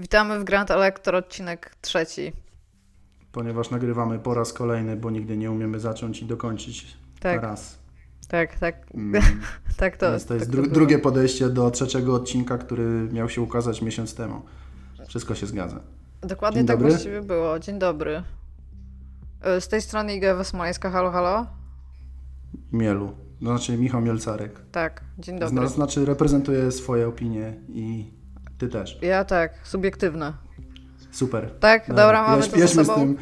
[0.00, 2.32] Witamy w Grand Electro, odcinek trzeci.
[3.32, 7.42] Ponieważ nagrywamy po raz kolejny, bo nigdy nie umiemy zacząć i dokończyć Tak.
[7.42, 7.78] raz.
[8.28, 8.76] Tak, tak.
[8.94, 9.22] Mm,
[9.76, 10.74] tak to, Więc to jest tak dru- było.
[10.74, 14.42] drugie podejście do trzeciego odcinka, który miał się ukazać miesiąc temu.
[15.08, 15.80] Wszystko się zgadza.
[16.20, 16.90] Dokładnie Dzień tak dobry.
[16.92, 17.58] właściwie było.
[17.58, 18.22] Dzień dobry.
[19.42, 21.46] E, Z tej strony Iga Wesmoleńska, halo, halo.
[22.72, 23.08] Mielu.
[23.40, 24.60] To znaczy Michał Mielcarek.
[24.72, 25.68] Tak, dzień dobry.
[25.68, 28.10] znaczy reprezentuje swoje opinie i
[28.60, 28.98] ty też.
[29.02, 30.32] Ja tak, subiektywne.
[31.10, 31.50] Super.
[31.60, 32.92] Tak, dobra, mamy Jedź- to za sobą.
[32.92, 33.16] z tym.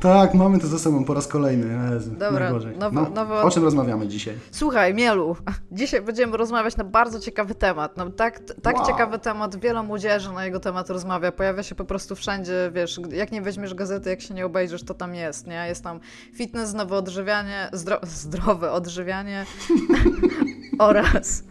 [0.00, 1.94] Tak, mamy to za sobą po raz kolejny.
[1.94, 4.34] Jezu, Dobra, nowo- no, nowo- O czym rozmawiamy dzisiaj?
[4.50, 5.36] Słuchaj, Mielu,
[5.72, 7.96] dzisiaj będziemy rozmawiać na bardzo ciekawy temat.
[7.96, 8.86] No, tak tak Wow.
[8.86, 11.32] ciekawy temat, wiele młodzieży na jego temat rozmawia.
[11.32, 14.94] Pojawia się po prostu wszędzie, wiesz, jak nie weźmiesz gazety, jak się nie obejrzysz, to
[14.94, 15.64] tam jest, nie?
[15.68, 16.00] Jest tam
[16.34, 19.46] fitness, zdrowe odżywianie, zdro, zdrowe odżywianie
[20.78, 21.42] oraz,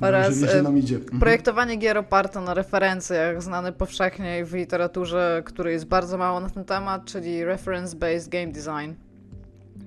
[0.00, 0.42] oraz.
[0.42, 1.20] Mhm.
[1.20, 6.64] projektowanie gier oparte na referencjach, znane powszechnie w literaturze, której jest bardzo mało na ten
[6.64, 8.94] temat, czyli reference-based game design.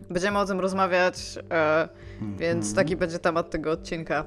[0.10, 1.90] Będziemy o tym rozmawiać, e,
[2.38, 2.76] więc Mhm.
[2.76, 4.26] taki będzie temat tego odcinka.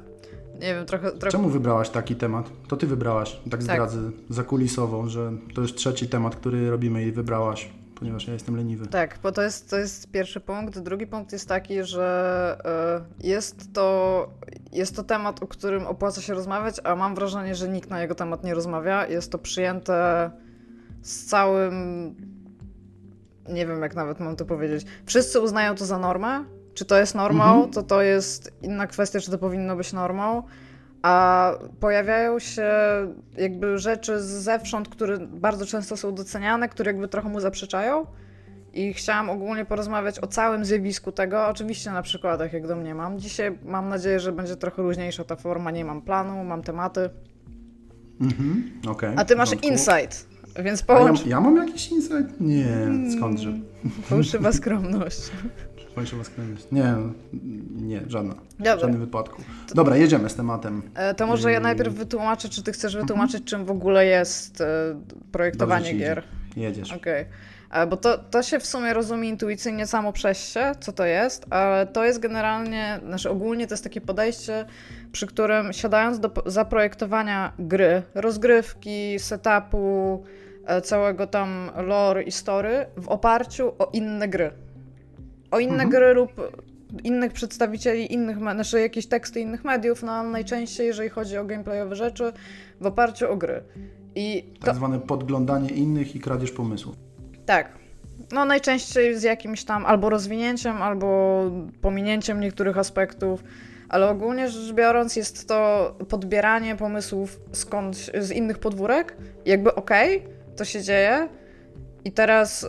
[0.61, 1.11] Nie wiem, trochę.
[1.13, 1.31] trochę...
[1.31, 2.51] Czemu wybrałaś taki temat?
[2.69, 3.99] To ty wybrałaś, tak zdradzę
[4.31, 8.87] zakulisową, że to już trzeci temat, który robimy i wybrałaś, ponieważ ja jestem leniwy.
[8.87, 10.79] Tak, bo to jest, to jest pierwszy punkt.
[10.79, 12.59] Drugi punkt jest taki, że
[13.23, 14.29] e, jest to,
[14.73, 18.15] jest to temat, o którym opłaca się rozmawiać, a mam wrażenie, że nikt na jego
[18.15, 19.07] temat nie rozmawia.
[19.07, 20.31] Jest to przyjęte
[21.03, 22.15] z całym.
[23.49, 24.87] Nie wiem, jak nawet mam to powiedzieć.
[25.07, 26.45] Wszyscy uznają to za normę.
[26.75, 27.71] Czy to jest normą, Mhm.
[27.71, 30.43] to to jest inna kwestia, czy to powinno być normą.
[31.07, 32.71] A pojawiają się
[33.39, 38.07] jakby rzeczy z zewsząd, które bardzo często są doceniane, które jakby trochę mu zaprzeczają.
[38.73, 43.19] I chciałam ogólnie porozmawiać o całym zjawisku tego, oczywiście na przykładach, jak do mnie mam.
[43.19, 47.11] Dzisiaj mam nadzieję, że będzie trochę luźniejsza ta forma, nie mam planu, mam tematy.
[48.21, 49.15] Mhm, okej.
[49.17, 50.29] A ty masz insight,
[50.63, 52.41] więc połącz ja, ja mam jakiś insight?
[52.41, 52.77] Nie,
[53.17, 53.53] skądże?
[54.03, 55.21] fałszywa skromność.
[55.97, 56.67] Kończę was kręcić.
[56.73, 56.95] Nie,
[57.77, 58.35] nie, żadna.
[58.35, 59.43] W Dobra, żadnym wypadku.
[59.75, 60.83] Dobra, jedziemy z tematem.
[60.95, 61.63] e, to może ja Ym.
[61.63, 64.67] najpierw wytłumaczę, czy ty chcesz wytłumaczyć, czym w ogóle jest e,
[65.33, 66.23] projektowanie gier.
[66.57, 66.93] Jedziesz.
[66.93, 67.25] Okej.
[67.71, 71.47] E, Bo to, to się w sumie rozumie intuicyjnie samo przez się, co to jest,
[71.51, 74.65] ale to jest generalnie, znaczy ogólnie to jest takie podejście,
[75.13, 80.25] przy którym siadając do zaprojektowania gry, rozgrywki, setupu,
[80.83, 84.51] całego tam lore i story w oparciu o inne gry.
[85.51, 85.91] O inne Mhm.
[85.91, 86.31] gry lub
[87.05, 91.97] innych przedstawicieli innych, znaczy jakieś teksty innych mediów, no ale najczęściej, jeżeli chodzi o gameplayowe
[91.97, 92.33] rzeczy,
[92.81, 93.63] w oparciu o gry.
[94.15, 96.97] I to, Tak zwane podglądanie innych i kradzież pomysłów.
[97.47, 97.69] tak.
[98.33, 101.43] No najczęściej z jakimś tam albo rozwinięciem, albo
[101.81, 103.45] pominięciem niektórych aspektów,
[103.89, 109.17] ale ogólnie rzecz biorąc jest to podbieranie pomysłów skądś z innych podwórek.
[109.45, 110.23] Jakby okej,
[110.57, 111.29] to się dzieje
[112.05, 112.67] i teraz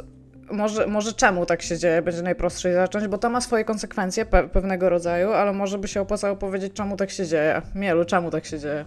[0.51, 4.49] może, może czemu tak się dzieje, będzie najprostszej zacząć, bo to ma swoje konsekwencje pe-
[4.49, 7.61] pewnego rodzaju, ale może by się opłacało powiedzieć, czemu tak się dzieje.
[7.75, 8.85] Mielu, czemu tak się dzieje?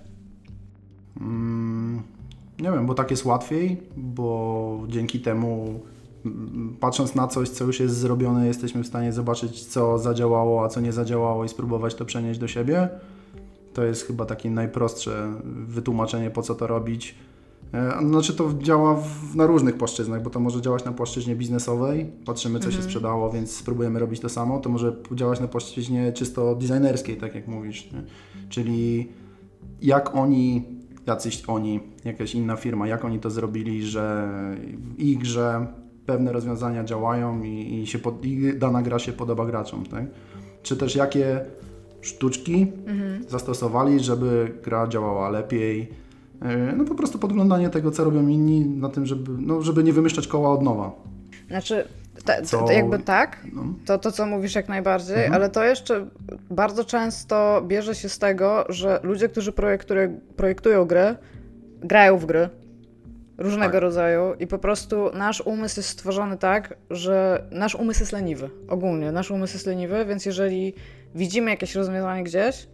[1.20, 2.02] Mm,
[2.58, 5.80] nie wiem, bo tak jest łatwiej, bo dzięki temu
[6.26, 10.68] mm, patrząc na coś, co już jest zrobione, jesteśmy w stanie zobaczyć, co zadziałało, a
[10.68, 12.88] co nie zadziałało i spróbować to przenieść do siebie.
[13.74, 17.14] To jest chyba takie najprostsze wytłumaczenie, po co to robić.
[17.72, 22.06] E, Znaczy to działa w, na różnych płaszczyznach, bo to może działać na płaszczyźnie biznesowej,
[22.26, 24.58] patrzymy co się sprzedało, więc spróbujemy robić to samo.
[24.58, 27.92] To może działać na płaszczyźnie czysto designerskiej, tak jak mówisz.
[27.92, 28.02] Nie?
[28.48, 29.08] Czyli
[29.82, 30.64] jak oni,
[31.06, 34.28] jacyś oni, jakaś inna firma, jak oni to zrobili, że
[34.76, 35.66] w ich grze
[36.06, 40.04] pewne rozwiązania działają i, i, się pod, i dana gra się podoba graczom, tak?
[40.62, 41.40] Czy też jakie
[42.00, 42.66] sztuczki
[43.28, 45.88] zastosowali, żeby gra działała lepiej.
[46.42, 49.92] Yy, No po prostu podglądanie tego, co robią inni, na tym, żeby, no, żeby nie
[49.92, 50.92] wymyślać koła od nowa.
[51.48, 51.84] Znaczy,
[52.24, 53.62] te, to jakby tak, No.
[53.86, 55.34] to, to co mówisz jak najbardziej, Mhm.
[55.34, 56.06] ale to jeszcze
[56.50, 61.14] bardzo często bierze się z tego, że ludzie, którzy projektują, projektują gry,
[61.80, 62.48] grają w gry
[63.38, 63.82] różnego Tak.
[63.82, 68.50] rodzaju i po prostu nasz umysł jest stworzony tak, że nasz umysł jest leniwy.
[68.68, 70.74] Ogólnie nasz umysł jest leniwy, więc jeżeli
[71.14, 72.68] widzimy jakieś rozwiązanie gdzieś,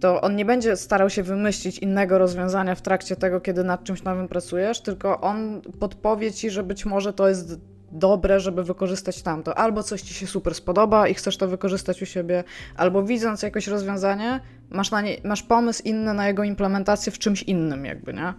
[0.00, 4.02] to on nie będzie starał się wymyślić innego rozwiązania w trakcie tego, kiedy nad czymś
[4.02, 7.60] nowym pracujesz, tylko on podpowie ci, że być może to jest
[7.92, 9.58] dobre, żeby wykorzystać tamto.
[9.58, 12.44] Albo coś ci się super spodoba i chcesz to wykorzystać u siebie,
[12.76, 17.42] albo widząc jakieś rozwiązanie, masz, na nie, masz pomysł inny na jego implementację w czymś
[17.42, 18.34] innym, jakby, nie?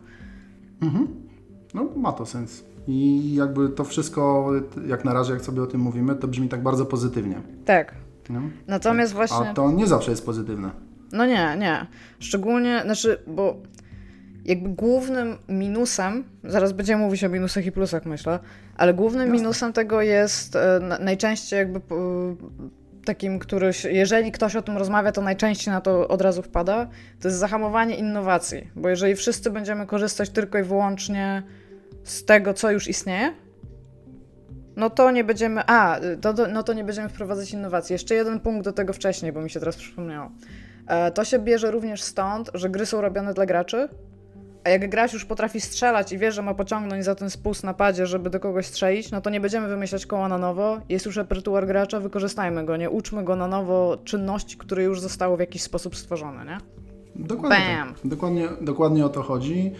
[0.81, 1.08] Mhm.
[1.74, 2.63] No ma to sens.
[2.88, 4.52] I jakby to wszystko,
[4.88, 7.42] jak na razie, jak sobie o tym mówimy, to brzmi tak bardzo pozytywnie.
[7.66, 7.94] Tak.
[8.30, 8.42] Nie?
[8.68, 9.50] Natomiast właśnie.
[9.50, 10.91] A to nie zawsze jest pozytywne.
[11.12, 11.86] No nie, nie.
[12.19, 13.58] Szczególnie, znaczy, bo
[14.46, 18.40] jakby głównym minusem, zaraz będziemy mówić o minusach i plusach, myślę,
[18.78, 19.38] ale głównym Jasne.
[19.38, 21.81] minusem tego jest e, najczęściej jakby
[23.06, 26.90] takim, który, jeżeli ktoś o tym rozmawia, to najczęściej na to od razu wpada,
[27.22, 28.69] to jest zahamowanie innowacji.
[28.75, 31.44] Bo jeżeli wszyscy będziemy korzystać tylko i wyłącznie
[32.04, 33.34] z tego, co już istnieje,
[34.75, 35.62] no to nie będziemy.
[35.68, 37.94] A, to, no to nie będziemy wprowadzać innowacji.
[37.94, 40.31] Jeszcze jeden punkt do tego wcześniej, bo mi się teraz przypomniało.
[40.92, 43.90] E, to się bierze również stąd, że gry są robione dla graczy,
[44.64, 47.74] a jak gracz już potrafi strzelać i wie, że ma pociągnąć za ten spust na
[47.74, 50.78] padzie, żeby do kogoś strzelić, no to nie będziemy wymyślać koła na nowo.
[50.90, 55.38] Jest już repertuar gracza, wykorzystajmy go, nie uczmy go na nowo czynności, które już zostały
[55.38, 56.58] w jakiś sposób stworzone, nie?
[57.16, 57.58] Dokładnie.
[57.58, 57.96] Tak.
[58.06, 59.72] Dokładnie, dokładnie o to chodzi.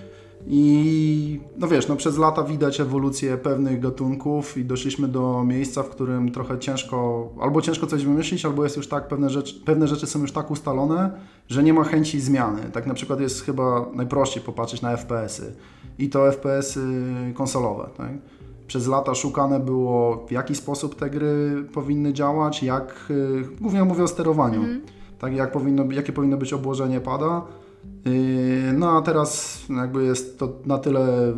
[0.48, 5.90] I no wiesz, no przez lata widać ewolucję pewnych gatunków i doszliśmy do miejsca, w
[5.90, 10.08] którym trochę ciężko, albo ciężko coś wymyślić, albo jest już tak, pewne rzeczy, pewne rzeczy
[10.08, 11.12] są już tak ustalone,
[11.50, 12.62] że nie ma chęci zmiany.
[12.74, 15.54] Tak na przykład jest chyba najprościej popatrzeć na FPS-y
[16.00, 17.90] i to FPS-y konsolowe.
[17.98, 18.12] Tak?
[18.68, 24.04] Przez lata szukane było, w jaki sposób te gry powinny działać, jak, y, głównie mówię
[24.04, 24.82] o sterowaniu, mm.
[25.20, 27.42] tak, jak powinno, jakie powinno być obłożenie pada,
[28.74, 31.33] no a teraz jakby jest to na tyle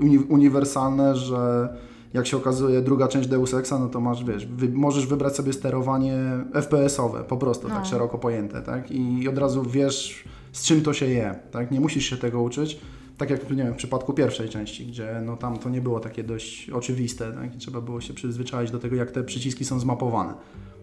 [0.00, 1.68] yy, uniwersalne, że
[2.14, 5.52] jak się okazuje druga część Deus Exa, no to masz, wiesz, wy, możesz wybrać sobie
[5.52, 6.14] sterowanie
[6.52, 7.76] FPS-owe, po prostu, tak no.
[7.76, 8.90] tak szeroko pojęte, tak?
[8.90, 11.70] I od razu wiesz, z czym to się je, tak?
[11.70, 12.80] Nie musisz się tego uczyć,
[13.18, 16.24] tak jak nie wiem, w przypadku pierwszej części, gdzie no tam to nie było takie
[16.24, 17.54] dość oczywiste, tak?
[17.54, 20.34] I trzeba było się przyzwyczaić do tego, jak te przyciski są zmapowane.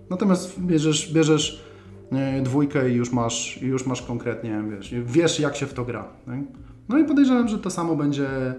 [0.09, 1.63] Natomiast bierzesz, bierzesz
[2.43, 6.05] dwójkę i już masz, już masz konkretnie, wiesz, wiesz jak się w to gra.
[6.27, 6.43] Nie?
[6.89, 8.53] No i podejrzewam, że to samo będzie e,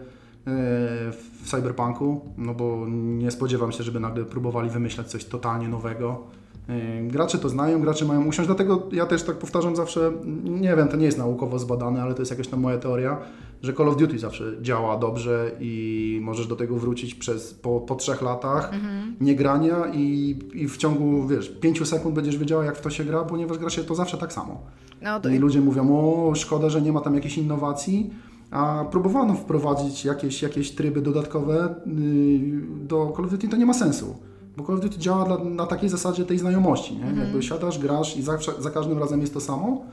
[1.13, 6.27] w Cyberpunku, no bo nie spodziewam się, żeby nagle próbowali wymyślać coś totalnie nowego.
[6.69, 10.13] E, gracze to znają, gracze mają usiąść, dlatego ja też tak powtarzam zawsze,
[10.45, 13.19] nie wiem, to nie jest naukowo zbadane, ale to jest jakaś tam moja teoria,
[13.65, 17.95] że Call of Duty zawsze działa dobrze i możesz do tego wrócić przez, po, po
[17.95, 19.17] trzech latach mhm.
[19.21, 23.25] niegrania i, i w ciągu, wiesz, pięciu sekund będziesz wiedziała, jak w to się gra,
[23.25, 24.61] ponieważ gra się to zawsze tak samo.
[25.03, 25.29] No to...
[25.29, 28.11] I ludzie mówią, o szkoda, że nie ma tam jakichś innowacji,
[28.51, 33.75] a próbowano wprowadzić jakieś, jakieś tryby dodatkowe yy, do Call of Duty, to nie ma
[33.75, 34.17] sensu.
[34.57, 37.03] Bo Call of Duty działa dla, na takiej zasadzie tej znajomości, nie?
[37.05, 37.19] Mhm.
[37.19, 39.85] Jakby siadasz, grasz i za, za każdym razem jest to samo,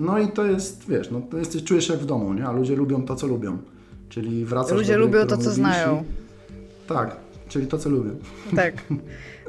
[0.00, 2.46] no i to jest, wiesz, no to jesteś, czujesz się jak w domu, nie?
[2.46, 3.58] A ludzie lubią to, co lubią.
[4.08, 6.04] Czyli wracasz Ludzie do lubią to, co znają.
[6.04, 6.88] I...
[6.88, 7.16] Tak,
[7.48, 8.10] czyli to, co lubią.
[8.56, 8.74] Tak.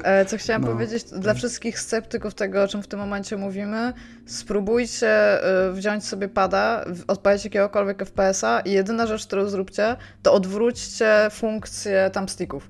[0.04, 0.68] E, co chciałam no.
[0.68, 3.92] powiedzieć dla wszystkich sceptyków tego, o czym w tym momencie mówimy,
[4.26, 11.28] spróbujcie e, wziąć sobie pada, odpalić jakiegokolwiek FPS-a i jedyna rzecz, którą zróbcie, to odwróćcie
[11.30, 12.68] funkcję thumbsticków.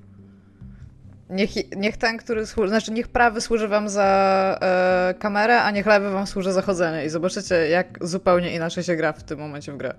[1.33, 5.85] Niech, niech ten, który służy, znaczy niech prawy służy wam za e, kamerę, a niech
[5.85, 9.71] lewy wam służy za chodzenie i zobaczycie, jak zupełnie inaczej się gra w tym momencie
[9.71, 9.93] w grę.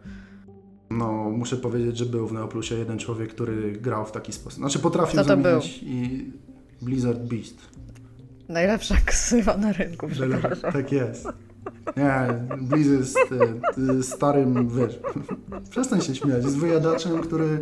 [0.90, 4.58] No, muszę powiedzieć, że był w Neoplusie jeden człowiek, który grał w taki sposób.
[4.58, 5.88] Znaczy potrafił Kto to zamieniać był?
[5.88, 6.30] i
[6.82, 7.56] Blizzard Beast.
[8.48, 10.72] Najlepsza ksywa na rynku, przepraszam.
[10.72, 11.28] Tak jest.
[11.96, 12.26] Nie,
[12.60, 13.18] Blizzard jest
[13.98, 14.98] e, starym, wiesz,
[15.70, 17.58] przestań się śmiać, jest wyjadaczem, który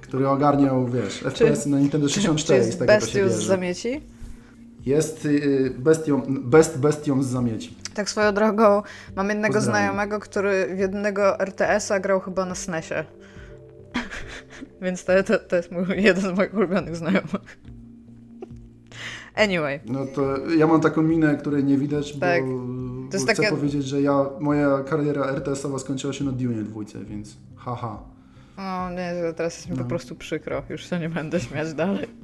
[0.00, 4.00] który ogarniał, wiesz, FPS na Nintendo 64 czy, czy z tego to się z zamieci?
[4.86, 7.76] Jest y, bestią, best bestią z zamieci.
[7.94, 8.82] Tak swoją drogą,
[9.16, 13.04] mam jednego znajomego, który w jednego RTS-a grał chyba na SNESie.
[14.82, 17.58] Więc to, to, to jest mój, jeden z moich ulubionych znajomych.
[19.34, 19.80] Anyway.
[19.86, 22.44] No to ja mam taką minę, której nie widać, tak.
[22.44, 22.58] bo,
[23.12, 23.48] bo chcę takie...
[23.48, 28.13] powiedzieć, że ja, moja kariera RTS-owa skończyła się na Dune dwójce, więc haha.
[28.56, 29.82] O nie, teraz jest mi no.
[29.82, 30.62] po prostu przykro.
[30.68, 32.08] Już się nie będę śmiać dalej.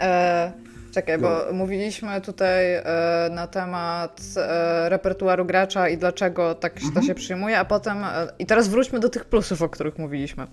[0.00, 0.52] E,
[0.92, 1.52] czekaj, bo no.
[1.52, 2.84] mówiliśmy tutaj e,
[3.30, 6.94] na temat e, repertuaru gracza i dlaczego tak mhm.
[6.94, 8.04] to się przyjmuje, a potem...
[8.04, 10.46] E, I teraz wróćmy do tych plusów, o których mówiliśmy.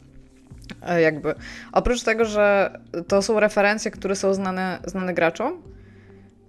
[0.82, 1.36] E, jakby.
[1.72, 5.62] Oprócz tego, że to są referencje, które są znane, znane graczom,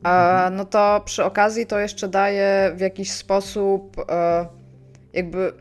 [0.05, 0.57] mhm.
[0.57, 4.47] no to przy okazji to jeszcze daje w jakiś sposób e,
[5.13, 5.53] jakby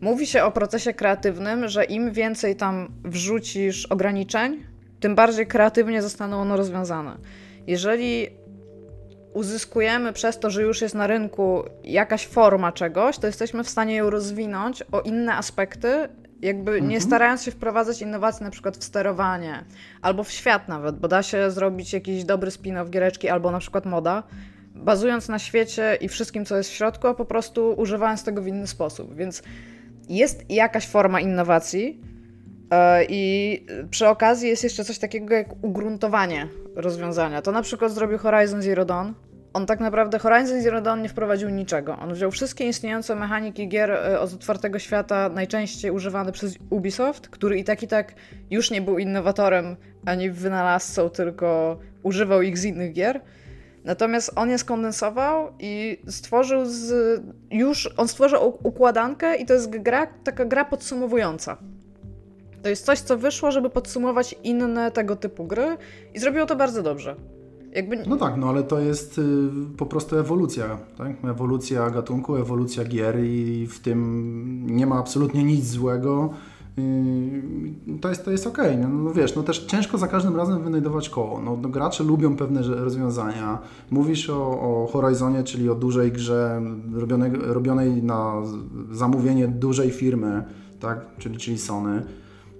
[0.00, 4.64] Mówi się o procesie kreatywnym, że im więcej tam wrzucisz ograniczeń,
[5.00, 7.16] tym bardziej kreatywnie zostaną one rozwiązane.
[7.66, 8.28] Jeżeli
[9.34, 13.96] uzyskujemy przez to, że już jest na rynku jakaś forma czegoś, to jesteśmy w stanie
[13.96, 16.08] ją rozwinąć o inne aspekty,
[16.40, 16.88] jakby mhm.
[16.88, 19.64] nie starając się wprowadzać innowacji na przykład w sterowanie,
[20.02, 23.86] albo w świat nawet, bo da się zrobić jakiś dobry spin-off giereczki, albo na przykład
[23.86, 24.22] moda,
[24.74, 28.46] bazując na świecie i wszystkim, co jest w środku, a po prostu używając tego w
[28.46, 29.14] inny sposób.
[29.14, 29.42] Więc
[30.08, 32.00] jest jakaś forma innowacji
[32.70, 37.42] e, i przy okazji jest jeszcze coś takiego jak ugruntowanie rozwiązania.
[37.42, 39.12] To na przykład zrobił Horizon Zero Dawn,
[39.52, 41.98] on tak naprawdę Horizon Zero Dawn nie wprowadził niczego.
[41.98, 47.58] On wziął wszystkie istniejące mechaniki gier e, od otwartego świata, najczęściej używane przez Ubisoft, który
[47.58, 48.14] i tak i tak
[48.50, 53.20] już nie był innowatorem ani wynalazcą, tylko używał ich z innych gier.
[53.84, 56.92] Natomiast on je skondensował i stworzył z,
[57.50, 61.56] już, on stworzył układankę i to jest gra, taka gra podsumowująca.
[62.62, 65.76] To jest coś, co wyszło, żeby podsumować inne tego typu gry
[66.14, 67.16] i zrobiło to bardzo dobrze.
[67.72, 67.96] Jakby...
[68.06, 69.22] No tak, no ale to jest y,
[69.76, 71.24] po prostu ewolucja, tak?
[71.24, 76.34] Ewolucja gatunku, ewolucja gier i w tym nie ma absolutnie nic złego.
[78.00, 78.76] To jest, to jest okej.
[78.76, 78.82] Okay.
[78.82, 81.40] No, no, wiesz, no też ciężko za każdym razem wynajdować koło.
[81.40, 83.58] No, no gracze lubią pewne rozwiązania.
[83.90, 86.62] Mówisz o, o Horizonie, czyli o dużej grze
[86.94, 88.32] robionej, robionej na
[88.92, 90.44] zamówienie dużej firmy,
[90.80, 91.06] tak?
[91.18, 92.02] czyli, czyli Sony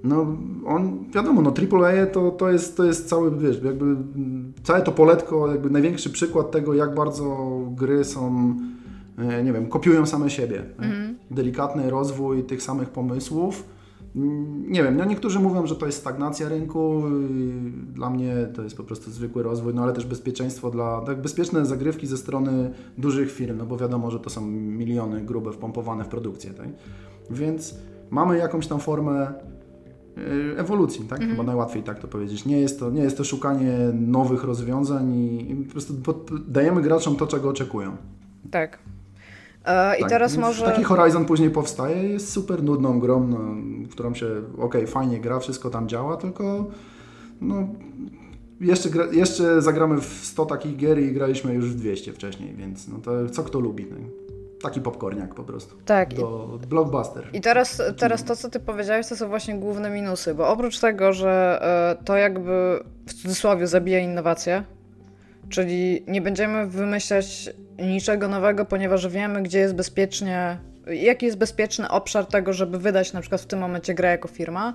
[0.05, 3.97] no on, wiadomo, no AAA to, to, jest, to jest cały, wiesz, jakby
[4.63, 8.55] całe to poletko, jakby największy przykład tego, jak bardzo gry są,
[9.19, 10.65] e, nie wiem, kopiują same siebie.
[10.79, 11.17] Mm.
[11.31, 13.65] Delikatny rozwój tych samych pomysłów.
[14.69, 17.03] Nie wiem, no niektórzy mówią, że to jest stagnacja rynku,
[17.95, 21.67] dla mnie to jest po prostu zwykły rozwój, no ale też bezpieczeństwo dla, tak bezpieczne
[21.67, 26.09] zagrywki ze strony dużych firm, no bo wiadomo, że to są miliony grube wpompowane w
[26.09, 26.69] produkcję, tak?
[27.31, 27.75] Więc
[28.11, 29.35] mamy jakąś tam formę
[30.19, 31.19] Y, ewolucji, tak?
[31.19, 31.31] Mhm.
[31.31, 32.45] Chyba najłatwiej tak to powiedzieć.
[32.45, 35.95] Nie jest to, nie jest to szukanie nowych rozwiązań i, i po prostu
[36.49, 37.97] dajemy graczom to, czego oczekują.
[38.51, 38.79] Tak.
[39.65, 40.65] E, I tak, teraz może...
[40.65, 43.39] Taki Horizon później powstaje jest super nudną grą, no,
[43.91, 44.27] którą się,
[44.59, 46.67] ok, fajnie gra, wszystko tam działa, tylko
[47.41, 47.69] no,
[48.61, 52.89] jeszcze, gra, jeszcze zagramy w 100 takich gier i graliśmy już w 200 wcześniej, więc
[52.89, 53.87] no to co kto lubi.
[53.91, 53.97] No
[54.63, 55.77] taki popcorniak po prostu.
[55.85, 56.15] Tak.
[56.15, 57.29] Do blockbuster.
[57.33, 61.13] I teraz, teraz to, co ty powiedziałeś, to są właśnie główne minusy, bo oprócz tego,
[61.13, 61.59] że
[62.01, 64.65] e, to jakby w cudzysłowie zabija innowacje,
[65.49, 72.27] czyli nie będziemy wymyślać niczego nowego, ponieważ wiemy, gdzie jest bezpiecznie, jaki jest bezpieczny obszar
[72.27, 74.75] tego, żeby wydać na przykład w tym momencie grę jako firma,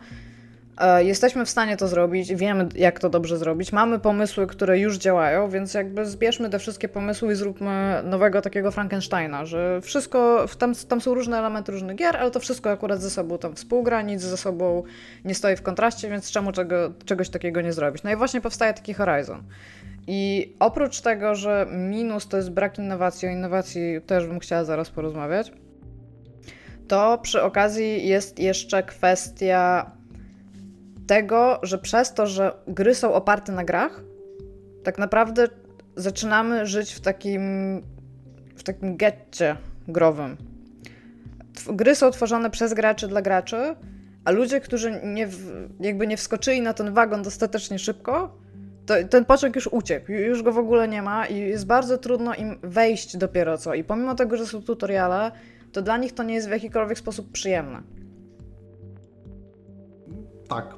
[0.78, 4.98] E, jesteśmy w stanie to zrobić, wiemy jak to dobrze zrobić, mamy pomysły, które już
[4.98, 10.74] działają, więc jakby zbierzmy te wszystkie pomysły i zróbmy nowego takiego Frankensteina, że wszystko, tam,
[10.88, 14.22] tam są różne elementy różnych gier, ale to wszystko akurat ze sobą tam współgra, nic
[14.22, 14.84] ze sobą
[15.26, 18.04] nie stoi w kontraście, więc czemu czego, czegoś takiego nie zrobić?
[18.04, 19.44] No i właśnie powstaje taki Horizon.
[20.08, 24.90] I oprócz tego, że minus to jest brak innowacji, o innowacji też bym chciała zaraz
[24.90, 25.52] porozmawiać,
[26.88, 29.92] to przy okazji jest jeszcze kwestia
[31.08, 34.04] tego, że przez to, że gry są oparte na grach,
[34.84, 35.48] tak naprawdę
[35.96, 37.42] zaczynamy żyć w takim,
[38.56, 39.56] w takim getcie
[39.88, 40.38] growym.
[41.68, 43.76] Gry są tworzone przez graczy dla graczy,
[44.26, 45.28] a ludzie, którzy nie,
[45.80, 48.38] jakby nie wskoczyli na ten wagon dostatecznie szybko,
[48.86, 52.36] to ten pociąg już uciekł, już go w ogóle nie ma i jest bardzo trudno
[52.36, 53.74] im wejść dopiero co.
[53.74, 55.32] I pomimo tego, że są tutoriale,
[55.72, 57.82] to dla nich to nie jest w jakikolwiek sposób przyjemne.
[60.48, 60.76] Tak,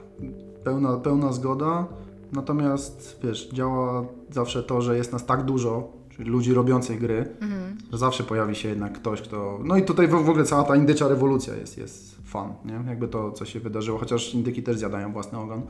[0.63, 1.87] pełna, pełna zgoda.
[2.31, 7.77] Natomiast wiesz, działa zawsze to, że jest nas tak dużo, czyli ludzi robiących gry, mhm.
[7.91, 9.59] że zawsze pojawi się jednak ktoś, kto.
[9.63, 12.89] No i tutaj w, ogóle cała ta indycza rewolucja jest, jest fan, nie?
[12.89, 15.61] Jakby to, co się wydarzyło, chociaż indyki też zjadają własny ogon.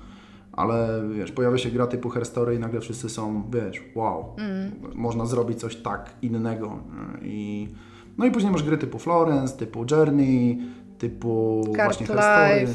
[0.56, 4.72] Ale wiesz, pojawia się gra typu Herstory i nagle wszyscy są, wiesz, wow, mm.
[4.96, 6.80] można zrobić coś tak innego.
[7.22, 7.68] I,
[8.18, 10.62] no i później masz gry typu Florence, typu Journey,
[10.98, 12.68] typu Card właśnie Herstory.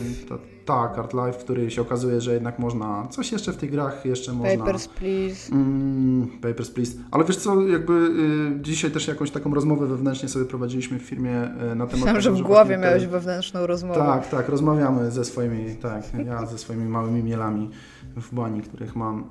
[0.64, 4.32] Tak, Art Life, który się okazuje, że jednak można, coś jeszcze w tych grach jeszcze
[4.32, 4.64] można...
[4.64, 5.52] Papers, Please.
[5.52, 6.92] Mm, papers, Please.
[7.10, 11.44] Ale wiesz co, jakby y, dzisiaj też jakąś taką rozmowę wewnętrznie sobie prowadziliśmy w firmie
[11.44, 12.82] y, na temat Myślałem, że w głowie te...
[12.82, 14.00] miałeś wewnętrzną rozmowę.
[14.00, 17.70] Tak, tak, rozmawiamy ze swoimi, tak, ja ze swoimi małymi mielami
[18.16, 19.24] w bani, których mam,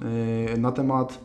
[0.53, 1.19] y, na temat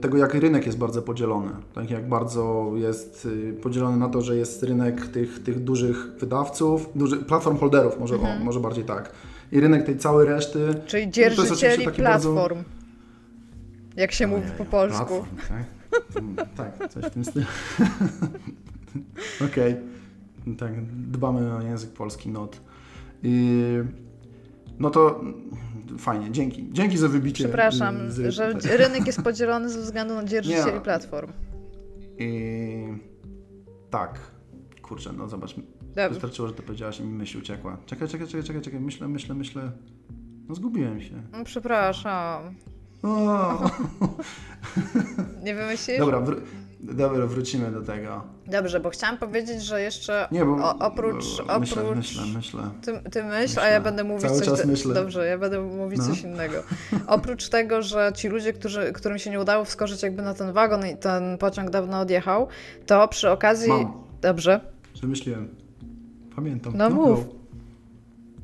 [0.00, 1.50] tego, jak rynek jest bardzo podzielony.
[1.74, 6.90] Tak jak bardzo jest y, podzielony na to, że jest rynek tych, tych dużych wydawców,
[6.94, 8.42] duży, platform holderów, może, mhm.
[8.42, 9.12] o, może bardziej tak.
[9.52, 10.74] I rynek tej całej reszty.
[10.86, 12.56] Czyli dzierżycieli platform.
[12.56, 12.70] Bardzo...
[13.96, 15.24] Jak się Ojej, mówi po polsku.
[15.46, 16.78] Platform, tak?
[16.78, 17.46] tak, coś w tym stylu.
[19.50, 19.72] Okej.
[19.72, 20.56] Okay.
[20.58, 22.60] Tak, dbamy o język polski, not.
[23.22, 23.62] I,
[24.78, 25.20] no to
[25.98, 26.68] fajnie, dzięki.
[26.72, 27.44] Dzięki za wybicie.
[27.44, 28.34] Przepraszam, z...
[28.34, 30.80] że rynek jest podzielony ze względu na dzierżycieli Nie.
[30.80, 31.32] platform.
[32.18, 32.86] I...
[33.90, 34.20] Tak.
[34.82, 35.54] Kurczę, no zobacz.
[35.82, 36.08] Dobrze.
[36.08, 37.76] Wystarczyło, że to powiedziałaś i mi myśl uciekła.
[37.86, 38.80] Czekaj, czekaj, czekaj, czekaj, czekaj.
[38.80, 39.72] Myślę, myślę, myślę.
[40.48, 41.22] No zgubiłem się.
[41.32, 42.54] No, przepraszam.
[43.02, 43.70] O.
[45.44, 45.98] Nie wymyślisz?
[45.98, 46.42] Dobra, wr
[46.82, 48.22] Dobra, wrócimy do tego.
[48.46, 52.62] Dobrze, bo chciałam powiedzieć, że jeszcze Nie, bo o, oprócz, bo myślę, oprócz myślę, myślę.
[52.82, 53.62] Ty, ty myśl, Myślę.
[53.62, 54.64] a ja będę mówić Cały coś.
[54.64, 54.94] myślę.
[54.94, 56.06] Dobrze, ja będę mówić No.
[56.06, 56.56] coś innego.
[57.06, 60.86] Oprócz tego, że ci ludzie, którzy, którym się nie udało wskoczyć jakby na ten wagon
[60.86, 62.48] i ten pociąg dawno odjechał,
[62.86, 63.68] to przy okazji.
[63.68, 63.92] Mam.
[64.22, 64.60] Dobrze.
[64.94, 65.48] Przemyśliłem.
[66.36, 66.72] Pamiętam.
[66.76, 67.26] No mów.
[67.26, 67.34] go.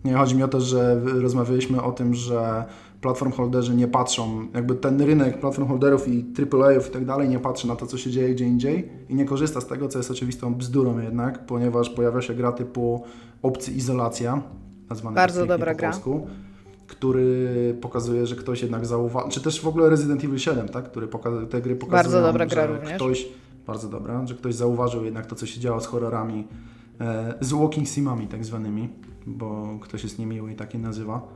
[0.04, 2.64] Nie, chodzi mi o to, że rozmawialiśmy o tym, że
[3.06, 7.38] platform holderzy nie patrzą, jakby ten rynek platform holderów i AAA-ów i tak dalej nie
[7.38, 10.10] patrzy na to, co się dzieje gdzie indziej i nie korzysta z tego, co jest
[10.10, 13.04] oczywistą bzdurą jednak, ponieważ pojawia się gra typu
[13.42, 14.42] opcji izolacja,
[14.90, 15.90] nazwany Bardzo dobra po gra.
[15.90, 16.26] polsku,
[16.86, 21.06] który pokazuje, że ktoś jednak zauważył, czy też w ogóle Resident Evil 7, tak, który
[21.08, 22.94] poka- te gry pokazują, Bardzo dobra że gra również.
[22.96, 23.28] ktoś,
[23.66, 26.46] bardzo dobra, że ktoś zauważył jednak to, co się działo z horrorami,
[27.00, 28.88] e, z walking simami tak zwanymi,
[29.26, 31.28] bo ktoś jest niemiły i tak je nazywa,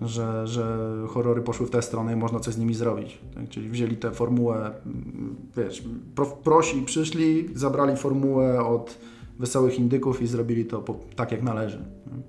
[0.00, 0.78] że, że
[1.08, 3.18] horrory poszły w tę stronę i można coś z nimi zrobić.
[3.34, 3.48] Tak?
[3.48, 5.82] Czyli wzięli tę formułę, mm, wiesz,
[6.14, 8.98] pro, prosi przyszli, zabrali formułę od
[9.38, 11.78] wesołych indyków i zrobili to po, tak, jak należy.
[11.78, 12.22] nie?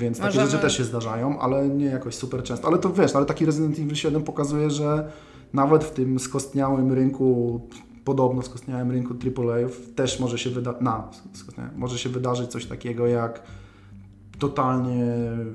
[0.00, 2.68] Więc takie Możemy- rzeczy też się zdarzają, ale nie jakoś super często.
[2.68, 5.10] Ale to wiesz, ale taki Resident Evil 7 pokazuje, że
[5.52, 7.60] nawet w tym skostniałym rynku,
[8.04, 13.06] podobno skostniałym rynku AAA też może się, wyda- na, skostniałym, może się wydarzyć coś takiego
[13.06, 13.42] jak
[14.38, 15.04] totalnie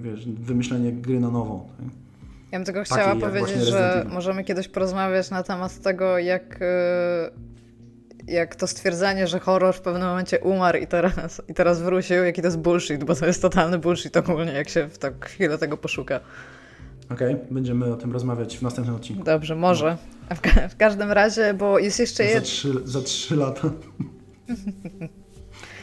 [0.01, 1.65] wiesz, wymyślenie gry na nowo.
[1.77, 1.85] tak?
[2.51, 7.31] Ja bym tylko Taki chciała powiedzieć, że możemy kiedyś porozmawiać na temat tego, jak, e,
[8.27, 12.41] jak to stwierdzenie, że horror w pewnym momencie umarł i teraz, i teraz wrócił, jaki
[12.41, 15.77] to jest bullshit, bo to jest totalny bullshit ogólnie, jak się w tak chwilę tego
[15.77, 16.19] poszuka.
[17.11, 19.23] Okej, będziemy o tym rozmawiać w następnym odcinku.
[19.23, 19.97] Dobrze, może.
[20.29, 22.43] A w, ka- w każdym razie, bo jest jeszcze Za jeden.
[22.43, 23.69] trzy, za trzy lata.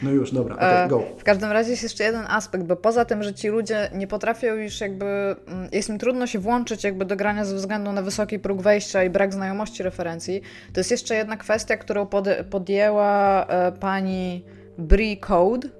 [0.05, 1.03] No już, dobra, E, go.
[1.17, 4.53] W każdym razie jest jeszcze jeden aspekt, bo poza tym, że ci ludzie nie potrafią
[4.53, 8.39] już jakby, mm, jest im trudno się włączyć jakby do grania ze względu na wysoki
[8.39, 10.41] próg wejścia i brak znajomości referencji,
[10.73, 14.43] to jest jeszcze jedna kwestia, którą pod, podjęła e, pani
[14.77, 15.71] Brie Code e,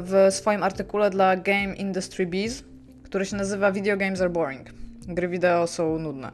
[0.00, 2.64] w swoim artykule dla Game Industry Biz,
[3.02, 4.70] który się nazywa Video Games are boring.
[5.08, 6.32] Gry wideo są nudne.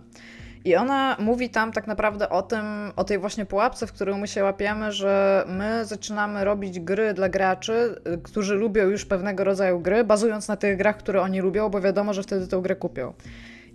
[0.64, 4.28] I ona mówi tam tak naprawdę o tym, o tej właśnie pułapce, w którą my
[4.28, 9.80] się łapiemy, że my zaczynamy robić gry dla graczy, y, którzy lubią już pewnego rodzaju
[9.80, 13.12] gry, bazując na tych grach, które oni lubią, bo wiadomo, że wtedy tę grę kupią.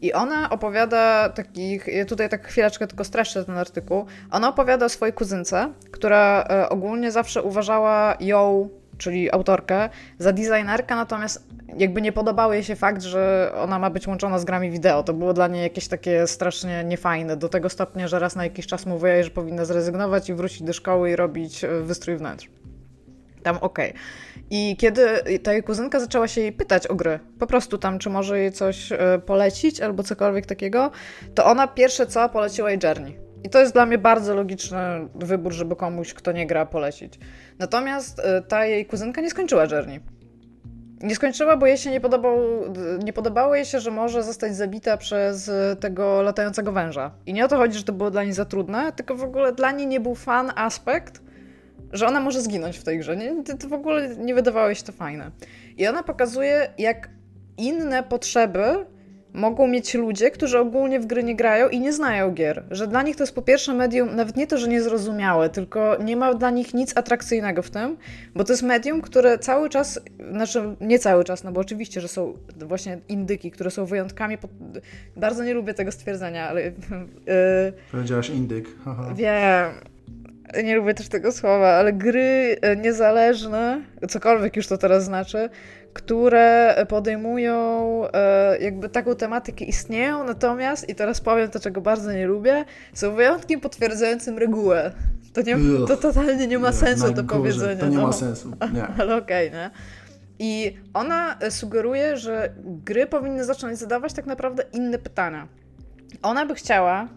[0.02, 5.14] I ona opowiada takich, tutaj tak chwileczkę tylko streszczę ten artykuł, ona opowiada o swojej
[5.14, 12.54] kuzynce, która e, ogólnie zawsze uważała ją, czyli autorkę, za designerkę, natomiast jakby nie podobał
[12.54, 15.04] jej się fakt, że ona ma być łączona z grami wideo.
[15.04, 18.68] To było dla niej jakieś takie strasznie niefajne, do tego stopnia, że raz na jakiś
[18.68, 22.50] czas mówiła jej, że powinna zrezygnować i wrócić do szkoły i robić e, wystrój wnętrz.
[23.44, 23.94] Tam okej.
[24.50, 25.08] I kiedy
[25.44, 28.52] ta jej kuzynka zaczęła się jej pytać o gry, po prostu tam, czy może jej
[28.52, 30.92] coś e, polecić albo cokolwiek takiego,
[31.36, 33.18] to ona pierwsze co poleciła jej Journey.
[33.44, 34.78] I to jest dla mnie bardzo logiczny
[35.16, 37.20] wybór, żeby komuś, kto nie gra, polecić.
[37.60, 40.00] Natomiast e, ta jej kuzynka nie skończyła Journey.
[41.02, 42.38] Nie skończyła, bo jej się nie, podobał,
[43.04, 47.12] nie podobało jej się, że może zostać zabita przez e, tego latającego węża.
[47.26, 49.54] I nie o to chodzi, że to było dla niej za trudne, tylko w ogóle
[49.54, 51.22] dla niej nie był fan aspekt,
[51.92, 53.18] że ona może zginąć w tej grze.
[53.18, 55.32] Nie, to w ogóle nie wydawało jej się to fajne.
[55.78, 57.10] I ona pokazuje, jak
[57.58, 58.86] inne potrzeby
[59.36, 62.64] mogą mieć ludzie, którzy ogólnie w gry nie grają i nie znają gier.
[62.72, 66.18] Że dla nich to jest po pierwsze medium, nawet nie to, że niezrozumiałe, tylko nie
[66.18, 67.98] ma dla nich nic atrakcyjnego w tym,
[68.36, 70.00] bo to jest medium, które cały czas,
[70.32, 74.38] znaczy nie cały czas, no bo oczywiście, że są właśnie indyki, które są wyjątkami.
[74.38, 74.52] Pod...
[75.18, 76.62] Bardzo nie lubię tego stwierdzenia, ale.
[76.64, 76.72] Yy,
[77.92, 78.68] Powiedziałaś indyk.
[78.86, 79.14] Haha.
[79.16, 79.72] Wiem.
[80.64, 85.50] Nie lubię też tego słowa, ale gry e, niezależne, cokolwiek już to teraz znaczy,
[85.96, 87.58] które podejmują
[88.14, 93.16] e, jakby taką tematykę istnieją, natomiast, i teraz powiem to, czego bardzo nie lubię, są
[93.16, 94.92] wyjątkiem potwierdzającym regułę.
[95.34, 97.82] To, nie, to totalnie nie ma sensu do powiedzenia.
[97.82, 98.08] To nie no.
[98.08, 98.52] ma sensu.
[98.74, 98.88] Nie.
[98.98, 99.72] Ale okej, nie?
[100.40, 105.48] I ona e, sugeruje, że gry powinny zacząć zadawać tak naprawdę inne pytania.
[106.22, 107.08] Ona by chciała,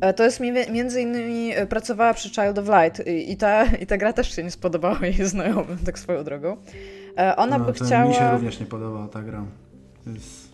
[0.00, 3.86] e, to jest mi- między innymi pracowała przy Child of Light i, i, ta, i
[3.86, 6.56] ta gra też się nie spodobała jej znajomym, tak swoją drogą.
[7.18, 8.08] E, Ona no, by chciała...
[8.08, 9.44] Mi się również nie podoba ta gra.
[10.06, 10.52] Jest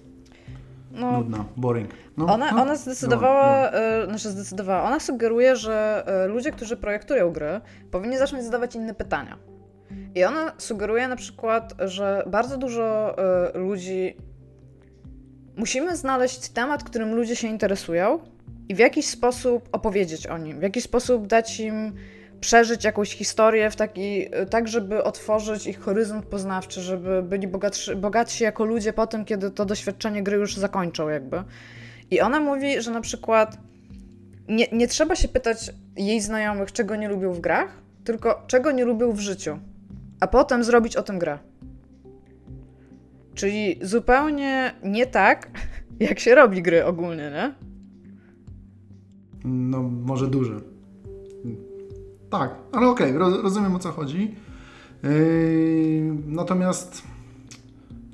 [0.92, 1.90] no, nudna, boring.
[2.16, 7.32] No, Ona, no, ona zdecydowała, e, znaczy zdecydowała, ona sugeruje, że e, ludzie, którzy projektują
[7.32, 9.38] gry, powinni zacząć zadawać inne pytania.
[10.14, 13.16] I ona sugeruje na przykład, że bardzo dużo
[13.54, 14.16] ludzi.
[15.56, 18.18] Musimy znaleźć temat, którym ludzie się interesują
[18.68, 21.92] i w jakiś sposób opowiedzieć o nim, w jakiś sposób dać im
[22.40, 28.44] przeżyć jakąś historię w taki, tak, żeby otworzyć ich horyzont poznawczy, żeby byli bogatsi, bogatsi
[28.44, 31.42] jako ludzie po tym, kiedy to doświadczenie gry już zakończą jakby.
[32.10, 33.58] I ona mówi, że na przykład
[34.48, 38.84] nie, nie trzeba się pytać jej znajomych, czego nie lubią w grach, tylko czego nie
[38.84, 39.58] lubią w życiu,
[40.20, 41.38] a potem zrobić o tym grę.
[43.34, 45.50] Czyli zupełnie nie tak,
[46.00, 47.54] jak się robi gry ogólnie, nie?
[49.44, 50.77] No, może duże.
[52.30, 54.34] Tak, ale okej, okay, rozumiem o co chodzi.
[55.02, 55.10] Yy,
[56.26, 57.02] natomiast,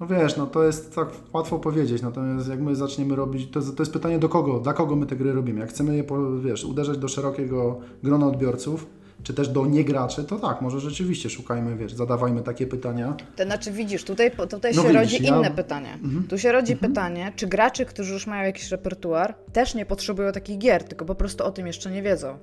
[0.01, 3.83] no wiesz, no to jest tak łatwo powiedzieć, natomiast jak my zaczniemy robić, to, to
[3.83, 5.61] jest pytanie do kogo, dla kogo my te gry robimy.
[5.61, 6.05] Jak chcemy je,
[6.45, 8.87] wiesz, uderzać do szerokiego grona odbiorców,
[9.23, 13.17] czy też do niegraczy, to tak, może rzeczywiście szukajmy, wiesz, zadawajmy takie pytania.
[13.37, 15.37] To znaczy widzisz, tutaj, tutaj no się widzisz, rodzi ja...
[15.37, 15.93] inne pytanie.
[16.05, 16.27] Mhm.
[16.29, 16.93] Tu się rodzi mhm.
[16.93, 21.15] pytanie, czy gracze, którzy już mają jakiś repertuar, też nie potrzebują takich gier, tylko po
[21.15, 22.39] prostu o tym jeszcze nie wiedzą.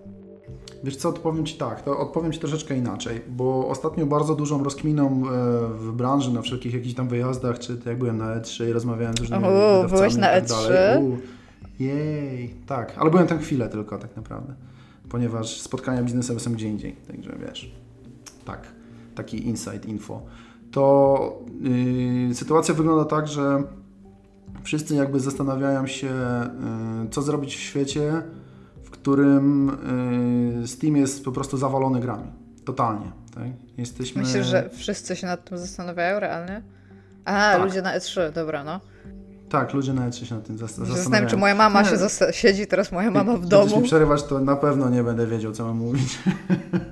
[0.83, 5.07] Wiesz co, odpowiem Ci tak, to odpowiem Ci troszeczkę inaczej, bo ostatnio bardzo dużą rozkminą
[5.07, 5.21] e,
[5.73, 9.19] w branży, na wszelkich jakichś tam wyjazdach, czy jak byłem na E3 i rozmawiałem z
[9.19, 10.67] różnymi O, byłeś na E3?
[10.67, 11.17] Tak U,
[11.79, 14.53] jej, tak, ale byłem tam chwilę tylko tak naprawdę
[15.11, 17.71] ponieważ spotkania biznesowe są gdzie indziej, także wiesz,
[18.45, 18.67] tak,
[19.15, 20.21] taki insight, info.
[20.71, 21.43] To
[22.27, 23.63] yy, sytuacja wygląda tak, że
[24.63, 28.23] wszyscy jakby zastanawiają się, yy, co zrobić w świecie,
[29.01, 29.71] którym
[30.65, 32.27] Steam jest po prostu zawalony grami.
[32.65, 33.11] Totalnie.
[33.35, 33.43] Tak?
[33.77, 34.21] Jesteśmy...
[34.21, 36.61] Myślisz, że wszyscy się nad tym zastanawiają realnie?
[37.25, 37.61] A, tak.
[37.63, 38.79] ludzie na E3, dobra, no.
[39.49, 40.97] Tak, ludzie nawet się na tym zastanawiają.
[40.97, 41.97] Zastanawiam, czy moja mama się
[42.31, 43.63] siedzi teraz, moja mama w domu.
[43.63, 46.19] Jeśli przerywasz, to na pewno nie będę wiedział, co mam mówić.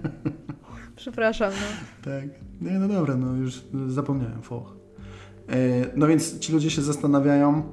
[0.95, 2.11] Przepraszam, no.
[2.11, 2.23] Tak.
[2.61, 4.75] Nie, no dobra, no już zapomniałem, foch.
[5.49, 5.55] E,
[5.95, 7.63] no więc ci ludzie się zastanawiają,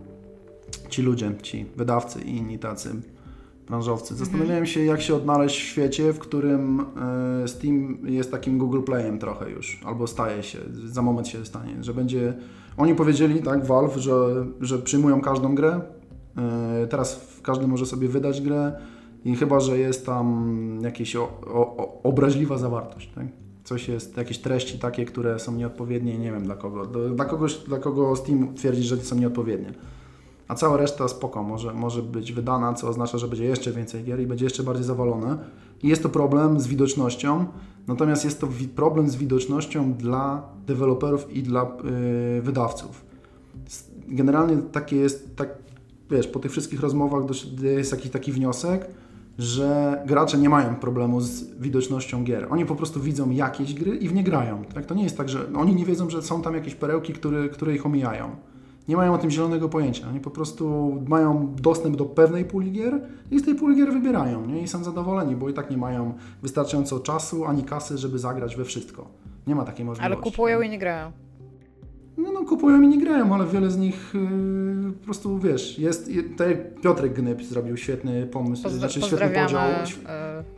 [0.88, 2.90] ci ludzie, ci wydawcy i inni tacy
[3.68, 4.18] branżowcy, mhm.
[4.18, 6.80] zastanawiają się, jak się odnaleźć w świecie, w którym
[7.44, 11.84] e, Steam jest takim Google Playem trochę już, albo staje się, za moment się stanie,
[11.84, 12.34] że będzie
[12.76, 15.80] oni powiedzieli, tak, Valve, że, że przyjmują każdą grę.
[16.36, 18.72] E, teraz każdy może sobie wydać grę
[19.24, 21.16] i chyba, że jest tam jakaś
[22.02, 23.26] obraźliwa zawartość, tak?
[23.64, 26.86] Coś jest, jakieś treści takie, które są nieodpowiednie, nie wiem dla kogo.
[27.14, 29.72] Dla kogoś, dla kogo Steam twierdzi, że są nieodpowiednie.
[30.48, 34.20] A cała reszta spoko, może, może być wydana, co oznacza, że będzie jeszcze więcej gier
[34.20, 35.38] i będzie jeszcze bardziej zawalone.
[35.82, 37.46] I jest to problem z widocznością,
[37.86, 43.04] natomiast jest to problem z widocznością dla deweloperów i dla yy, wydawców.
[44.08, 45.48] Generalnie takie jest, tak,
[46.10, 47.22] wiesz, po tych wszystkich rozmowach
[47.62, 48.86] jest jakiś taki wniosek,
[49.38, 52.46] że gracze nie mają problemu z widocznością gier.
[52.50, 54.64] Oni po prostu widzą jakieś gry i w nie grają.
[54.74, 54.86] Tak?
[54.86, 57.74] To nie jest tak, że oni nie wiedzą, że są tam jakieś perełki, które, które
[57.74, 58.36] ich omijają
[58.88, 60.08] nie mają o tym zielonego pojęcia.
[60.08, 64.46] Oni po prostu mają dostęp do pewnej puli gier i z tej puli gier wybierają
[64.46, 64.62] nie?
[64.62, 68.64] i są zadowoleni, bo i tak nie mają wystarczająco czasu ani kasy, żeby zagrać we
[68.64, 69.06] wszystko.
[69.46, 70.14] Nie ma takiej możliwości.
[70.14, 71.12] Ale kupują i nie grają.
[72.16, 76.10] No, no kupują i nie grają, ale wiele z nich yy, po prostu, wiesz, jest,
[76.36, 79.62] tak Piotrek Gnyb zrobił świetny pomysł, Pozdra znaczy świetny podział.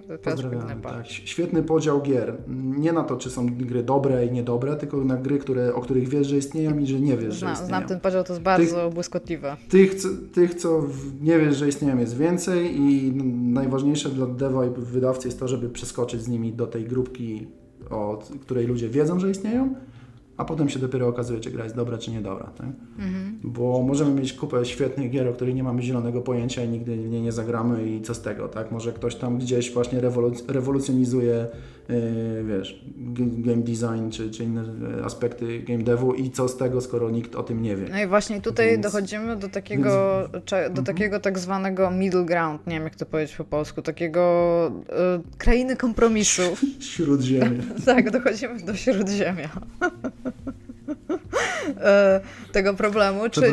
[0.09, 2.37] Yy, pozdrawiamy, tak, świetny podział gier.
[2.79, 6.09] Nie na to, czy są gry dobre i niedobre, tylko na gry, które, o których
[6.09, 7.68] wiesz, że istnieją i że nie wiesz, Zna, że istnieją.
[7.68, 9.57] Znam ten podział, to jest bardzo tych, błyskotliwe.
[9.68, 9.94] Tych,
[10.33, 10.83] tych, co
[11.21, 13.12] nie wiesz, że istnieją jest więcej i
[13.53, 17.47] najważniejsze dla dewa i wydawcy jest to, żeby przeskoczyć z nimi do tej grupki,
[17.90, 19.75] od której ludzie wiedzą, że istnieją
[20.38, 22.51] a potem się dopiero okazuje, czy gra jest dobra, czy niedobra.
[22.59, 22.66] Tak?
[22.98, 23.38] Mhm.
[23.44, 27.20] Bo możemy mieć kupę świetnych gier, o których nie mamy zielonego pojęcia i nigdy nie,
[27.20, 28.72] nie zagramy i co z tego, tak?
[28.72, 31.46] Może ktoś tam gdzieś właśnie rewoluc rewolucjonizuje,
[31.88, 32.85] yy, wiesz,
[33.38, 34.64] game design, czy, czy inne
[35.05, 37.87] aspekty game devu i co z tego, skoro nikt o tym nie wie.
[37.90, 38.83] No i właśnie tutaj Więc...
[38.83, 40.44] dochodzimy do takiego, Więc...
[40.51, 40.85] do mhm.
[40.85, 44.94] takiego tak zwanego middle ground, nie wiem jak to powiedzieć po polsku, takiego yy,
[45.38, 46.42] krainy kompromisu.
[46.81, 47.62] Śródziemia.
[47.87, 49.48] tak, dochodzimy do Śródziemia.
[51.81, 52.21] E,
[52.53, 53.53] tego problemu, czyli,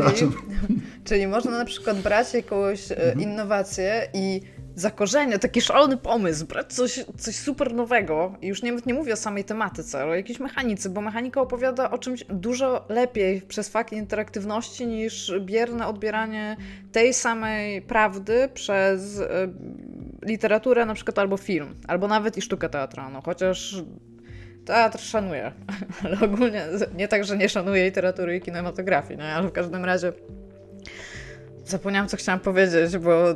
[1.08, 3.22] czyli można na przykład brać jakąś e, mhm.
[3.22, 4.42] innowację i
[4.76, 9.16] zakorzenia, taki szalony pomysł, brać coś, coś super nowego i już nie, nie mówię o
[9.16, 13.94] samej tematyce, ale o jakiejś mechanice, bo mechanika opowiada o czymś dużo lepiej przez fakt
[13.94, 16.58] interaktywności niż bierne odbieranie
[16.92, 19.26] tej samej prawdy przez y,
[20.22, 23.84] literaturę na przykład albo film, albo nawet i sztukę teatralną, chociaż
[24.66, 25.52] teatr szanuję,
[26.04, 30.14] ale ogólnie nie tak, że nie szanuję literatury i kinematografii, no, ale w każdym razie
[31.66, 33.36] zapomniałam, co chciałam powiedzieć, bo...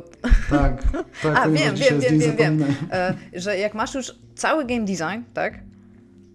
[0.50, 0.82] Tak,
[1.22, 1.36] tak.
[1.38, 5.54] A, wiem, wiem, wiem, wiem, wiem, e, że jak masz już cały game design, tak,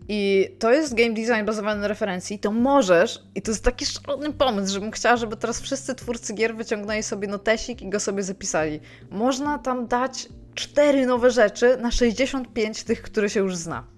[0.07, 4.33] i to jest game design bazowany na referencji, to możesz, i to jest taki szalony
[4.33, 8.79] pomysł, żebym chciała, żeby teraz wszyscy twórcy gier wyciągnęli sobie notesik i go sobie zapisali.
[9.11, 13.94] Można tam dać cztery nowe rzeczy na 65 tych, które się już zna.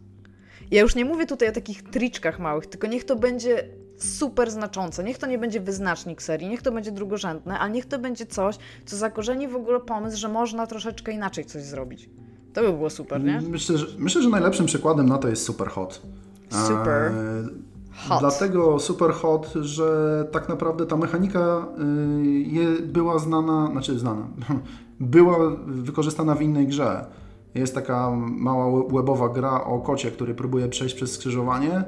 [0.72, 5.04] Ja już nie mówię tutaj o takich triczkach małych, tylko niech to będzie super znaczące.
[5.04, 8.58] Niech to nie będzie wyznacznik serii, niech to będzie drugorzędne, ale niech to będzie coś,
[8.86, 12.10] co zakorzeni w ogóle pomysł, że można troszeczkę inaczej coś zrobić.
[12.54, 13.42] To by było super, nie?
[13.50, 16.02] Myślę, że, myślę, że najlepszym przykładem na to jest Super Hot.
[16.50, 17.12] Super.
[17.12, 18.20] E, Hot.
[18.20, 21.68] Dlatego super hot, że tak naprawdę ta mechanika
[22.46, 24.28] je, była znana, znaczy znana,
[25.00, 27.06] była wykorzystana w innej grze.
[27.58, 31.84] Jest taka mała webowa gra o kocie, który próbuje przejść przez skrzyżowanie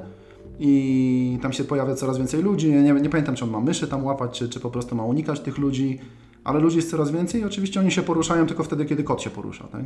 [0.58, 2.70] i tam się pojawia coraz więcej ludzi.
[2.70, 5.40] Nie, nie pamiętam, czy on ma myszy tam łapać, czy, czy po prostu ma unikać
[5.40, 5.98] tych ludzi,
[6.44, 9.30] ale ludzi jest coraz więcej i oczywiście oni się poruszają tylko wtedy, kiedy kot się
[9.30, 9.68] porusza.
[9.68, 9.84] Tak?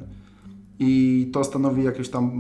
[0.79, 2.31] I to stanowi jakąś tam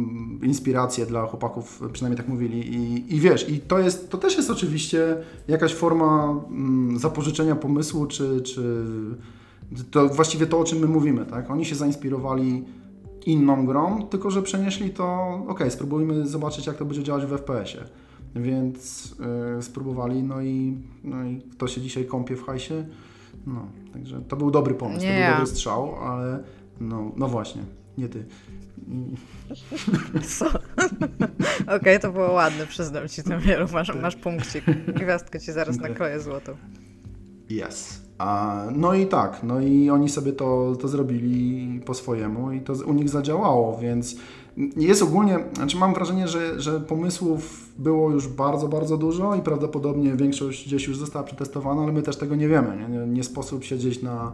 [0.43, 2.75] inspirację dla chłopaków, przynajmniej tak mówili.
[2.77, 5.17] I, i wiesz, i to, jest, to też jest oczywiście
[5.49, 8.85] jakaś forma mm, zapożyczenia pomysłu, czy, czy
[9.91, 11.51] to właściwie to, o czym my mówimy, tak?
[11.51, 12.65] Oni się zainspirowali
[13.27, 17.85] inną grą, tylko że przenieśli to, ok, spróbujmy zobaczyć, jak to będzie działać w FPS-ie.
[18.37, 19.15] Więc
[19.57, 22.75] yy, spróbowali, no i, no i kto się dzisiaj kąpie w hajsie?
[23.47, 25.31] No, także to był dobry pomysł, Nie to był ja.
[25.31, 26.43] dobry strzał, ale
[26.81, 27.63] no, no właśnie,
[27.99, 28.25] nie ty.
[30.39, 30.47] Co?
[31.77, 33.67] Okej, to było ładne, przyznam ci to, Mielu.
[33.73, 34.65] Masz, masz punkcik.
[34.87, 36.53] Gwiazdkę ci zaraz nakroję złotą.
[37.51, 38.04] Yes.
[38.19, 42.73] A, no i tak, no i oni sobie to, to zrobili po swojemu i to
[42.73, 44.17] u nich zadziałało, więc
[44.77, 50.17] jest ogólnie, znaczy mam wrażenie, że, że pomysłów było już bardzo, bardzo dużo i prawdopodobnie
[50.17, 52.89] większość gdzieś już została przetestowana, ale my też tego nie wiemy.
[52.91, 54.33] Nie, nie, sposób siedzieć na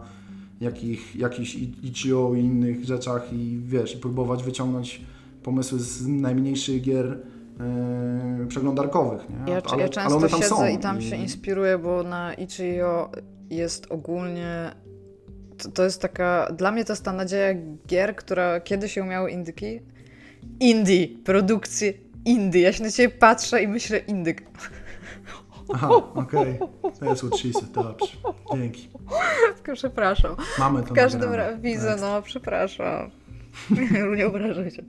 [0.60, 5.00] jakich, jakichś itch.io i innych rzeczach i wiesz, i próbować wyciągnąć
[5.42, 7.18] pomysły z najmniejszych gier
[7.60, 9.28] e, przeglądarkowych.
[9.28, 9.52] Nie?
[9.52, 12.34] Ja, Ale- ja ale często one tam siedzę są i tam się inspiruję, bo na
[12.34, 13.10] Itch.io
[13.50, 14.72] jest ogólnie...
[15.58, 16.52] To, to jest taka...
[16.56, 17.54] Dla mnie to jest ta nadzieja
[17.86, 19.80] gier, która kiedyś się umiały indyki.
[20.60, 21.92] Indie, produkcje
[22.24, 22.60] indie.
[22.60, 24.42] Ja się na ciebie patrzę i myślę indyk.
[25.74, 26.58] Aha, okej.
[26.82, 27.70] That's what she said.
[27.70, 28.16] Dobrze.
[28.54, 28.88] Dzięki.
[29.74, 30.36] Przepraszam.
[30.58, 33.10] Mamy to W każdym razie widzę, no przepraszam.
[34.16, 34.82] nie obrażaj się.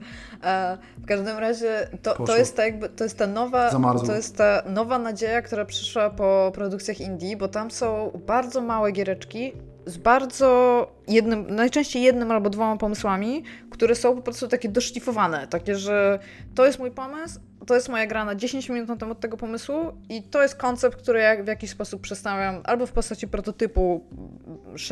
[0.44, 4.06] E, w każdym razie to, to jest ta jakby, to jest ta nowa, Zamarzło.
[4.06, 8.92] to jest ta nowa nadzieja, która przyszła po produkcjach indie, bo tam są bardzo małe
[8.92, 9.52] giereczki
[9.86, 15.76] z bardzo jednym, najczęściej jednym albo dwoma pomysłami, które są po prostu takie doszlifowane, takie,
[15.76, 16.18] że
[16.54, 19.74] to jest mój pomysł, to jest moja gra na 10 minut na temat tego pomysłu
[20.08, 24.04] i to jest koncept, który ja w jakiś sposób przedstawiam albo w postaci prototypu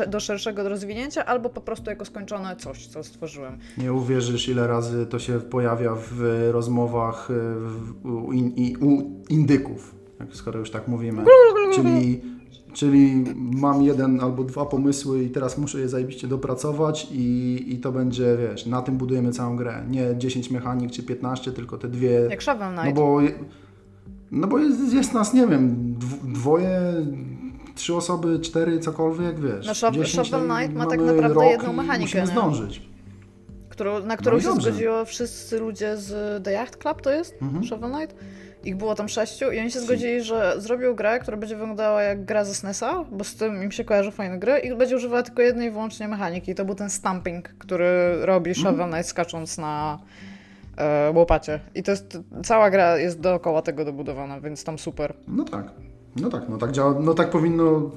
[0.07, 3.57] do szerszego rozwinięcia, albo po prostu jako skończone coś, co stworzyłem.
[3.77, 7.29] Nie uwierzysz, ile razy to się pojawia w rozmowach
[8.03, 9.95] u, in, u indyków,
[10.33, 11.23] skoro już tak mówimy.
[11.75, 12.21] Czyli,
[12.73, 17.91] czyli mam jeden albo dwa pomysły i teraz muszę je zajebiście dopracować i, i to
[17.91, 19.83] będzie, wiesz, na tym budujemy całą grę.
[19.89, 22.09] Nie 10 mechanik czy 15, tylko te dwie.
[22.29, 22.85] Jak Shovel Knight.
[22.85, 23.19] No bo,
[24.31, 26.81] no bo jest, jest nas, nie wiem, dw- dwoje,
[27.75, 29.67] trzy osoby, cztery, cokolwiek, wiesz.
[29.67, 32.27] No, Shovel- 10, Shovel i Knight ma tak naprawdę jedną mechanikę, Musimy nie?
[32.27, 32.81] zdążyć.
[33.69, 34.69] którą, na którą No się dobrze.
[34.71, 37.35] zgodziło wszyscy ludzie z The Yacht Club, to jest?
[37.41, 37.63] Mhm.
[37.63, 38.15] Shovel Knight?
[38.63, 39.85] Ich było tam sześciu i oni się Si.
[39.85, 43.71] zgodzili, że zrobią grę, która będzie wyglądała jak gra ze SNESa, bo z tym im
[43.71, 46.51] się kojarzą fajne gry i będzie używała tylko jednej i wyłącznie mechaniki.
[46.51, 47.87] I to był ten stamping, który
[48.25, 48.65] robi Mhm.
[48.75, 49.99] Shovel Knight skacząc na
[50.77, 51.59] e, łopacie.
[51.75, 55.13] I to jest, cała gra jest dookoła tego dobudowana, więc tam super.
[55.27, 55.71] No tak.
[56.15, 57.91] No tak, no tak działa, no tak powinno,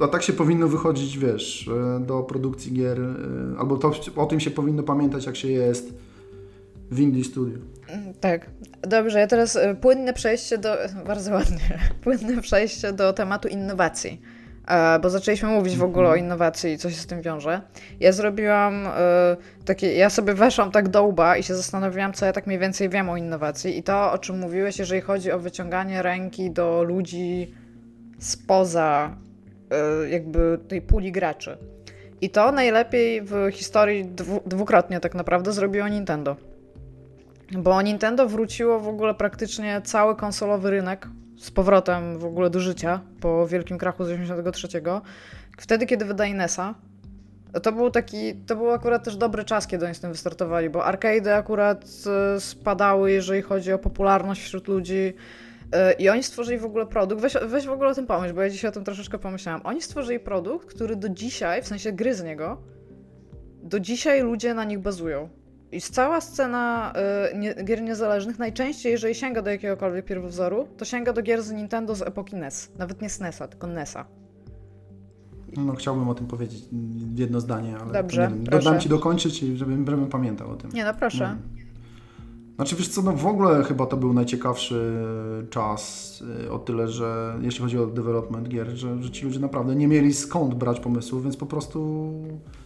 [0.00, 3.14] a tak się powinno wychodzić, wiesz, e, do produkcji gier, e,
[3.58, 5.94] albo to, o tym się powinno pamiętać, jak się jest
[6.90, 7.58] w Indie Studio.
[7.88, 8.50] Mm, Tak.
[8.82, 10.76] Dobrze, ja teraz e, płynne przejście do.
[11.06, 11.78] Bardzo ładnie.
[12.04, 14.20] Płynne przejście do tematu innowacji.
[14.68, 17.60] E, Bo zaczęliśmy mówić w ogóle o innowacji i co się z tym wiąże.
[18.00, 19.94] Ja zrobiłam e, takie.
[19.94, 23.08] Ja sobie weszłam tak do łba i się zastanowiłam, co ja tak mniej więcej wiem
[23.08, 23.78] o innowacji.
[23.78, 27.54] I to, o czym mówiłeś, jeżeli chodzi o wyciąganie ręki do ludzi
[28.18, 29.16] spoza
[30.10, 31.58] jakby tej puli graczy.
[32.20, 36.36] I to najlepiej w historii dwu, dwukrotnie tak naprawdę zrobiło Nintendo.
[37.52, 43.00] Bo Nintendo wróciło w ogóle praktycznie cały konsolowy rynek z powrotem w ogóle do życia
[43.20, 44.68] po wielkim krachu z 83.
[45.58, 46.74] Wtedy, kiedy wydaje NESa,
[47.62, 50.84] to był taki, to był akurat też dobry czas, kiedy oni z tym wystartowali, bo
[50.84, 51.84] arcade akurat
[52.36, 55.14] e, spadały, jeżeli chodzi o popularność wśród ludzi.
[55.72, 58.42] E, I oni stworzyli w ogóle produkt, weź, weź w ogóle o tym pomyśl, bo
[58.42, 59.60] ja dzisiaj o tym troszeczkę pomyślałam.
[59.64, 62.62] Oni stworzyli produkt, który do dzisiaj, w sensie gry z niego,
[63.62, 65.28] do dzisiaj ludzie na nich bazują.
[65.72, 66.92] I z cała scena
[67.32, 71.52] y, nie, gier niezależnych, najczęściej, jeżeli sięga do jakiegokolwiek pierwowzoru, to sięga do gier z
[71.52, 72.72] Nintendo z epoki NES.
[72.78, 74.06] Nawet nie SNESa, tylko NESa.
[75.56, 76.64] No chciałbym o tym powiedzieć
[77.14, 80.70] jedno zdanie, ale Dobrze, nie dodam Ci dokończyć, i żebym, żebym pamiętał o tym.
[80.70, 81.36] Nie no, proszę.
[82.56, 84.92] Znaczy wiesz co, no w ogóle chyba to był najciekawszy
[85.50, 89.76] czas y, o tyle, że jeśli chodzi o development gier, że, że ci ludzie naprawdę
[89.76, 92.12] nie mieli skąd brać pomysłów, więc po prostu,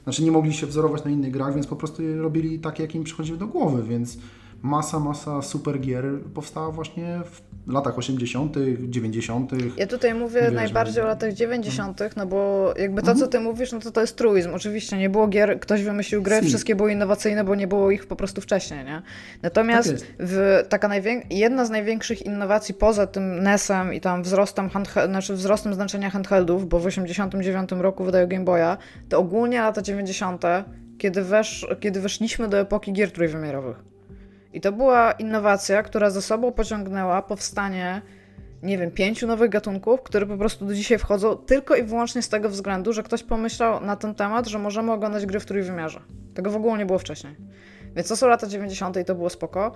[0.04, 3.04] znaczy nie mogli się wzorować na innych grach, więc po prostu robili takie, jak im
[3.04, 4.18] przychodziły do głowy, więc
[4.62, 8.54] masa, masa super gier powstała właśnie w latach 80.,
[8.88, 9.50] 90.
[9.76, 13.72] Ja tutaj mówię Wiesz, najbardziej o latach 90., no bo jakby to, co ty mówisz,
[13.72, 14.54] no to to jest truizm.
[14.54, 16.46] Oczywiście nie było gier, ktoś wymyślił gry, si.
[16.46, 19.02] wszystkie były innowacyjne, bo nie było ich po prostu wcześniej, nie?
[19.42, 24.68] Natomiast tak w, taka najwię- jedna z największych innowacji poza tym NES-em i tam wzrostem,
[24.68, 28.76] handhe- znaczy wzrostem znaczenia handheldów, bo w 89 roku wydają Game Boya,
[29.08, 30.42] to ogólnie lata 90.,
[30.98, 33.76] kiedy, wesz, kiedy weszliśmy do epoki gier trójwymiarowych.
[34.52, 38.02] I to była innowacja, która za sobą pociągnęła powstanie,
[38.62, 42.28] nie wiem, pięciu nowych gatunków, które po prostu do dzisiaj wchodzą tylko i wyłącznie z
[42.28, 46.00] tego względu, że ktoś pomyślał na ten temat, że możemy oglądać gry w trójwymiarze.
[46.34, 47.36] Tego w ogóle nie było wcześniej.
[47.96, 48.96] Więc to są lata 90.
[48.96, 49.72] i to było spoko.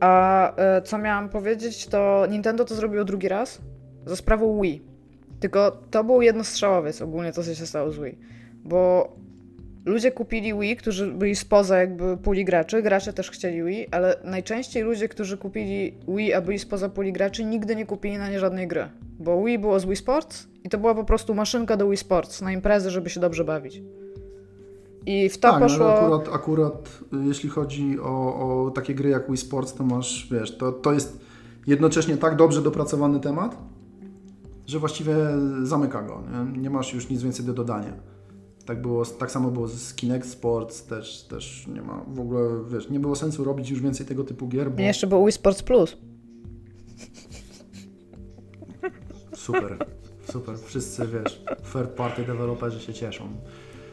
[0.00, 3.60] A e, co miałam powiedzieć, to Nintendo to zrobiło drugi raz
[4.06, 4.82] za sprawą Wii.
[5.40, 8.18] Tylko to był jednostrzałowiec ogólnie to, co się stało z Wii.
[8.64, 9.12] Bo
[9.84, 14.82] Ludzie kupili Wii, którzy byli spoza jakby puli graczy, gracze też chcieli Wii, ale najczęściej
[14.82, 18.68] ludzie, którzy kupili Wii, a byli spoza puli graczy, nigdy nie kupili na nie żadnej
[18.68, 18.88] gry.
[19.18, 22.40] Bo Wii było z Wii Sports i to była po prostu maszynka do Wii Sports
[22.42, 23.82] na imprezy, żeby się dobrze bawić.
[25.06, 25.86] I w to tak, poszło...
[25.86, 30.28] Ale akurat, akurat y, jeśli chodzi o, o takie gry jak Wii Sports, to masz,
[30.30, 31.20] wiesz, to, to jest
[31.66, 33.56] jednocześnie tak dobrze dopracowany temat,
[34.66, 35.14] że właściwie
[35.62, 36.22] zamyka go.
[36.32, 37.92] Nie, nie masz już nic więcej do dodania.
[38.68, 42.90] Tak, było, tak samo było z Kinect Sports, też, też nie ma w ogóle, wiesz,
[42.90, 44.82] nie było sensu robić już więcej tego typu gier, bo...
[44.82, 45.96] Jeszcze był Wii Sports Plus.
[49.34, 49.86] Super,
[50.32, 50.58] super.
[50.58, 53.28] Wszyscy, wiesz, third party deweloperzy się cieszą.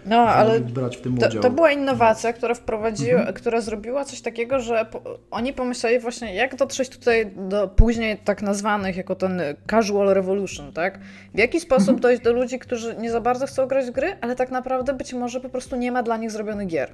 [0.05, 1.29] No, ale brać w tym udział.
[1.29, 3.33] To, to była innowacja, która wprowadziła, mhm.
[3.33, 8.41] która zrobiła coś takiego, że po, oni pomyśleli właśnie, jak dotrzeć tutaj do później tak
[8.41, 9.41] nazwanych jako ten
[9.71, 10.99] casual revolution, tak?
[11.33, 11.99] W jaki sposób mhm.
[11.99, 15.13] dojść do ludzi, którzy nie za bardzo chcą grać w gry, ale tak naprawdę być
[15.13, 16.89] może po prostu nie ma dla nich zrobionych gier.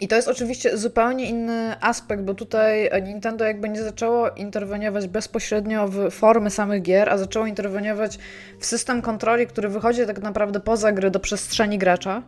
[0.00, 5.88] I to jest oczywiście zupełnie inny aspekt, bo tutaj Nintendo jakby nie zaczęło interweniować bezpośrednio
[5.88, 8.18] w formy samych gier, a zaczęło interweniować
[8.58, 12.22] w system kontroli, który wychodzi tak naprawdę poza gry do przestrzeni gracza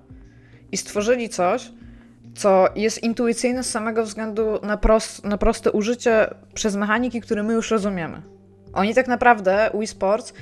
[0.72, 1.72] i stworzyli coś,
[2.35, 7.52] co jest intuicyjne z samego względu na, prost, na proste użycie przez mechaniki, które my
[7.52, 8.22] już rozumiemy.
[8.72, 10.32] Oni tak naprawdę, Wii Sports,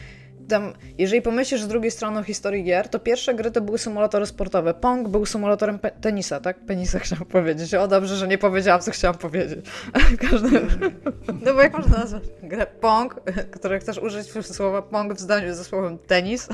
[0.50, 4.26] tam, jeżeli pomyślisz z drugiej strony o historii gier, to pierwsze gry to były symulatory
[4.26, 4.74] sportowe.
[4.74, 6.60] Pong był symulatorem tenisa, tak?
[6.66, 7.74] Penisa chciałam powiedzieć.
[7.74, 9.66] O, dobrze, że nie powiedziałam, co chciałam powiedzieć.
[10.30, 10.60] Każdy...
[11.44, 13.20] No bo jak można nazwać grę Pong,
[13.56, 16.48] które chcesz użyć słowa Pong w zdaniu ze słowem tenis?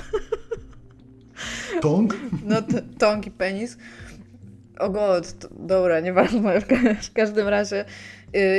[1.83, 2.17] Tong?
[2.45, 2.57] No,
[2.99, 3.77] tong i penis.
[4.79, 6.61] O god, dobra, nieważne,
[7.03, 7.85] w każdym razie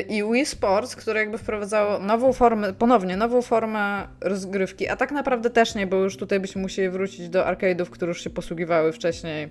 [0.09, 5.49] i Wii Sports, które jakby wprowadzało nową formę, ponownie nową formę rozgrywki, a tak naprawdę
[5.49, 9.49] też nie, bo już tutaj byśmy musieli wrócić do arcade'ów, które już się posługiwały wcześniej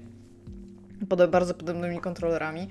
[1.09, 2.69] pod bardzo podobnymi kontrolerami.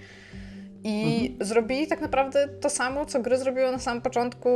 [0.84, 1.48] I mhm.
[1.48, 4.50] zrobili tak naprawdę to samo, co gry zrobiły na samym początku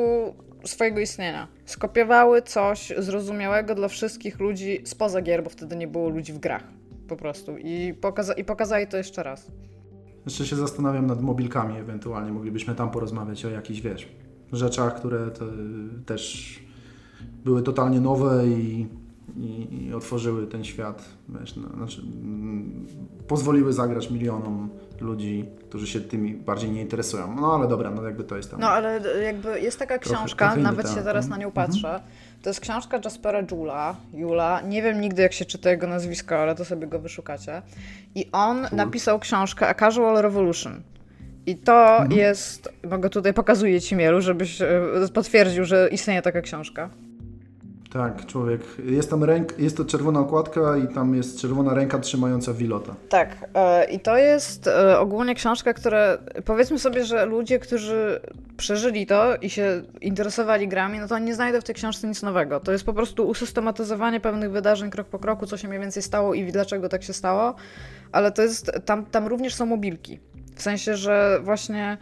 [0.65, 1.47] swojego istnienia.
[1.65, 6.63] Skopiowały coś zrozumiałego dla wszystkich ludzi spoza gier, bo wtedy nie było ludzi w grach.
[7.08, 7.58] Po prostu.
[7.58, 9.47] I, pokaza i pokazali to jeszcze raz.
[10.25, 14.08] Jeszcze się zastanawiam nad mobilkami, ewentualnie moglibyśmy tam porozmawiać o jakichś, wiesz,
[14.51, 15.32] rzeczach, które
[16.05, 16.60] też
[17.45, 18.88] były totalnie nowe i,
[19.38, 22.88] i, i otworzyły ten świat, wiesz, no, znaczy, mm,
[23.27, 24.69] pozwoliły zagrać milionom
[25.01, 27.36] ludzi, którzy się tymi bardziej nie interesują.
[27.36, 28.60] No ale dobra, no jakby to jest tam.
[28.60, 31.67] No ale jakby jest taka książka, trochę nawet się teraz na nią mhm.
[31.67, 31.93] patrzę.
[31.93, 32.12] Mhm.
[32.41, 34.62] To jest książka Jaspera Jula, Jula.
[34.62, 37.62] Nie wiem nigdy, jak się czyta jego nazwisko, ale to sobie go wyszukacie.
[38.15, 40.82] I on napisał książkę A Casual Revolution.
[41.45, 42.12] I to mhm.
[42.12, 44.67] jest, mogę tutaj pokazuję ci Mielu, żebyś e,
[45.13, 46.89] potwierdził, że istnieje taka książka.
[47.93, 48.62] Tak, człowiek.
[48.86, 52.95] Jest tam ręk, jest to czerwona okładka i tam jest czerwona ręka trzymająca wilota.
[53.10, 53.49] Tak.
[53.54, 58.21] E, I to jest e, ogólnie książka, która powiedzmy sobie, że ludzie, którzy
[58.58, 62.60] przeżyli to i się interesowali grami, no to nie znajdą w tej książce nic nowego.
[62.60, 66.34] To jest po prostu usystematyzowanie pewnych wydarzeń krok po kroku, co się mniej więcej stało
[66.34, 67.56] i dlaczego tak się stało.
[68.12, 70.19] Ale to jest, tam, tam również są mobilki.
[70.56, 71.97] W sensie, że właśnie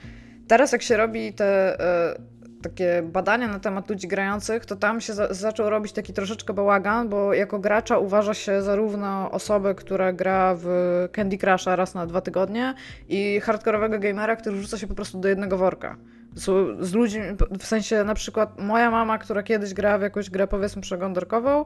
[0.47, 2.36] teraz jak się robi te e,
[2.69, 7.09] takie badania na temat ludzi grających, to tam się za zaczął robić taki troszeczkę bałagan,
[7.09, 10.67] bo jako gracza uważa się zarówno osobę, która gra w
[11.11, 12.73] Candy Crusha raz na dwa tygodnie
[13.09, 15.97] i hardkorowego gamera, który rzuca się po prostu do jednego worka.
[16.35, 16.45] Z,
[16.85, 17.21] z ludźmi,
[17.59, 21.65] w sensie na przykład moja mama, która kiedyś grała w jakąś grę powiedzmy przeglądarkową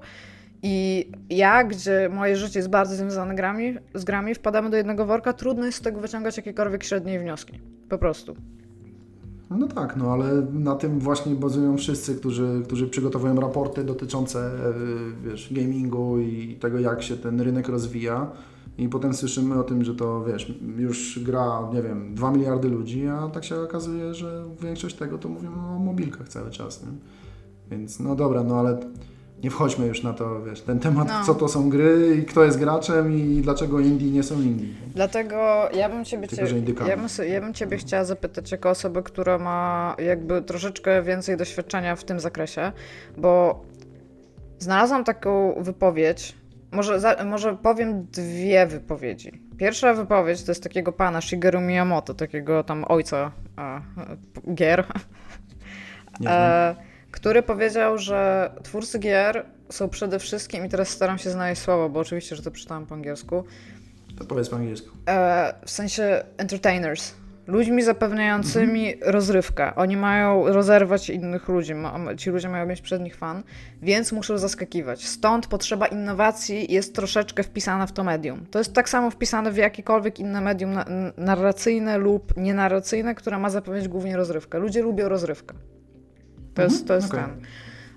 [0.63, 5.33] i ja, gdzie moje życie jest bardzo związane grami, z grami, wpadamy do jednego worka,
[5.33, 7.59] trudno jest z tego wyciągać jakiekolwiek średnie wnioski.
[7.89, 8.35] Po prostu.
[9.57, 14.73] No tak, no ale na tym właśnie bazują wszyscy, którzy, którzy przygotowują raporty dotyczące e,
[15.29, 18.31] wiesz, gamingu i tego, jak się ten rynek rozwija.
[18.77, 23.07] I potem słyszymy o tym, że to wiesz, już gra, nie wiem, 2 miliardy ludzi,
[23.07, 26.83] a tak się okazuje, że większość tego to mówimy o mobilkach cały czas.
[26.83, 26.91] Nie?
[27.71, 28.79] Więc no dobra, no ale
[29.43, 31.25] nie wchodźmy już na to, wiesz, ten temat, No.
[31.25, 34.67] co to są gry i kto jest graczem i dlaczego indie nie są indie.
[34.95, 39.37] Dlatego ja bym ciebie, Tylko, ja bym, ja bym ciebie chciała zapytać jako osobę, która
[39.37, 42.71] ma jakby troszeczkę więcej doświadczenia w tym zakresie,
[43.17, 43.61] bo
[44.59, 46.35] znalazłam taką wypowiedź,
[46.71, 49.41] może, za, może powiem dwie wypowiedzi.
[49.57, 53.81] Pierwsza wypowiedź to jest takiego pana Shigeru Miyamoto, takiego tam ojca e,
[54.55, 54.85] gier,
[56.19, 56.75] Nie e,
[57.11, 61.99] który powiedział, że twórcy gier są przede wszystkim, i teraz staram się znaleźć słowo, bo
[61.99, 63.43] oczywiście, że to przeczytałam po angielsku,
[64.19, 64.89] To powiedz po angielsku.
[65.09, 67.13] e, w sensie entertainers.
[67.47, 69.75] Ludźmi zapewniającymi rozrywkę.
[69.75, 71.73] Oni mają rozerwać innych ludzi,
[72.17, 73.43] ci ludzie mają mieć przed nich fan,
[73.81, 75.07] więc muszą zaskakiwać.
[75.07, 78.45] Stąd potrzeba innowacji jest troszeczkę wpisana w to medium.
[78.51, 80.75] To jest tak samo wpisane w jakiekolwiek inne medium
[81.17, 84.59] narracyjne lub nienarracyjne, które ma zapewniać głównie rozrywkę.
[84.59, 85.55] Ludzie lubią rozrywkę.
[86.53, 87.19] To jest, to jest okej.
[87.23, 87.41] ten.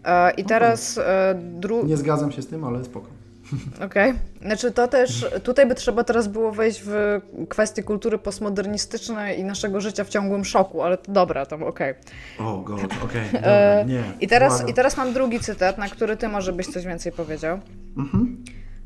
[0.05, 3.07] E, I teraz e, dru- Nie zgadzam się z tym, ale spoko.
[3.87, 4.15] Okej.
[4.43, 9.81] Znaczy to też, tutaj by trzeba teraz było wejść w kwestie kultury postmodernistycznej i naszego
[9.81, 11.95] życia w ciągłym szoku, ale to dobra, tam okej.
[12.39, 14.03] O, god, okej, E, nie.
[14.21, 14.69] I, teraz.
[14.69, 17.61] I teraz mam drugi cytat, na który ty może byś coś więcej powiedział.
[17.97, 18.45] Mhm.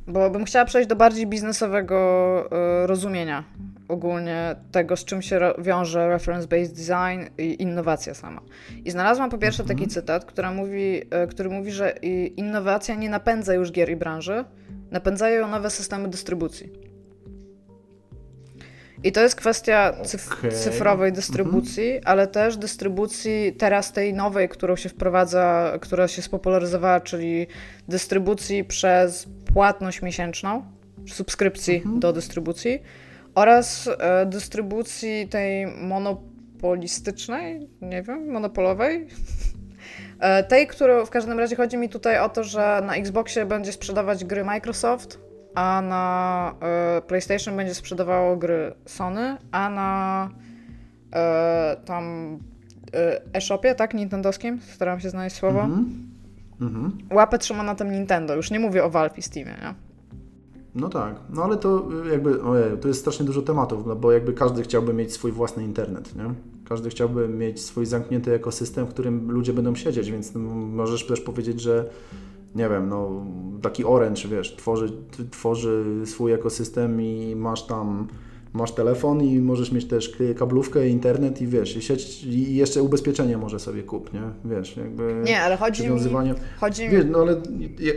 [0.08, 1.98] Bo bym chciała przejść do bardziej biznesowego
[2.52, 3.44] e, rozumienia
[3.88, 8.40] ogólnie tego, z czym się wiąże reference-based design i innowacja sama.
[8.84, 11.90] I znalazłam po pierwsze taki cytat, która mówi, e, który mówi, że
[12.36, 14.44] innowacja nie napędza już gier i branży,
[14.90, 16.72] napędzają ją nowe systemy dystrybucji.
[19.04, 20.52] I to jest kwestia cyf- Okej.
[20.52, 27.46] cyfrowej dystrybucji, ale też dystrybucji teraz tej nowej, którą się wprowadza, która się spopularyzowała, czyli
[27.88, 29.26] dystrybucji przez
[29.58, 30.62] płatność miesięczną,
[31.08, 32.82] subskrypcji do dystrybucji
[33.34, 39.06] oraz e, dystrybucji tej monopolistycznej, nie wiem, monopolowej.
[40.20, 43.72] E, tej, którą w każdym razie chodzi mi tutaj o to, że na Xboxie będzie
[43.72, 45.20] sprzedawać gry Microsoft,
[45.54, 50.30] a na e, PlayStation będzie sprzedawało gry Sony, a na
[51.84, 52.38] tam
[53.34, 56.07] e-shopie, tak, nintendowskim, staram się znaleźć słowo, Mhm.
[56.60, 56.92] Mhm.
[57.12, 58.36] łapę trzyma na tym Nintendo.
[58.36, 59.74] Już nie mówię o Valve i Steamie, nie?
[60.74, 64.12] No tak, no ale to y, jakby, ojej, to jest strasznie dużo tematów, no bo
[64.12, 66.34] jakby każdy chciałby mieć swój własny internet, nie?
[66.68, 71.20] Każdy chciałby mieć swój zamknięty ekosystem, w którym ludzie będą siedzieć, więc no, możesz też
[71.20, 71.90] powiedzieć, że
[72.54, 73.26] nie wiem, no
[73.62, 74.92] taki Orange, wiesz, tworzy,
[75.30, 78.08] tworzy swój ekosystem i masz tam,
[78.52, 83.36] masz telefon i możesz mieć też kablówkę, internet i wiesz, i sieć, i jeszcze ubezpieczenie
[83.36, 84.22] może sobie kup, nie?
[84.44, 86.00] Wiesz, jakby Nie, ale chodzi mi,
[86.60, 87.36] chodzi mi Wiesz, no ale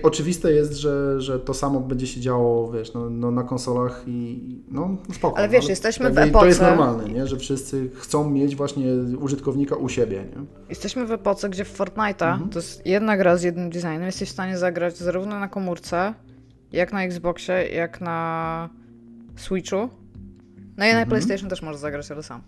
[0.04, 4.40] oczywiste jest, że, że to samo będzie się działo, wiesz, no, no na konsolach i
[4.72, 5.38] no spoko.
[5.38, 7.28] Ale no, wiesz, jesteśmy w jakby To jest epoce- normalne, nie?
[7.28, 8.88] że wszyscy chcą mieć właśnie
[9.20, 10.46] użytkownika u siebie, nie?
[10.70, 12.50] Jesteśmy w epoce, gdzie w Fortnite'a Mhm.
[12.50, 14.04] to jest jedna gra z jednym designem.
[14.04, 16.14] Jesteś w stanie zagrać zarówno na komórce,
[16.72, 18.70] jak na Xboxie, jak na
[19.36, 19.90] Switchu.
[20.78, 21.10] No i na Mhm.
[21.10, 22.42] PlayStation też możesz zagrać, ale sam.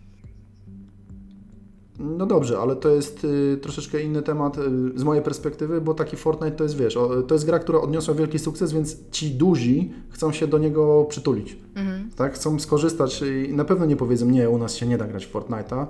[2.00, 4.62] No dobrze, ale to jest y, troszeczkę inny temat y,
[4.96, 8.14] z mojej perspektywy, bo taki Fortnite to jest, wiesz, o, to jest gra, która odniosła
[8.14, 11.58] wielki sukces, więc ci duzi chcą się do niego przytulić.
[11.76, 12.10] Mhm.
[12.16, 15.26] Tak, chcą skorzystać i na pewno nie powiedzą, nie, u nas się nie da grać
[15.26, 15.86] w Fortnite'a,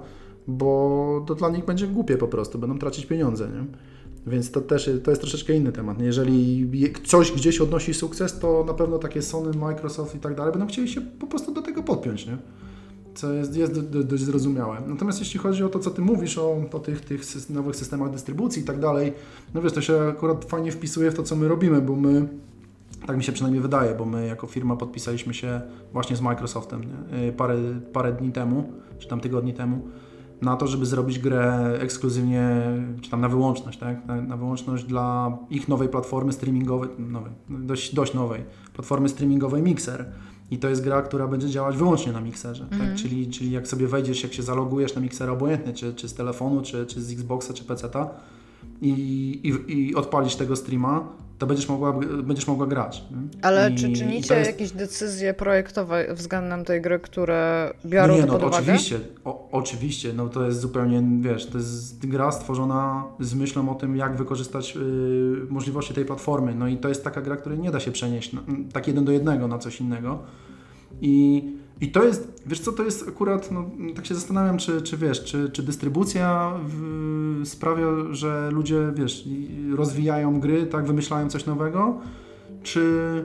[0.47, 3.65] bo to dla nich będzie głupie po prostu, będą tracić pieniądze, nie?
[4.27, 6.01] Więc to też to jest troszeczkę inny temat.
[6.01, 10.51] Jeżeli je- coś gdzieś odnosi sukces, to na pewno takie Sony, Microsoft i tak dalej
[10.51, 12.37] będą chcieli się po prostu do tego podpiąć, nie?
[13.15, 14.77] Co jest, jest do, do, dość zrozumiałe.
[14.87, 18.61] Natomiast jeśli chodzi o to, co Ty mówisz o, o tych, tych nowych systemach dystrybucji
[18.61, 19.13] i tak dalej,
[19.53, 22.27] no wiesz, to się akurat fajnie wpisuje w to, co my robimy, bo my
[23.07, 25.61] tak mi się przynajmniej wydaje, bo my jako firma podpisaliśmy się
[25.93, 27.27] właśnie z Microsoftem nie?
[27.29, 27.57] Y, parę,
[27.93, 29.87] parę dni temu, czy tam tygodni temu,
[30.41, 32.61] na to, żeby zrobić grę ekskluzywnie,
[33.01, 34.05] czy tam na wyłączność, tak?
[34.05, 40.05] Na, na wyłączność dla ich nowej platformy streamingowej, nowej, dość, dość nowej, platformy streamingowej Mixer.
[40.51, 42.67] I to jest gra, która będzie działać wyłącznie na mikserze.
[42.69, 42.95] Tak?
[42.95, 46.61] Czyli, czyli jak sobie wejdziesz, jak się zalogujesz na mikser obojętnie, czy, czy z telefonu,
[46.61, 48.09] czy, czy z Xboxa, czy PC-ta
[48.81, 48.89] i,
[49.43, 51.07] i, i odpalisz tego streama,
[51.39, 53.03] to będziesz mogła, będziesz mogła grać.
[53.41, 58.25] Ale I, czy czynicie jest- jakieś decyzje projektowe względem tej gry, które biorą no nie,
[58.25, 58.57] no pod uwagę?
[58.57, 63.75] oczywiście, o, oczywiście, no to jest zupełnie, wiesz, to jest gra stworzona z myślą o
[63.75, 64.79] tym, jak wykorzystać y,
[65.49, 68.41] możliwości tej platformy, no i to jest taka gra, której nie da się przenieść na,
[68.73, 70.19] tak jeden do jednego na coś innego
[71.01, 71.43] i,
[71.83, 75.23] I to jest, wiesz co, to jest akurat, no, tak się zastanawiam, czy, czy wiesz,
[75.23, 79.27] czy, czy dystrybucja w, sprawia, że ludzie, wiesz,
[79.75, 81.99] rozwijają gry, tak, wymyślają coś nowego,
[82.63, 83.23] czy,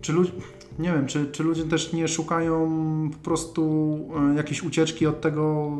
[0.00, 0.32] czy ludzie,
[0.78, 2.70] nie wiem, czy, czy ludzie też nie szukają
[3.12, 3.98] po prostu
[4.32, 5.70] e, jakiejś ucieczki od tego,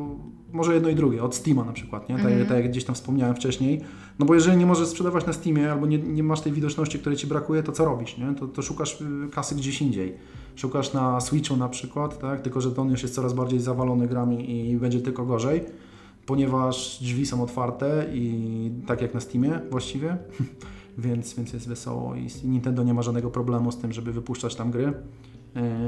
[0.53, 2.17] może jedno i drugie, od Steama na przykład, nie?
[2.17, 2.49] Tak, mm -hmm.
[2.49, 3.81] tak jak gdzieś tam wspomniałem wcześniej.
[4.19, 7.19] No bo jeżeli nie możesz sprzedawać na Steamie albo nie, nie masz tej widoczności, której
[7.19, 8.35] ci brakuje, to co robisz, nie?
[8.35, 10.15] To, to szukasz y, kasy gdzieś indziej.
[10.57, 12.41] Szukasz na Switchu na przykład, tak?
[12.41, 15.65] Tylko, że on już jest coraz bardziej zawalony grami i będzie tylko gorzej,
[16.27, 20.17] ponieważ drzwi są otwarte i tak jak na Steamie właściwie,
[20.99, 24.71] więc, więc jest wesoło i Nintendo nie ma żadnego problemu z tym, żeby wypuszczać tam
[24.71, 24.93] gry.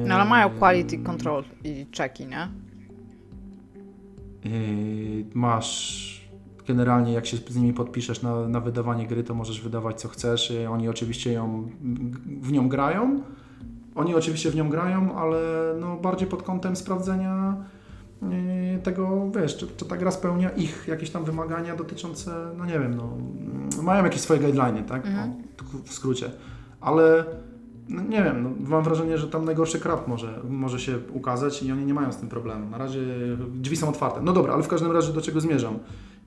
[0.06, 2.48] No ale mają quality control i checki, nie?
[4.44, 6.13] Yy, masz
[6.68, 10.52] generalnie jak się z nimi podpiszesz na, na wydawanie gry, to możesz wydawać co chcesz.
[10.70, 11.68] Oni oczywiście ją,
[12.40, 13.20] w nią grają.
[13.94, 15.38] Oni oczywiście w nią grają, ale
[15.80, 17.56] no bardziej pod kątem sprawdzenia
[18.22, 18.28] yy,
[18.82, 22.94] tego, wiesz, czy, czy ta gra spełnia ich jakieś tam wymagania dotyczące, no nie wiem,
[22.94, 23.16] no,
[23.82, 25.06] mają jakieś swoje guideliny, tak?
[25.06, 25.30] Mhm.
[25.30, 26.30] O, w skrócie.
[26.80, 27.24] Ale
[27.88, 31.72] no nie wiem, no, mam wrażenie, że tam najgorszy krab może, może się ukazać i
[31.72, 32.70] oni nie mają z tym problemu.
[32.70, 33.00] Na razie
[33.54, 34.20] drzwi są otwarte.
[34.22, 35.78] No dobra, ale w każdym razie do czego zmierzam?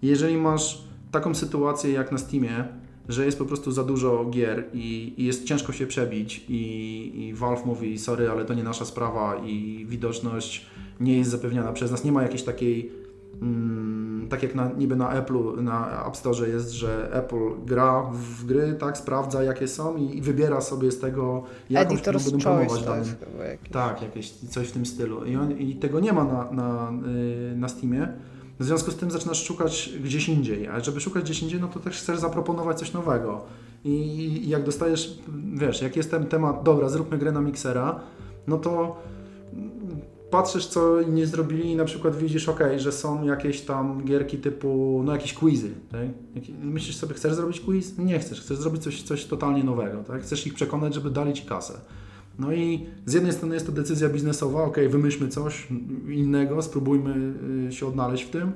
[0.01, 2.67] Jeżeli masz taką sytuację jak na Steamie,
[3.09, 7.33] że jest po prostu za dużo gier i, i jest ciężko się przebić i, i
[7.33, 10.65] Valve mówi sorry, ale to nie nasza sprawa i widoczność
[10.99, 12.91] nie jest zapewniana przez nas, nie ma jakiejś takiej
[13.41, 18.45] Mm, tak jak na, niby na Apple, na App Store jest, że Apple gra w
[18.45, 22.83] gry, tak, sprawdza jakie są i, i wybiera sobie z tego jakąś, którą będą promować
[22.83, 23.05] danym.
[23.71, 25.25] Tak, jakieś coś w tym stylu.
[25.25, 26.91] I, on, i tego nie ma na, na,
[27.49, 28.07] yy, na Steamie.
[28.59, 31.79] W związku z tym zaczynasz szukać gdzieś indziej, a żeby szukać gdzieś indziej, no to
[31.79, 33.45] też chcesz zaproponować coś nowego.
[33.83, 35.19] I, jak dostajesz,
[35.53, 37.99] wiesz, jak jest ten temat, dobra, zróbmy grę na miksera,
[38.47, 39.01] no to
[40.29, 45.01] patrzysz, co inni zrobili i na przykład widzisz, ok, że są jakieś tam gierki typu,
[45.05, 46.07] no jakieś quizy, tak?
[46.63, 47.97] Myślisz sobie, chcesz zrobić quiz?
[47.97, 50.21] Nie chcesz, chcesz zrobić coś, coś totalnie nowego, tak?
[50.21, 51.73] Chcesz ich przekonać, żeby dali Ci kasę.
[52.39, 55.67] No i z jednej strony jest to decyzja biznesowa, ok, wymyślmy coś
[56.09, 57.33] innego, spróbujmy
[57.67, 58.51] y, się odnaleźć w tym,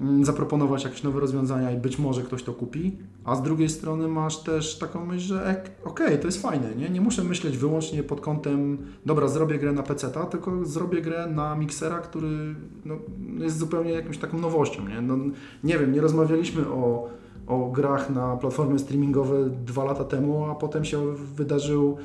[0.00, 4.08] Mm, zaproponować jakieś nowe rozwiązania i być może ktoś to kupi, a z drugiej strony
[4.08, 6.88] masz też taką myśl, że okay, to jest fajne, nie?
[6.88, 11.54] nie muszę myśleć wyłącznie pod kątem, dobra, zrobię grę na PC, tylko zrobię grę na
[11.54, 12.96] miksera, który no,
[13.38, 14.88] jest zupełnie jakąś taką nowością.
[14.88, 15.16] Nie, no,
[15.64, 17.08] nie wiem, nie rozmawialiśmy o,
[17.46, 21.96] o grach na platformy streamingowe dwa lata temu, a potem się wydarzył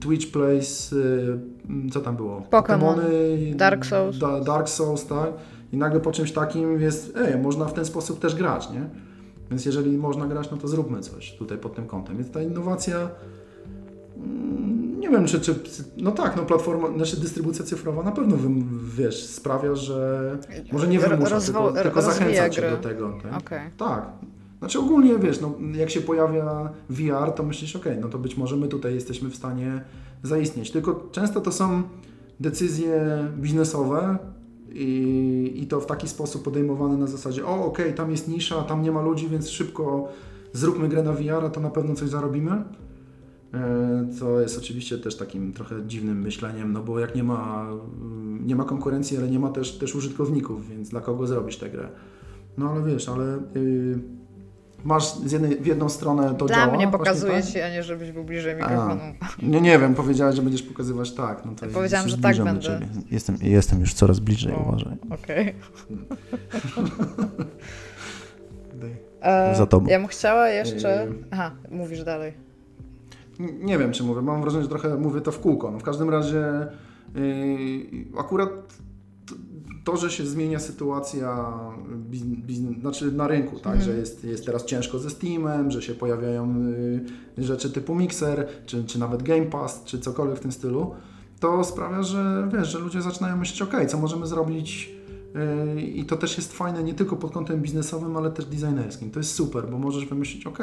[0.00, 1.38] Twitch Plays, y,
[1.92, 2.42] co tam było?
[2.50, 2.96] Pokémon,
[3.56, 4.18] Dark Souls.
[4.18, 5.30] Da, Dark Souls, tak?
[5.72, 8.88] I nagle po czymś takim jest, ej, można w ten sposób też grać, nie?
[9.50, 12.16] Więc jeżeli można grać, no to zróbmy coś tutaj pod tym kątem.
[12.16, 13.10] Więc ta innowacja,
[14.16, 15.54] mm, nie wiem, czy, czy
[15.96, 18.36] no tak, no platforma, znaczy dystrybucja cyfrowa na pewno,
[18.96, 20.38] wiesz, sprawia, że
[20.72, 23.18] może nie wymusza, Rozwo tylko, tylko zachęca Cię do tego.
[23.22, 23.36] Tak?
[23.36, 23.70] Okay.
[23.76, 24.12] tak.
[24.60, 28.56] Znaczy ogólnie, wiesz, no, jak się pojawia VR, to myślisz, ok, no to być może
[28.56, 29.84] my tutaj jesteśmy w stanie
[30.22, 30.70] zaistnieć.
[30.70, 31.82] Tylko często to są
[32.40, 34.18] decyzje biznesowe,
[34.72, 38.82] i, I to w taki sposób podejmowane na zasadzie, o okay, tam jest nisza, tam
[38.82, 40.08] nie ma ludzi, więc szybko
[40.52, 42.64] zróbmy grę na VR, to na pewno coś zarobimy.
[43.54, 47.70] E, co jest oczywiście też takim trochę dziwnym myśleniem, no bo jak nie ma,
[48.46, 51.88] nie ma konkurencji, ale nie ma też, też użytkowników, więc dla kogo zrobisz tę grę?
[52.58, 54.00] No ale wiesz, ale yy,
[54.84, 56.68] masz z jednej, w jedną stronę to Dla działa.
[56.68, 57.62] Dla mnie pokazuje tak?
[57.62, 59.00] a nie żebyś był bliżej mikrofonu.
[59.42, 61.44] Nie, nie wiem, powiedziałeś, że będziesz pokazywać tak.
[61.44, 62.80] No to ja Powiedziałam, że tak będę.
[63.10, 64.96] Jestem, jestem już coraz bliżej, o, uważaj.
[65.10, 65.54] Okej.
[65.54, 66.90] Okay.
[69.20, 69.86] E, Za tobą.
[69.86, 71.08] Ja bym chciała jeszcze...
[71.30, 72.32] Aha, mówisz dalej.
[73.38, 74.22] Nie wiem, czy mówię.
[74.22, 75.70] Mam wrażenie, że trochę mówię to w kółko.
[75.70, 76.66] No w każdym razie
[77.14, 78.50] yy, akurat
[79.84, 81.54] to, że się zmienia sytuacja
[82.80, 83.84] znaczy na rynku, tak, mm.
[83.84, 86.66] że jest, jest teraz ciężko ze Steamem, że się pojawiają
[87.38, 90.94] y, rzeczy typu Mixer, czy, czy nawet Game Pass, czy cokolwiek w tym stylu,
[91.40, 94.99] to sprawia, że wiesz, że ludzie zaczynają myśleć, ok, co możemy zrobić
[95.76, 99.10] i to też jest fajne nie tylko pod kątem biznesowym, ale też designerskim.
[99.10, 100.58] To jest super, bo możesz wymyślić, ok,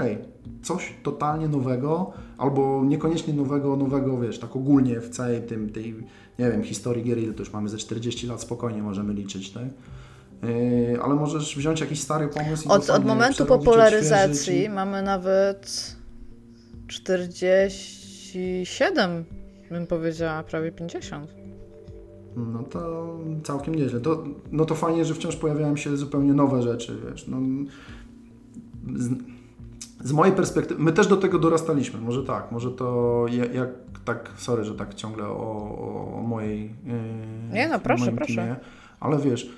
[0.63, 5.95] coś totalnie nowego, albo niekoniecznie nowego, nowego, wiesz, tak ogólnie w całej tym, tej
[6.39, 9.63] nie wiem, historii gier, to już mamy ze 40 lat spokojnie możemy liczyć, tak?
[10.43, 15.95] Yy, ale możesz wziąć jakiś stary pomysł i Od, od momentu popularyzacji mamy nawet
[16.87, 19.25] 47,
[19.71, 21.36] bym powiedziała, prawie 50.
[22.35, 23.07] No to
[23.43, 23.99] całkiem nieźle.
[23.99, 27.27] To, no to fajnie, że wciąż pojawiają się zupełnie nowe rzeczy, wiesz.
[27.27, 27.37] No,
[28.95, 29.09] z,
[30.03, 33.69] z mojej perspektywy, my też do tego dorastaliśmy, może tak, może to jak, jak
[34.05, 38.35] tak, sorry, że tak ciągle o, o mojej yy, Nie no, proszę, proszę.
[38.35, 38.55] Teamie,
[38.99, 39.51] ale wiesz,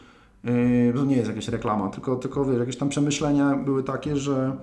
[0.44, 4.58] yy, to nie jest jakaś reklama, tylko, tylko wiesz, jakieś tam przemyślenia były takie, że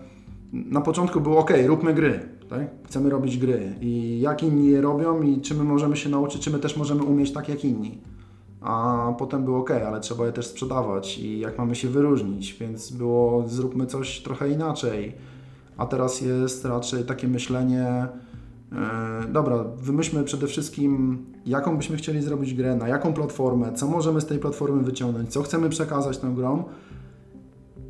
[0.53, 2.69] na początku było ok, róbmy gry, tak?
[2.85, 6.51] chcemy robić gry i jak inni je robią i czy my możemy się nauczyć, czy
[6.51, 7.99] my też możemy umieć tak jak inni.
[8.61, 12.93] A potem było ok, ale trzeba je też sprzedawać i jak mamy się wyróżnić, więc
[12.93, 15.13] było zróbmy coś trochę inaczej.
[15.77, 18.07] A teraz jest raczej takie myślenie,
[18.73, 18.79] yy,
[19.33, 24.27] dobra, wymyślmy przede wszystkim, jaką byśmy chcieli zrobić grę, na jaką platformę, co możemy z
[24.27, 26.65] tej platformy wyciągnąć, co chcemy przekazać tą grą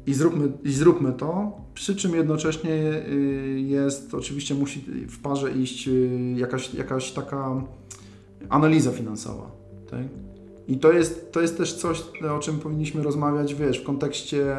[0.07, 5.89] i zróbmy, i zróbmy to, przy czym jednocześnie y, jest, oczywiście musi w parze iść
[5.89, 7.65] y, jakaś, jakaś taka
[8.49, 9.51] analiza finansowa.
[9.91, 10.01] Tak?
[10.69, 12.03] I to jest, to jest też coś,
[12.37, 14.57] o czym powinniśmy rozmawiać, wiesz, w kontekście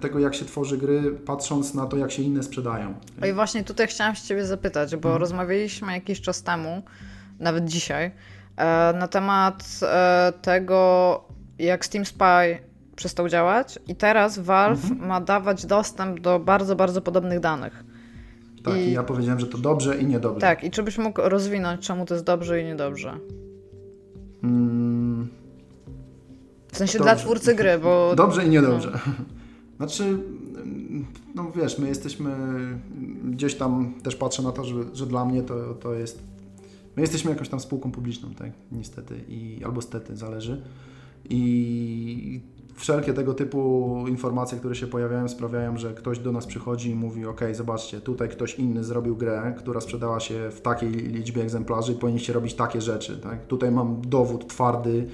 [0.00, 2.94] tego, jak się tworzy gry, patrząc na to, jak się inne sprzedają.
[3.20, 3.30] Tak?
[3.30, 5.20] I właśnie tutaj chciałam się Ciebie zapytać, bo hmm.
[5.20, 6.82] rozmawialiśmy jakiś czas temu,
[7.40, 8.10] nawet dzisiaj,
[8.56, 11.20] e, na temat e, tego,
[11.58, 15.08] jak Steam Spy przestał działać i teraz Valve mhm.
[15.08, 17.84] ma dawać dostęp do bardzo, bardzo podobnych danych.
[18.62, 20.40] Tak, i, i ja powiedziałem, że to dobrze i niedobrze.
[20.40, 23.18] Tak, i czy byś mógł rozwinąć, czemu to jest dobrze i niedobrze?
[24.42, 25.28] Mm.
[26.72, 27.14] W sensie dobrze.
[27.14, 28.14] dla twórcy gry, bo...
[28.16, 28.90] Dobrze i niedobrze.
[29.06, 29.12] No.
[29.76, 30.18] Znaczy,
[31.34, 32.30] no wiesz, my jesteśmy
[33.24, 36.22] gdzieś tam, też patrzę na to, że, że dla mnie to, to jest...
[36.96, 38.50] My jesteśmy jakąś tam spółką publiczną, tak?
[38.72, 40.62] Niestety, i, albo stety, zależy.
[41.30, 42.40] I
[42.74, 47.26] wszelkie tego typu informacje, które się pojawiają, sprawiają, że ktoś do nas przychodzi i mówi:
[47.26, 51.94] OK, zobaczcie, tutaj ktoś inny zrobił grę, która sprzedała się w takiej liczbie egzemplarzy i
[51.94, 53.16] powinniście robić takie rzeczy.
[53.16, 53.46] Tak?
[53.46, 55.06] Tutaj mam dowód twardy,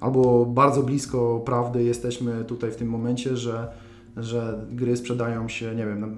[0.00, 3.68] albo bardzo blisko prawdy jesteśmy tutaj w tym momencie, że
[4.16, 6.16] że gry sprzedają się, nie wiem,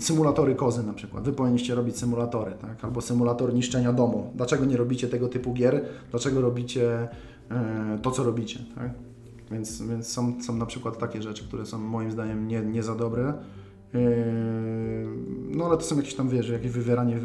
[0.00, 1.24] symulatory kozy na przykład.
[1.24, 2.84] Wy powinniście robić symulatory, tak?
[2.84, 4.30] Albo symulator niszczenia domu.
[4.34, 5.84] Dlaczego nie robicie tego typu gier?
[6.10, 7.08] Dlaczego robicie
[7.50, 8.90] e, to, co robicie, tak?
[9.50, 12.94] Więc, więc są, są na przykład takie rzeczy, które są moim zdaniem nie, nie za
[12.94, 13.34] dobre.
[13.94, 14.00] Yy,
[15.50, 17.20] no ale to są jakieś tam, wiesz, jakieś wywieranie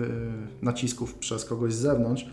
[0.62, 2.26] nacisków przez kogoś z zewnątrz.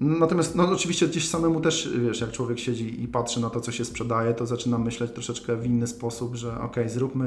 [0.00, 3.72] Natomiast no, oczywiście gdzieś samemu też, wiesz, jak człowiek siedzi i patrzy na to, co
[3.72, 7.26] się sprzedaje, to zaczyna myśleć troszeczkę w inny sposób, że ok, zróbmy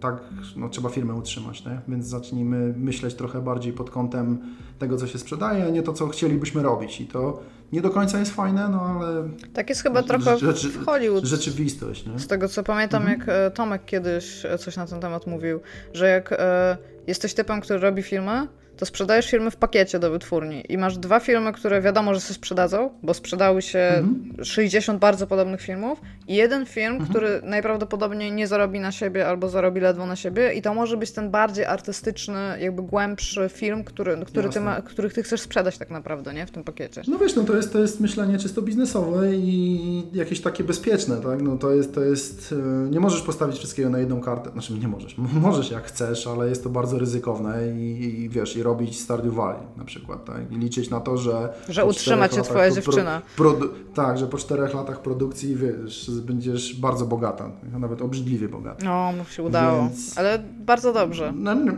[0.00, 0.20] tak,
[0.56, 1.80] no trzeba firmę utrzymać, nie?
[1.88, 4.38] więc zacznijmy myśleć trochę bardziej pod kątem
[4.78, 7.00] tego, co się sprzedaje, a nie to, co chcielibyśmy robić.
[7.00, 7.42] I to
[7.72, 9.28] nie do końca jest fajne, no ale...
[9.52, 11.24] Tak jest chyba trochę rzeczy, w Hollywood.
[11.24, 12.18] Rzeczywistość, nie?
[12.18, 13.20] Z tego, co pamiętam, mhm.
[13.20, 15.60] jak e, Tomek kiedyś coś na ten temat mówił,
[15.92, 18.48] że jak e, jesteś typem, który robi filmy,
[18.82, 22.34] to sprzedajesz filmy w pakiecie do wytwórni i masz dwa filmy, które wiadomo, że się
[22.34, 24.44] sprzedadzą, bo sprzedały się mhm.
[24.44, 27.10] 60 bardzo podobnych filmów i jeden film, mhm.
[27.10, 31.10] który najprawdopodobniej nie zarobi na siebie albo zarobi ledwo na siebie i to może być
[31.10, 35.90] ten bardziej artystyczny, jakby głębszy film, który, który ty ma, który ty chcesz sprzedać tak
[35.90, 36.46] naprawdę, nie?
[36.46, 37.02] W tym pakiecie.
[37.08, 41.42] No wiesz, no to jest, to jest myślenie czysto biznesowe i jakieś takie bezpieczne, tak?
[41.42, 42.54] No to jest, to jest,
[42.86, 46.48] e, nie możesz postawić wszystkiego na jedną kartę, znaczy nie możesz, możesz jak chcesz, ale
[46.48, 50.52] jest to bardzo ryzykowne i, i wiesz, i robić Stardew Valley na przykład, tak?
[50.52, 51.52] I liczyć na to, że...
[51.68, 53.22] Że utrzyma cię twoja pro, dziewczyna.
[53.36, 53.56] Pro,
[53.94, 58.84] tak, że po czterech latach produkcji, wiesz, będziesz bardzo bogata, nawet obrzydliwie bogata.
[58.84, 60.18] No, mu się udało, Więc...
[60.18, 61.32] ale bardzo dobrze.
[61.36, 61.72] No, no,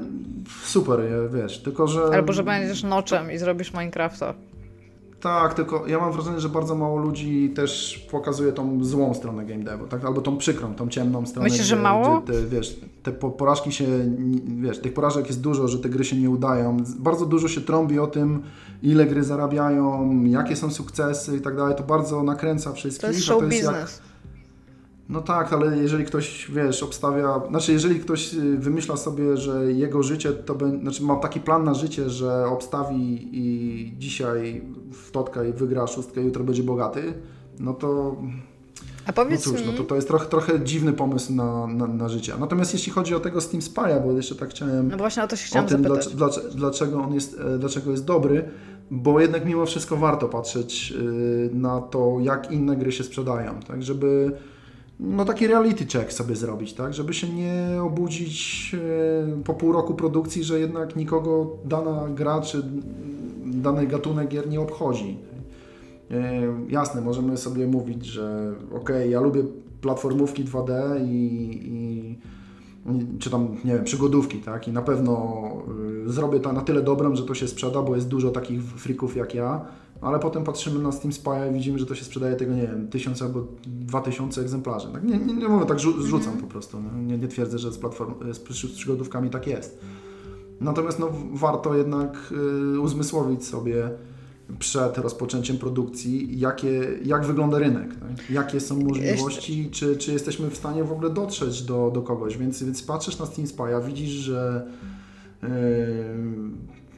[0.65, 1.01] super,
[1.35, 2.03] wiesz, tylko że...
[2.05, 4.35] Albo, że będziesz noczem i zrobisz Minecrafta.
[5.25, 9.65] Tak, tylko ja mam wrażenie, że bardzo mało ludzi też pokazuje tą złą stronę game
[9.65, 10.05] devu, tak?
[10.05, 11.49] albo tą przykrą, tą ciemną stronę.
[11.49, 12.23] Myślisz, że mało?
[12.27, 13.87] Te, wiesz, te porażki się,
[14.47, 16.77] wiesz, tych porażek jest dużo, że te gry się nie udają.
[16.99, 18.43] Bardzo dużo się trąbi o tym,
[18.83, 21.77] ile gry zarabiają, jakie są sukcesy i tak dalej.
[21.77, 23.01] To bardzo nakręca wszystkich.
[23.01, 23.97] To jest show to jest business.
[23.97, 24.14] Jak,
[25.09, 30.03] no tak, ale jeżeli ktoś, wiesz, obstawia, znaczy jeżeli ktoś y, wymyśla sobie, że jego
[30.03, 35.45] życie to będzie, znaczy ma taki plan na życie, że obstawi i dzisiaj w totka
[35.45, 37.15] i wygra szóstkę, jutro będzie bogaty,
[37.59, 38.17] no to
[39.07, 39.67] a powiedz no cóż, mi...
[39.67, 42.33] no to, to jest trochę, trochę dziwny pomysł na, na, na życie.
[42.41, 44.89] Natomiast jeśli chodzi o tego Steam Spy'a, bo jeszcze tak chciałem...
[44.89, 46.15] No właśnie o to się chciałem o tym, zapytać.
[46.15, 48.49] Dlaczego, dlaczego on jest, e, dlaczego jest dobry,
[48.91, 53.83] bo jednak mimo wszystko warto patrzeć y, na to, jak inne gry się sprzedają, tak,
[53.83, 54.33] żeby
[55.01, 59.95] no taki reality check sobie zrobić, tak, żeby się nie obudzić e, po pół roku
[59.95, 62.63] produkcji, że jednak nikogo dana gra czy
[63.47, 65.19] dany gatunek gier nie obchodzi.
[66.11, 69.43] E, jasne, możemy sobie mówić, że ok, ja lubię
[69.81, 70.73] platformówki 2D
[71.07, 72.19] i, i
[73.19, 74.69] czy tam, nie wiem, przygodówki, tak?
[74.69, 75.43] I na pewno
[76.07, 79.17] y, zrobię to na tyle dobrym, że to się sprzeda, bo jest dużo takich frików
[79.17, 79.65] jak ja,
[80.05, 82.89] ale potem patrzymy na Steam Spy i widzimy, że to się sprzedaje tego, nie wiem,
[82.89, 84.89] tysiąc albo dwa tysiące egzemplarzy.
[84.93, 85.05] Tak?
[85.05, 86.41] Nie, nie, nie mówię, tak rzucam mm -hmm.
[86.41, 86.81] po prostu.
[86.81, 87.03] No.
[87.03, 88.39] Nie, nie twierdzę, że z, platform, z
[88.75, 89.81] przygodówkami tak jest.
[90.61, 92.33] Natomiast no, warto jednak
[92.75, 93.91] y, uzmysłowić sobie
[94.59, 98.31] przed rozpoczęciem produkcji, jakie, jak wygląda rynek, tak?
[98.31, 102.39] jakie są możliwości, czy, czy jesteśmy w stanie w ogóle dotrzeć do, do kogoś.
[102.39, 104.67] Więc, więc patrzysz na Steam Spy'a, widzisz, że
[105.43, 105.49] yy,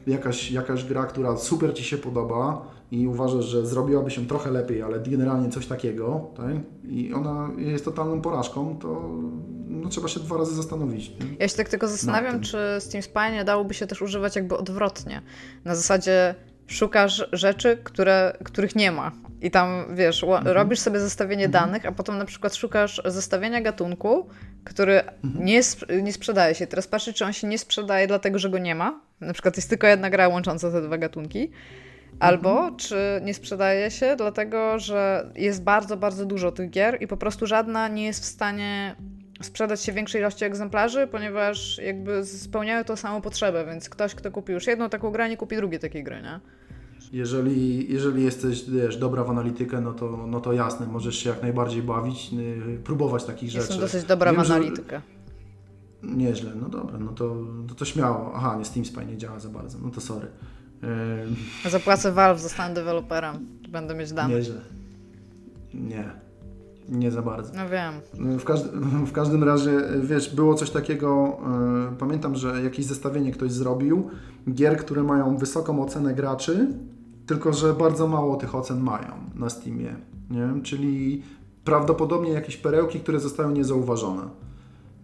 [0.07, 4.81] jakaś, jakaś gra, która super Ci się podoba i uważasz, że zrobiłaby się trochę lepiej,
[4.81, 6.55] ale generalnie coś takiego, tak?
[6.83, 9.09] i ona jest totalną porażką, to
[9.67, 11.09] no, trzeba się dwa razy zastanowić.
[11.09, 11.25] Nie?
[11.39, 15.21] Ja się tak tylko zastanawiam, czy Steam Spy nie dałoby się też używać jakby odwrotnie.
[15.65, 16.35] Na zasadzie
[16.67, 19.11] szukasz rzeczy, które, których nie ma.
[19.41, 20.47] I tam, wiesz, mhm.
[20.47, 21.63] robisz sobie zestawienie mhm.
[21.65, 24.27] danych, a potem na przykład szukasz zestawienia gatunku,
[24.63, 25.45] który mhm.
[25.45, 25.61] nie,
[26.01, 26.67] nie sprzedaje się.
[26.67, 29.01] Teraz patrzysz, czy on się nie sprzedaje dlatego, że go nie ma.
[29.21, 31.51] Na przykład jest tylko jedna gra łącząca te dwa gatunki.
[32.19, 32.75] Albo mhm.
[32.75, 37.47] czy nie sprzedaje się, dlatego że jest bardzo, bardzo dużo tych gier i po prostu
[37.47, 38.95] żadna nie jest w stanie
[39.41, 44.53] sprzedać się większej ilości egzemplarzy, ponieważ jakby spełniają tą samą potrzebę, więc ktoś, kto kupi
[44.53, 46.39] już jedną taką grę, nie kupi drugiej takiej gry, nie?
[47.11, 51.41] Jeżeli, jeżeli jesteś wiesz, dobra w analitykę, no to, no to jasne, możesz się jak
[51.41, 53.73] najbardziej bawić, yy, próbować takich Jestem rzeczy.
[53.73, 55.01] Jestem dosyć dobra Wiem, w analitykę.
[56.03, 56.09] Że...
[56.15, 57.35] Nieźle, no dobra, no to,
[57.67, 58.31] to, to śmiało.
[58.35, 60.27] Aha, nie Steam Spy nie działa za bardzo, no to sorry.
[61.63, 61.69] Yy...
[61.69, 64.33] Zapłacę Valve, zostanę deweloperem, będę mieć dane.
[64.35, 64.61] Nieźle.
[65.73, 66.27] Nie.
[66.89, 67.53] Nie za bardzo.
[67.55, 67.93] No wiem.
[68.39, 68.69] W, każdy,
[69.05, 69.71] w każdym razie,
[70.01, 71.39] wiesz, było coś takiego,
[71.89, 74.09] yy, pamiętam, że jakieś zestawienie ktoś zrobił,
[74.53, 76.67] gier, które mają wysoką ocenę graczy,
[77.25, 79.95] tylko że bardzo mało tych ocen mają na Steamie,
[80.29, 80.63] nie?
[80.63, 81.23] czyli
[81.63, 84.21] prawdopodobnie jakieś perełki, które zostały niezauważone.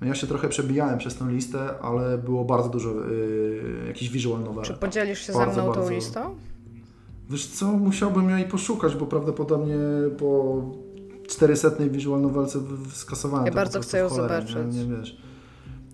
[0.03, 4.43] No ja się trochę przebijałem przez tę listę, ale było bardzo dużo yy, jakichś visual
[4.43, 4.63] novel.
[4.63, 5.93] Czy podzielisz się bardzo, ze mną tą bardzo...
[5.93, 6.35] listą?
[7.29, 9.77] Wiesz co, musiałbym jej poszukać, bo prawdopodobnie
[10.17, 10.61] po
[11.27, 12.59] 400 visual novelce
[12.93, 13.45] skasowałem.
[13.45, 14.75] Ja bardzo chcę ją cholerę, zobaczyć.
[14.75, 15.17] Nie, nie wiesz.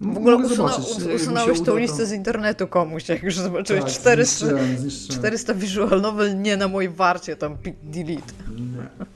[0.02, 0.72] W ogóle usuna,
[1.16, 5.20] usunąłeś tą listę z internetu komuś, jak już zobaczyłeś tak, 400, zniszczyłem, zniszczyłem.
[5.20, 8.34] 400 visual novel nie na mojej warcie, tam delete.
[8.56, 9.08] Nie.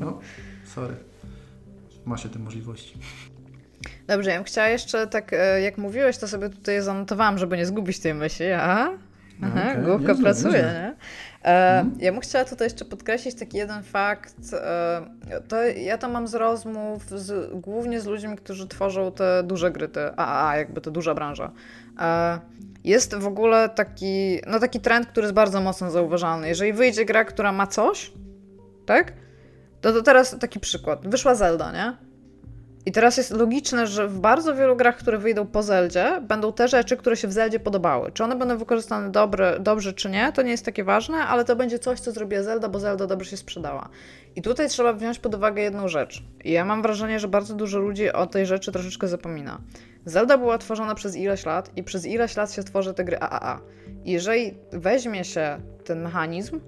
[0.00, 0.18] No,
[0.74, 0.94] sorry.
[2.04, 2.98] Ma się te możliwości.
[4.06, 7.66] Dobrze, ja bym chciała jeszcze tak, e, jak mówiłeś, to sobie tutaj zanotowałam, żeby nie
[7.66, 8.46] zgubić tej myśli.
[8.52, 8.90] Aha,
[9.42, 10.72] Aha okay, główka pracuje, nieźle.
[10.72, 10.96] nie?
[11.50, 12.00] E, mhm.
[12.00, 14.34] Ja bym chciała tutaj jeszcze podkreślić taki jeden fakt.
[14.52, 15.02] E,
[15.48, 19.88] to ja to mam z rozmów z, głównie z ludźmi, którzy tworzą te duże gry,
[19.88, 21.52] te AAA, jakby to duża branża.
[22.00, 22.38] E,
[22.84, 26.48] jest w ogóle taki, no taki trend, który jest bardzo mocno zauważalny.
[26.48, 28.12] Jeżeli wyjdzie gra, która ma coś,
[28.86, 29.12] tak?
[29.80, 31.08] To, to teraz taki przykład.
[31.08, 32.05] Wyszła Zelda, nie?
[32.86, 36.68] I teraz jest logiczne, że w bardzo wielu grach, które wyjdą po Zeldzie, będą te
[36.68, 38.12] rzeczy, które się w Zeldzie podobały.
[38.12, 41.56] Czy one będą wykorzystane dobre, dobrze, czy nie, to nie jest takie ważne, ale to
[41.56, 43.88] będzie coś, co zrobiła Zelda, bo Zelda dobrze się sprzedała.
[44.36, 46.22] I tutaj trzeba wziąć pod uwagę jedną rzecz.
[46.44, 49.60] I ja mam wrażenie, że bardzo dużo ludzi o tej rzeczy troszeczkę zapomina.
[50.04, 53.60] Zelda była tworzona przez ileś lat i przez ileś lat się tworzy te gry AAA.
[54.04, 56.60] I jeżeli weźmie się ten mechanizm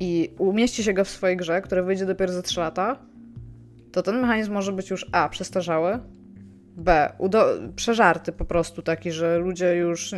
[0.00, 2.96] i umieści się go w swojej grze, która wyjdzie dopiero za 3 lata,
[3.94, 5.28] to ten mechanizm może być już A.
[5.28, 5.98] przestarzały,
[6.76, 7.12] B.
[7.76, 10.14] przeżarty po prostu taki, że ludzie już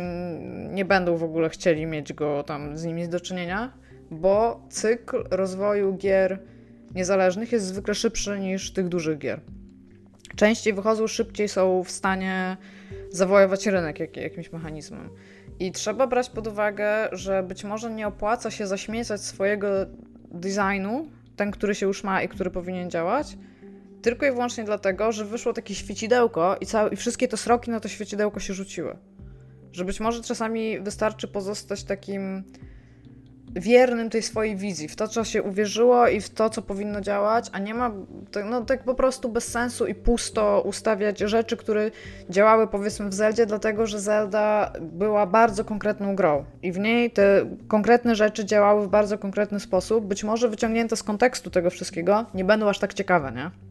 [0.69, 3.73] nie będą w ogóle chcieli mieć go tam z nimi do czynienia,
[4.11, 6.39] bo cykl rozwoju gier
[6.95, 9.41] niezależnych jest zwykle szybszy niż tych dużych gier.
[10.35, 12.57] Częściej wychodzą, szybciej są w stanie
[13.11, 15.09] zawojować rynek jak, jakimś mechanizmem.
[15.59, 19.67] I trzeba brać pod uwagę, że być może nie opłaca się zaśmiecać swojego
[20.31, 23.37] designu, ten, który się już ma i który powinien działać,
[24.01, 27.79] tylko i wyłącznie dlatego, że wyszło takie świecidełko i, całe, i wszystkie te sroki na
[27.79, 28.97] to świecidełko się rzuciły.
[29.71, 32.43] Że być może czasami wystarczy pozostać takim
[33.55, 37.49] wiernym tej swojej wizji, w to, co się uwierzyło i w to, co powinno działać,
[37.51, 37.91] a nie ma
[38.45, 41.91] no, tak po prostu bez sensu i pusto ustawiać rzeczy, które
[42.29, 47.45] działały powiedzmy w Zeldzie, dlatego że Zelda była bardzo konkretną grą i w niej te
[47.67, 52.45] konkretne rzeczy działały w bardzo konkretny sposób, być może wyciągnięte z kontekstu tego wszystkiego nie
[52.45, 53.66] będą aż tak ciekawe, nie?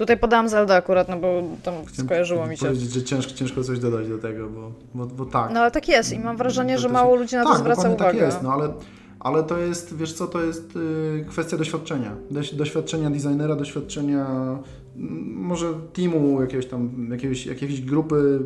[0.00, 2.66] Tutaj podałam Zelda akurat, no bo tam Chciałem skojarzyło mi się.
[2.66, 5.52] powiedzieć, że ciężko, ciężko coś dodać do tego, bo, bo, bo tak.
[5.52, 7.92] No ale tak jest i mam wrażenie, że mało ludzi na to tak, zwraca tak
[7.92, 8.18] uwagę.
[8.18, 8.72] tak jest, no ale,
[9.20, 12.16] ale to jest, wiesz co, to jest y, kwestia doświadczenia.
[12.52, 14.26] Doświadczenia designera, doświadczenia
[14.96, 18.40] mm, może teamu, jakiegoś tam, jakiegoś, jakiejś grupy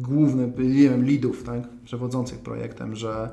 [0.00, 3.30] głównej, nie wiem, leadów, tak, przewodzących projektem, że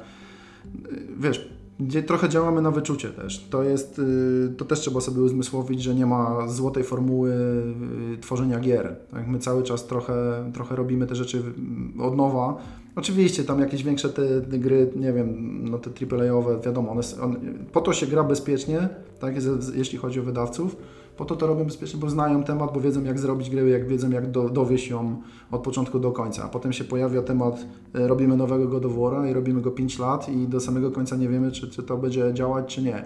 [0.66, 1.50] y, wiesz,
[1.82, 3.48] gdzie trochę działamy na wyczucie też.
[3.50, 7.32] To jest, y, to też trzeba sobie uzmysłowić, że nie ma złotej formuły
[8.14, 8.96] y, tworzenia gier.
[9.12, 9.28] Tak?
[9.28, 11.44] My cały czas trochę, trochę robimy te rzeczy
[12.00, 12.58] od nowa.
[12.96, 17.36] Oczywiście tam jakieś większe te gry, nie wiem, no te AAA-owe, wiadomo, one, on,
[17.72, 19.36] po to się gra bezpiecznie, tak,
[19.76, 20.76] jeśli chodzi o wydawców,
[21.22, 24.10] Po to to robią bezpiecznie, bo znają temat, bo wiedzą jak zrobić grę, jak wiedzą
[24.10, 26.44] jak do, dowieść ją od początku do końca.
[26.44, 27.66] A potem się pojawia temat,
[27.96, 31.16] e, robimy nowego God of War'a i robimy go 5 lat i do samego końca
[31.16, 32.96] nie wiemy, czy, czy to będzie działać, czy nie.
[32.96, 33.04] E,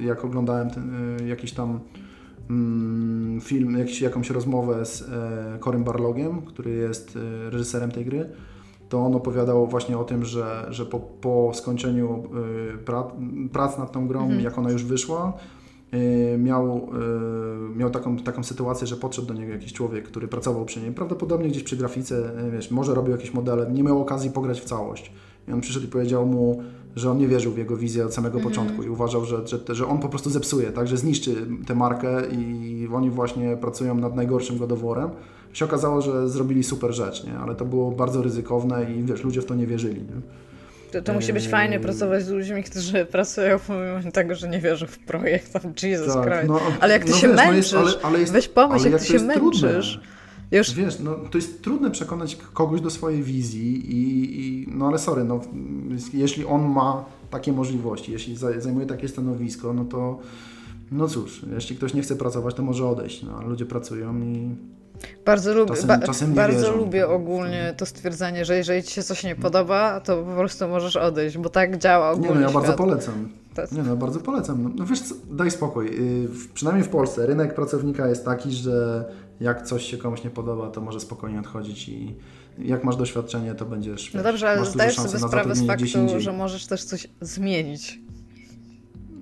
[0.00, 0.90] Jak oglądałem ten,
[1.20, 1.80] e, jakiś tam
[2.50, 5.04] mm, film, jakiś, jakąś rozmowę z
[5.64, 7.18] Corym Barlogiem, który jest
[7.50, 8.30] reżyserem tej gry,
[8.88, 12.22] to on opowiadał właśnie o tym, że, że po, po skończeniu
[12.84, 13.04] pra,
[13.52, 14.40] prac nad tą grą, Mhm.
[14.40, 15.32] jak ona już wyszła,
[16.38, 16.88] miał,
[17.74, 20.94] y, miał taką, taką sytuację, że podszedł do niego jakiś człowiek, który pracował przy nim,
[20.94, 24.64] prawdopodobnie gdzieś przy grafice, y, wiesz, może robił jakieś modele, nie miał okazji pograć w
[24.64, 25.12] całość.
[25.48, 26.62] I on przyszedł i powiedział mu,
[26.96, 29.86] że on nie wierzył w jego wizję od samego początku i uważał, że, że, że
[29.86, 34.58] on po prostu zepsuje, tak, że zniszczy tę markę i oni właśnie pracują nad najgorszym
[34.58, 35.10] godoworem.
[35.52, 37.38] Się okazało, że zrobili super rzecz, nie?
[37.38, 40.00] ale to było bardzo ryzykowne i wiesz, ludzie w to nie wierzyli.
[40.00, 40.43] Nie?
[40.94, 44.86] To, to musi być fajnie pracować z ludźmi, którzy pracują pomimo tego, że nie wierzą
[44.86, 45.52] w projekt.
[45.52, 46.48] Tam, Jesus Christ.
[46.48, 48.90] no, ale jak ty no się wiesz, no męczysz, jest, ale, ale jest, weź pomyśl,
[48.90, 49.72] jak ty się jest trudne.
[49.72, 50.00] męczysz.
[50.50, 54.98] Już Wiesz, no, to jest trudne przekonać kogoś do swojej wizji i, i no ale
[54.98, 55.40] sorry, no,
[56.12, 60.18] jeśli on ma takie możliwości, jeśli za- zajmuje takie stanowisko, no to
[60.92, 64.48] no cóż, jeśli ktoś nie chce pracować, to może odejść, no, ale ludzie pracują i
[65.24, 66.76] Bardzo lubię, Czasem- czasem bardzo wierzą.
[66.76, 70.96] lubię ogólnie to stwierdzenie, że jeżeli ci się coś nie podoba, to po prostu możesz
[70.96, 72.62] odejść, bo tak działa ogólnie Nie, no ja świat.
[72.62, 73.28] bardzo polecam.
[73.72, 74.62] Nie, no bardzo polecam.
[74.62, 75.90] No, no wiesz co, daj spokój.
[76.28, 79.04] W- przynajmniej w Polsce rynek pracownika jest taki, że
[79.40, 82.16] jak coś się komuś nie podoba, to może spokojnie odchodzić i
[82.58, 86.66] jak masz doświadczenie, to będziesz No dobrze, ale zdajesz sobie sprawę z faktu, że możesz
[86.66, 88.00] też coś zmienić.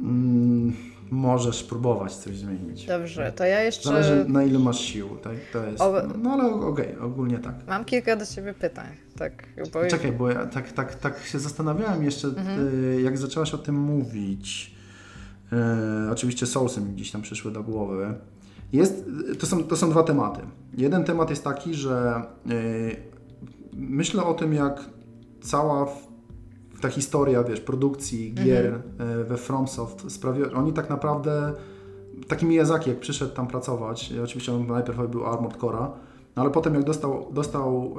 [0.01, 0.73] Mm,
[1.13, 2.87] możesz próbować coś zmienić.
[2.87, 5.35] Dobrze, to ja jeszcze Zależy na ile masz sił, tak?
[5.53, 7.55] To jest, O- no, ale okej, ogólnie tak.
[7.67, 8.87] mam kilka do ciebie pytań.
[9.19, 13.59] Tak, bo Czekaj, bo ja tak, tak, tak się zastanawiałem jeszcze, y, jak zaczęłaś o
[13.59, 14.75] tym mówić.
[15.53, 18.15] Y, oczywiście sousy mi gdzieś tam przyszły do głowy.
[18.73, 19.05] Jest,
[19.39, 20.41] to, są, to są dwa tematy.
[20.77, 22.97] Jeden temat jest taki, że y,
[23.73, 24.85] myślę o tym, jak
[25.41, 25.87] cała
[26.83, 31.53] ta historia, wiesz, produkcji gier y, we FromSoft sprawiła, oni tak naprawdę,
[32.29, 35.89] taki Miyazaki, jak przyszedł tam pracować, oczywiście on najpierw robił Armored Core'a,
[36.37, 37.95] no ale potem jak dostał, dostał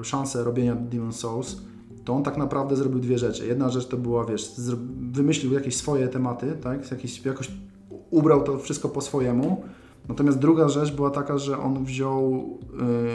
[0.00, 1.56] y, szansę robienia Demon Souls,
[2.04, 3.46] to on tak naprawdę zrobił dwie rzeczy.
[3.46, 4.52] Jedna rzecz to była, wiesz,
[5.12, 6.90] wymyślił jakieś swoje tematy, tak?
[6.90, 7.50] Jakieś, jakoś
[8.10, 9.62] ubrał to wszystko po swojemu.
[10.08, 12.58] Natomiast druga rzecz była taka, że on wziął,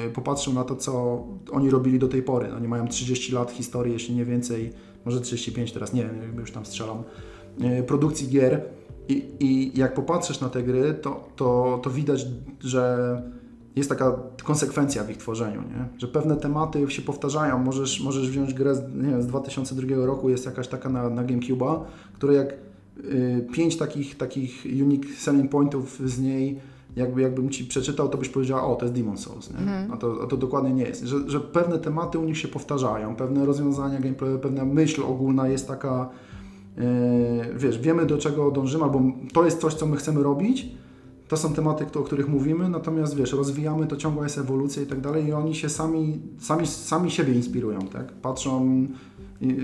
[0.08, 2.54] y, popatrzył na to, co oni robili do tej pory.
[2.54, 4.74] Oni mają 30 lat historii, jeśli nie więcej,
[5.06, 7.04] może 35 teraz, nie wiem, już tam strzelam,
[7.80, 8.62] y, produkcji gier.
[9.10, 12.26] I, I jak popatrzysz na te gry, to, to, to widać,
[12.60, 13.22] że
[13.76, 15.88] jest taka konsekwencja w ich tworzeniu, nie?
[15.98, 17.60] że pewne tematy się powtarzają.
[17.60, 21.24] Możesz, możesz wziąć grę z, nie wiem, z 2002 roku, jest jakaś taka na, na
[21.24, 21.80] GameCube'a,
[22.14, 22.54] która jak
[22.98, 26.60] y, pięć takich, takich unique selling pointów z niej,
[26.96, 29.58] jakby, jakbym Ci przeczytał, to byś powiedziała, o, to jest Demon Souls, nie?
[29.94, 31.04] A, to, a to dokładnie nie jest.
[31.04, 35.68] Że, że pewne tematy u nich się powtarzają, pewne rozwiązania gameplayowe, pewna myśl ogólna jest
[35.68, 36.10] taka,
[36.78, 36.82] y,
[37.56, 39.02] wiesz, wiemy do czego dążymy, albo
[39.34, 40.68] to jest coś, co my chcemy robić,
[41.28, 45.02] to są tematy, o których mówimy, natomiast wiesz, rozwijamy, to ciągła jest ewolucja i tak
[45.02, 48.14] dalej i oni się sami, sami, sami siebie inspirują, tak?
[48.14, 48.88] Patrzą,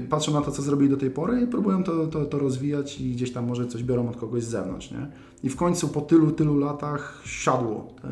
[0.10, 3.12] patrzą na to, co zrobili do tej pory i próbują to, to, to rozwijać i
[3.12, 5.08] gdzieś tam może coś biorą od kogoś z zewnątrz, nie?
[5.44, 8.12] I w końcu po tylu, tylu latach siadło, tak?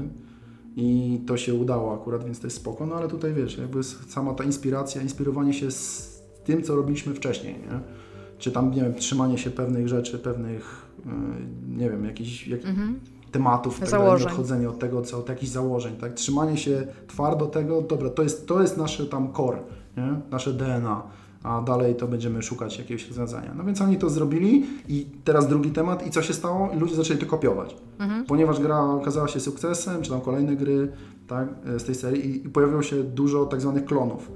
[0.75, 4.33] I to się udało akurat, więc to jest spoko, no ale tutaj wiesz, jakby sama
[4.33, 6.07] ta inspiracja, inspirowanie się z
[6.43, 7.79] tym, co robiliśmy wcześniej, nie?
[8.37, 11.11] Czy tam, nie wiem, trzymanie się pewnych rzeczy, pewnych, yy,
[11.77, 12.61] nie wiem, jakichś, jak,
[13.31, 16.13] tematów, tak dalej, odchodzenie od tego, co od jakichś założeń, tak?
[16.13, 19.59] Trzymanie się twardo tego, dobra, to jest, to jest nasze tam core,
[19.97, 20.21] nie?
[20.31, 21.03] nasze DNA,
[21.43, 23.53] a dalej to będziemy szukać jakiegoś rozwiązania.
[23.57, 26.69] No więc oni to zrobili i teraz drugi temat i co się stało?
[26.75, 27.77] I ludzie zaczęli to kopiować.
[28.27, 30.91] Ponieważ gra okazała się sukcesem, czy tam kolejne gry
[31.27, 34.31] tak, z tej serii i, i pojawiło się dużo tak zwanych klonów.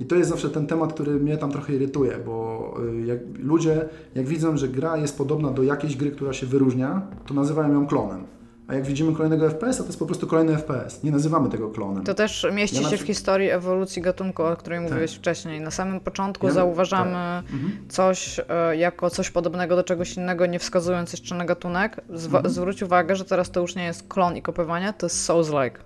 [0.00, 3.88] I to jest zawsze ten temat, który mnie tam trochę irytuje, bo y, jak ludzie,
[4.14, 7.86] jak widzą, że gra jest podobna do jakiejś gry, która się wyróżnia, to nazywają ją
[7.86, 8.24] klonem.
[8.70, 11.02] A jak widzimy kolejnego FPS-a, to jest po prostu kolejny FPS.
[11.02, 12.04] Nie nazywamy tego klonem.
[12.04, 15.60] To też mieści Ja się w historii ewolucji gatunku, o której mówiłeś wcześniej.
[15.60, 17.10] Na samym początku Ja- zauważamy
[17.52, 17.72] Mhm.
[17.88, 21.96] coś e, jako coś podobnego do czegoś innego, nie wskazując jeszcze na gatunek.
[22.14, 22.54] Zwa- Mhm.
[22.54, 25.78] Zwróć uwagę, że teraz to już nie jest klon i kopiowanie, to jest Souls-like.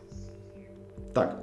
[1.14, 1.36] Tak,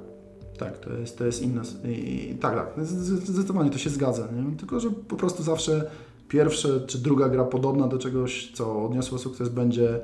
[0.58, 1.62] tak, to jest, to jest inne.
[1.84, 4.28] I, tak, tak, zdecydowanie to się zgadza.
[4.32, 4.56] Nie?
[4.56, 5.90] Tylko, że po prostu zawsze
[6.28, 10.00] pierwsza czy druga gra podobna do czegoś, co odniosło sukces, będzie,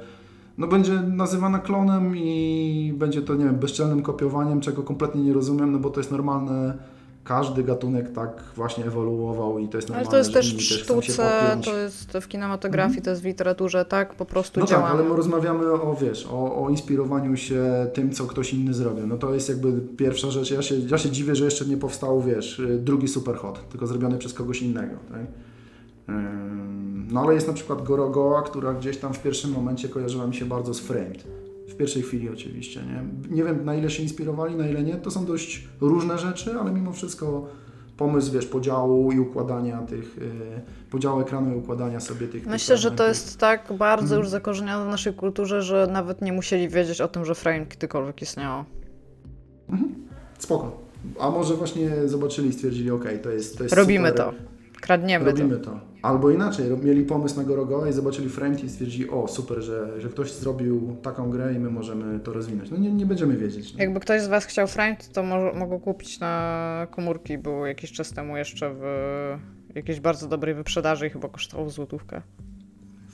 [0.59, 5.73] no, będzie nazywana klonem i będzie to, nie wiem, bezczelnym kopiowaniem, czego kompletnie nie rozumiem,
[5.73, 6.75] no bo to jest normalne.
[7.25, 11.57] każdy gatunek tak właśnie ewoluował i to jest Ale normalne, to jest też w sztuce,
[11.65, 14.15] to jest w kinematografii, to jest w literaturze, tak?
[14.15, 18.27] Po prostu No tak, ale my rozmawiamy o, wiesz, o, o inspirowaniu się tym, co
[18.27, 19.07] ktoś inny zrobił.
[19.07, 20.51] No to jest jakby pierwsza rzecz.
[20.51, 24.35] Ja się, ja się dziwię, że jeszcze nie powstał, wiesz, drugi Superhot, tylko zrobiony przez
[24.35, 25.48] kogoś innego, tak?
[27.11, 30.45] No ale jest na przykład Gorogoa, która gdzieś tam w pierwszym momencie kojarzyła mi się
[30.45, 31.25] bardzo z Framed.
[31.69, 33.05] W pierwszej chwili oczywiście, nie?
[33.37, 34.95] Nie wiem na ile się inspirowali, na ile nie.
[34.95, 37.47] To są dość różne rzeczy, ale mimo wszystko
[37.97, 40.31] pomysł, wiesz, podziału i układania tych, y,
[40.91, 42.43] podziału ekranu i układania sobie tych...
[42.43, 44.21] tych Myślę, że to jest tak bardzo Mhm.
[44.21, 48.23] już zakorzenione w naszej kulturze, że nawet nie musieli wiedzieć o tym, że frame kiedykolwiek
[48.23, 48.65] istniało.
[50.39, 50.79] Spoko.
[51.21, 54.25] A może właśnie zobaczyli i stwierdzili, ok, to jest to jest Robimy super.
[54.25, 54.58] to.
[54.81, 55.81] Kradniemy Robimy to.
[56.03, 60.09] Albo inaczej, mieli pomysł na Gorogoa i zobaczyli Framed i stwierdzili, o super, że, że
[60.09, 62.71] ktoś zrobił taką grę i my możemy to rozwinąć.
[62.71, 63.73] No nie, nie będziemy wiedzieć.
[63.73, 63.79] to.
[63.79, 63.85] No.
[63.85, 67.39] Jakby ktoś z Was chciał frame, to mo- mogą kupić na komórki.
[67.39, 68.83] Było jakiś czas temu jeszcze w
[69.75, 72.23] jakiejś bardzo dobrej wyprzedaży i chyba kosztował złotówkę.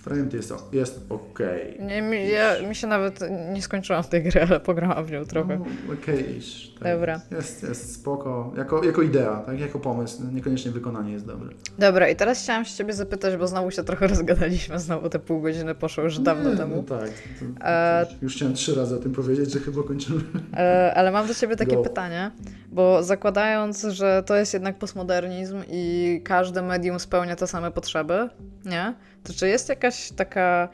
[0.04, 1.38] Framed jest, jest ok.
[1.80, 3.20] Nie, mi, ja, mi się nawet
[3.52, 5.58] nie skończyłam tej gry, ale pograłam w nią trochę.
[5.58, 6.92] No, okej-ish, tak.
[6.94, 7.20] Dobra.
[7.30, 8.52] Jest, jest spoko.
[8.56, 9.60] Jako, jako idea, tak?
[9.60, 10.22] Jako pomysł.
[10.32, 11.48] Niekoniecznie wykonanie jest dobre.
[11.78, 15.40] Dobra, i teraz chciałam się Ciebie zapytać, bo znowu się trochę rozgadaliśmy, znowu te pół
[15.40, 16.76] godziny poszło już dawno Nie, temu.
[16.76, 17.10] No tak.
[17.10, 20.20] To, E, Już chciałem trzy razy o tym powiedzieć, że chyba kończymy.
[20.56, 21.82] E, Ale mam do Ciebie takie Go.
[21.82, 22.30] pytanie,
[22.72, 28.28] bo zakładając, że to jest jednak postmodernizm i każde medium spełnia te same potrzeby,
[28.64, 28.94] nie?
[29.32, 30.68] Czy jest jakaś taka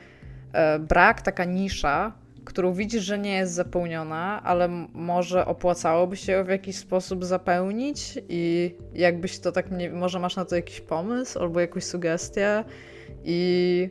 [0.52, 2.12] e, brak, taka nisza,
[2.44, 8.18] którą widzisz, że nie jest zapełniona, ale może opłacałoby się ją w jakiś sposób zapełnić
[8.28, 12.64] i jakbyś to tak, nie, może masz na to jakiś pomysł albo jakąś sugestię
[13.24, 13.90] i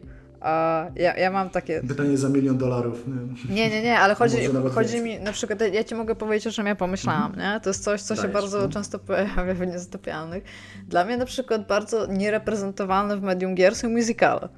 [0.96, 3.04] ja, ja mam takie, Pytanie za milion dolarów.
[3.08, 3.56] Nie?
[3.56, 4.38] nie, nie, nie, ale chodzi,
[4.74, 5.02] chodzi więcej.
[5.02, 7.60] mi, na przykład, ja ci mogę powiedzieć, o czym ja pomyślałam, nie?
[7.64, 8.70] To jest coś, co się Dajesz, bardzo no.
[8.70, 10.44] często pojawia w niezasypialnych.
[10.88, 14.50] Dla mnie na przykład bardzo niereprezentowalne w medium gier są musicale.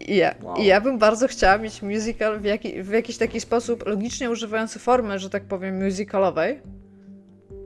[0.00, 0.56] I ja, Wow.
[0.56, 4.78] I ja bym bardzo chciała mieć musical w, jaki, w jakiś taki sposób logicznie używający
[4.78, 6.60] formy, że tak powiem, musicalowej.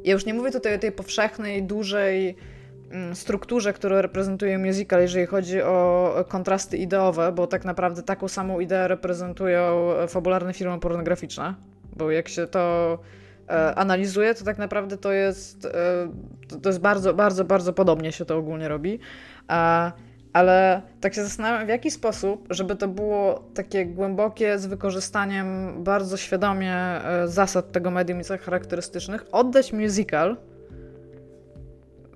[0.04, 2.36] Ja już nie mówię tutaj o tej powszechnej, dużej
[3.14, 8.88] strukturze, która reprezentuje musical, jeżeli chodzi o kontrasty ideowe, bo tak naprawdę taką samą ideę
[8.88, 11.54] reprezentują fabularne filmy pornograficzne,
[11.96, 12.98] bo jak się to
[13.48, 18.24] e, analizuje, to tak naprawdę to jest, e, to, jest bardzo, bardzo, bardzo podobnie się
[18.24, 18.98] to ogólnie robi.
[20.32, 26.16] Ale tak się zastanawiam, w jaki sposób, żeby to było takie głębokie, z wykorzystaniem bardzo
[26.16, 30.36] świadomie e, zasad tego medium i cech charakterystycznych, oddać musical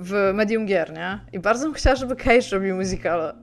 [0.00, 1.20] w medium gier, nie?
[1.32, 3.34] I bardzo bym chciała, żeby Cage robił musicale.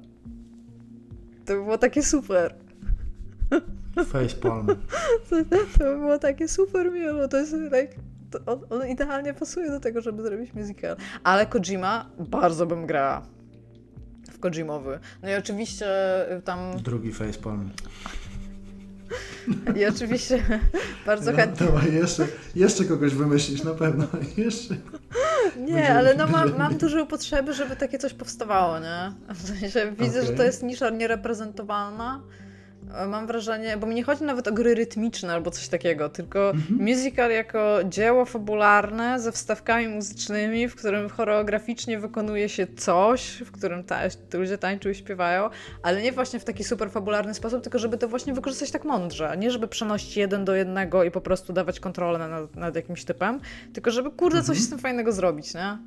[1.45, 2.55] To by było takie super.
[4.05, 4.67] Facepalm.
[5.29, 5.35] To,
[5.79, 7.93] to by było takie super miłe, bo to jest like,
[8.31, 10.95] to on, on idealnie pasuje do tego, żeby zrobić musical.
[11.23, 13.21] Ale Kojima bardzo bym grała
[14.31, 14.99] w Kojimowy.
[15.23, 15.87] No i oczywiście
[16.37, 17.69] y, tam, Drugi facepalm.
[19.75, 20.43] I oczywiście
[21.05, 24.07] bardzo No, chętnie, jeszcze, jeszcze kogoś wymyślisz na pewno.
[24.37, 24.75] Jeszcze.
[25.57, 29.11] nie, ale no mam, mam potrzeby, żeby takie coś powstawało, nie?
[29.29, 32.21] W sensie widzę, że to jest nisza niereprezentowana.
[32.95, 36.51] E, Mam wrażenie, bo mi nie chodzi nawet o gry rytmiczne albo coś takiego, tylko
[36.69, 43.83] musical jako dzieło fabularne ze wstawkami muzycznymi, w którym choreograficznie wykonuje się coś, w którym
[43.83, 43.99] ta,
[44.33, 45.49] ludzie tańczą i śpiewają,
[45.83, 49.35] ale nie właśnie w taki super fabularny sposób, tylko żeby to właśnie wykorzystać tak mądrze.
[49.37, 53.39] Nie żeby przenosić jeden do jednego i po prostu dawać kontrolę nad, nad jakimś typem,
[53.73, 55.77] tylko żeby kurde coś z tym fajnego zrobić, nie?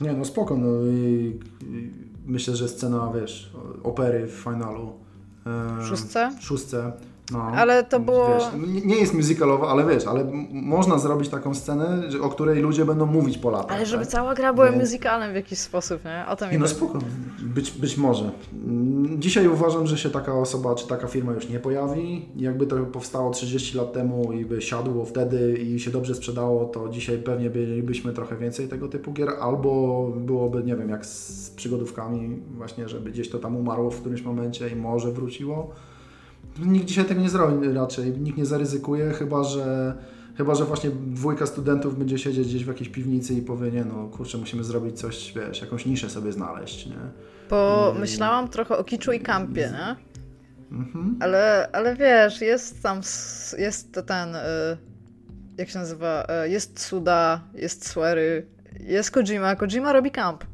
[0.00, 0.56] Nie, no spoko.
[0.56, 1.90] No i, i
[2.26, 5.07] myślę, że scena, wiesz, opery w finalu.
[5.48, 6.28] E, szóstce?
[6.40, 6.94] szóstce.
[7.32, 11.54] No, Ale to było- Wiesz, nie, nie jest musicalowa, ale wiesz, ale można zrobić taką
[11.54, 13.76] scenę, o której ludzie będą mówić po latach.
[13.76, 14.12] Ale żeby tak?
[14.12, 16.24] cała gra była musicalem w jakiś sposób, nie?
[16.28, 16.74] O to mi no chodzi.
[16.74, 16.98] spoko.
[17.42, 18.30] Być, być może.
[19.18, 22.28] Dzisiaj uważam, że się taka osoba czy taka firma już nie pojawi.
[22.36, 26.88] Jakby to powstało 30 lat temu i by siadło wtedy i się dobrze sprzedało, to
[26.88, 29.68] dzisiaj pewnie bylibyśmy trochę więcej tego typu gier, albo
[30.16, 34.68] byłoby, nie wiem, jak z przygodówkami właśnie, żeby gdzieś to tam umarło w którymś momencie
[34.68, 35.70] i może wróciło.
[36.66, 39.94] Nikt dzisiaj tego nie zrobi raczej, nikt nie zaryzykuje, chyba że
[40.38, 44.08] Chyba, że właśnie dwójka studentów będzie siedzieć gdzieś w jakiejś piwnicy i powie, nie no,
[44.08, 46.96] kurczę, musimy zrobić coś, wiesz, jakąś niszę sobie znaleźć, nie?
[47.50, 48.00] Bo Mm.
[48.00, 49.96] myślałam trochę o kiczu i kampie, nie?
[50.78, 51.16] Mhm.
[51.20, 53.00] Ale, ale wiesz, jest tam,
[53.58, 54.38] jest ten, y,
[55.58, 58.46] jak się nazywa, y, jest Suda, jest Swery,
[58.80, 60.44] jest Kojima, Kojima robi kamp.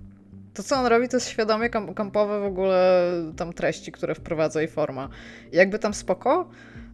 [0.55, 3.03] To, co on robi, to jest świadomie kampowe w ogóle
[3.37, 5.09] tam treści, które wprowadza i forma.
[5.53, 6.49] Jakby tam spoko,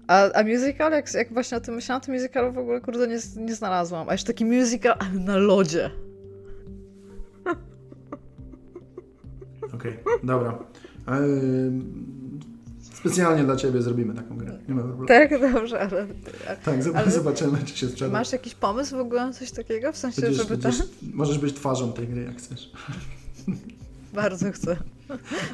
[0.07, 3.19] a, a musical, jak, jak właśnie o tym myślałam, to musicalu w ogóle, kurde, nie,
[3.37, 4.09] nie znalazłam.
[4.09, 5.91] A jeszcze taki musical, ale na lodzie.
[9.75, 10.59] Okej, okay, dobra.
[11.09, 11.21] Eee,
[12.81, 14.59] specjalnie dla ciebie zrobimy taką grę.
[14.69, 15.09] Nie ma problemu.
[15.09, 16.07] Tak, dobrze, ale.
[16.65, 18.13] tak, ale zobaczymy, czy się sprzeda.
[18.13, 19.93] Masz jakiś pomysł w ogóle coś takiego?
[19.93, 20.87] W sensie, będziesz, żeby będziesz.
[21.15, 22.73] Możesz być twarzą tej gry, jak chcesz.
[24.15, 24.77] Bardzo chcę.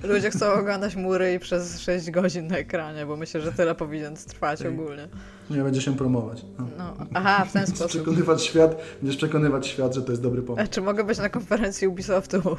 [0.04, 4.14] Ludzie chcą oglądać mury i przez 6 godzin na ekranie, bo myślę, że tyle powinien
[4.16, 5.08] trwać ogólnie.
[5.50, 6.44] Nie, będzie się promować.
[6.58, 6.68] No.
[6.78, 7.88] No, aha, w ten sposób.
[7.88, 10.70] przekonywać świat, będziesz przekonywać świat, że to jest dobry A pomysł.
[10.70, 12.42] czy mogę być na konferencji Ubisoftu?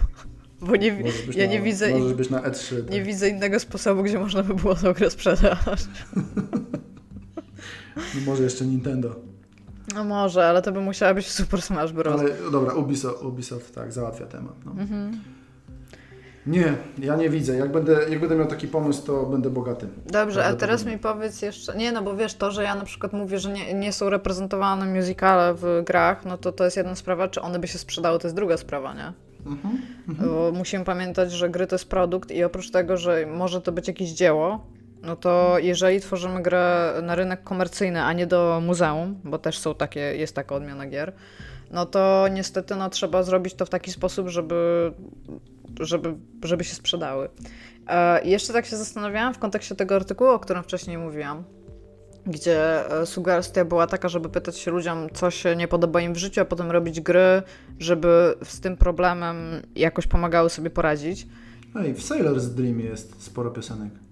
[0.62, 0.88] Bo nie,
[1.36, 2.90] ja na, nie widzę, Możesz być na E3.
[2.90, 3.04] nie tak.
[3.08, 5.86] widzę innego sposobu, gdzie można by było tą grę sprzedać.
[7.96, 9.16] No może jeszcze Nintendo.
[9.96, 12.22] No może, ale to by musiała być Super Smash Bros.
[12.22, 14.54] Ale dobra, Ubisoft, Ubisoft tak, załatwia temat.
[14.66, 14.72] No.
[14.72, 15.20] Mhm.
[16.48, 17.58] Nie, ja nie widzę.
[17.58, 19.88] Jak będę, jak będę miał taki pomysł, to będę bogaty.
[20.06, 21.78] Dobrze, a teraz mi powiedz jeszcze.
[21.78, 24.86] Nie, no bo wiesz, to, że ja na przykład mówię, że nie, nie są reprezentowane
[24.86, 27.28] musicale w grach, no to to jest jedna sprawa.
[27.28, 29.14] Czy one by się sprzedały, to jest druga sprawa, nie?
[29.46, 29.80] Mhm.
[30.08, 33.88] Bo musimy pamiętać, że gry to jest produkt i oprócz tego, że może to być
[33.88, 34.66] jakieś dzieło,
[35.08, 39.76] no to jeżeli tworzymy grę na rynek komercyjny, a nie do muzeum, bo też są
[39.76, 41.14] takie, jest taka odmiana gier,
[41.72, 44.92] no to niestety no, trzeba zrobić to w taki sposób, żeby,
[45.80, 47.30] żeby, żeby się sprzedały.
[47.88, 51.44] E, i jeszcze tak się zastanawiałam w kontekście tego artykułu, o którym wcześniej mówiłam,
[52.26, 56.18] gdzie e, sugestia była taka, żeby pytać się ludziom, co się nie podoba im w
[56.18, 57.42] życiu, a potem robić gry,
[57.80, 59.38] żeby z tym problemem
[59.76, 61.28] jakoś pomagały sobie poradzić.
[61.76, 64.07] Ej, w Sailor's Dream jest sporo piosenek.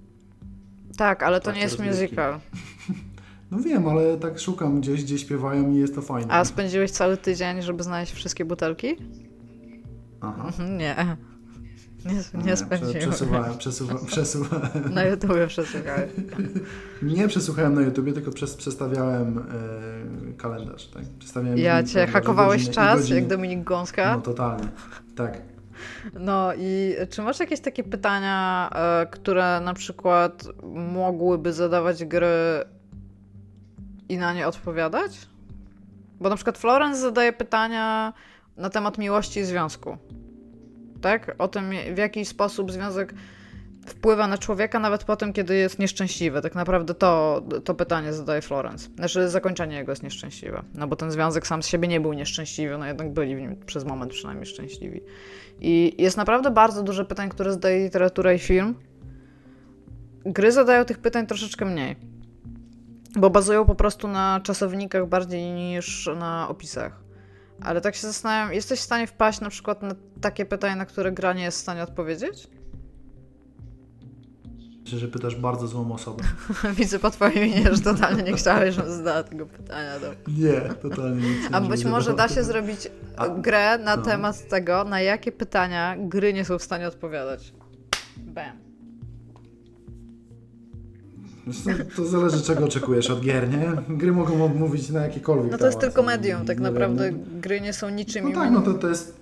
[0.98, 2.40] Tak, ale to Tak, nie jest musical.
[3.52, 6.34] No wiem, ale tak szukam gdzieś, gdzie śpiewają i jest to fajne.
[6.34, 8.96] A spędziłeś cały tydzień, żeby znaleźć wszystkie butelki?
[10.22, 10.44] Aha.
[10.48, 10.96] Mhm, Nie.
[12.06, 13.00] Nie, nie spędziłem.
[13.00, 14.94] Przesuwałem, przesuwałem, przesuwałem.
[14.94, 16.10] Na YouTubie przesłuchałeś.
[17.02, 20.88] Nie przesłuchałem na YouTubie, tylko przez, przestawiałem e, kalendarz.
[20.88, 21.04] Tak?
[21.20, 23.20] Przestawiałem Ja cię kalendarze, hakowałeś godziny czas, godziny.
[23.20, 24.16] jak Dominik Gąska.
[24.16, 24.68] No totalnie,
[25.16, 25.42] tak.
[26.20, 32.64] No i czy masz jakieś takie pytania, e, które na przykład mogłyby zadawać gry
[34.10, 35.12] i na nie odpowiadać?
[36.20, 38.14] Bo na przykład Florence zadaje pytania
[38.58, 39.98] na temat miłości i związku.
[41.02, 41.36] Tak?
[41.38, 43.14] O tym, w jaki sposób związek
[43.86, 46.42] wpływa na człowieka nawet po tym, kiedy jest nieszczęśliwy.
[46.42, 48.90] Tak naprawdę to, to pytanie zadaje Florence.
[48.96, 50.64] Znaczy zakończenie jego jest nieszczęśliwe.
[50.74, 53.56] No bo ten związek sam z siebie nie był nieszczęśliwy, no jednak byli w nim
[53.66, 55.02] przez moment przynajmniej szczęśliwi.
[55.62, 58.76] I jest naprawdę bardzo dużo pytań, które zadaje literatura i film.
[60.26, 61.96] Gry zadają tych pytań troszeczkę mniej.
[63.16, 67.06] Bo bazują po prostu na czasownikach bardziej niż na opisach.
[67.62, 71.12] Ale tak się zastanawiam, jesteś w stanie wpaść na przykład na takie pytania, na które
[71.12, 72.48] gra nie jest w stanie odpowiedzieć?
[74.86, 76.24] Myślę, że pytasz bardzo złą osobę.
[76.78, 80.00] Widzę po twojej minie, że totalnie nie chciałeś, żebym zadała tego pytania.
[80.00, 80.32] To...
[80.32, 84.04] Nie, totalnie nie A być może da się zrobić A- grę na no.
[84.04, 87.54] temat tego, na jakie pytania gry nie są w stanie odpowiadać.
[88.18, 88.58] Bam.
[91.96, 93.96] To zależy czego oczekujesz od gier, nie?
[93.98, 95.94] Gry mogą mówić na jakikolwiek No to jest temat.
[95.96, 97.12] tylko medium, tak wiem, naprawdę
[97.42, 99.16] gry nie są niczym No tak, no to, to jest,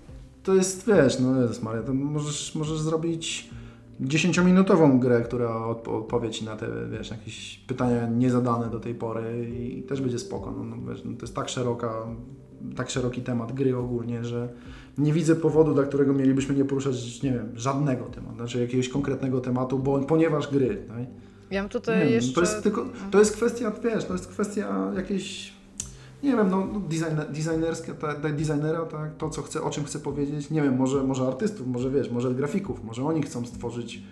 [0.43, 3.49] to jest, wiesz, no Jezus Maria, to możesz, możesz zrobić
[4.03, 9.49] 10-minutową grę, która odpo- odpowie Ci na te, wiesz, jakieś pytania niezadane do tej pory
[9.59, 10.51] i też będzie spoko.
[10.51, 11.93] No, no, wiesz, no, to jest tak szeroka,
[12.75, 14.49] tak szeroki temat gry ogólnie, że
[14.97, 19.41] nie widzę powodu, dla którego mielibyśmy nie poruszać, nie wiem, żadnego tematu, znaczy jakiegoś konkretnego
[19.41, 20.97] tematu, bo, ponieważ gry, tak?
[21.51, 22.33] Ja mam Nie tutaj wiem, jeszcze...
[22.33, 25.52] to jest tylko, to jest kwestia, wiesz, to jest kwestia jakiejś,
[26.23, 29.99] nie wiem, no, no designer, designerska, ta, designera, tak, to co chce, o czym chce
[29.99, 34.03] powiedzieć, nie wiem, może, może artystów, może wiesz, może grafików, może oni chcą stworzyć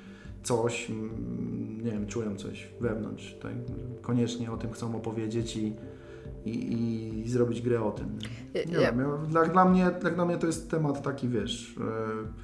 [0.44, 3.52] coś, mm, nie wiem, czują coś wewnątrz, tak,
[4.02, 5.76] koniecznie o tym chcą opowiedzieć i,
[6.46, 8.20] i, i zrobić grę o tym.
[8.56, 11.76] Nie ja- wiem, ja, dla, dla, mnie, jak dla mnie to jest temat taki, wiesz,
[11.78, 12.42] e,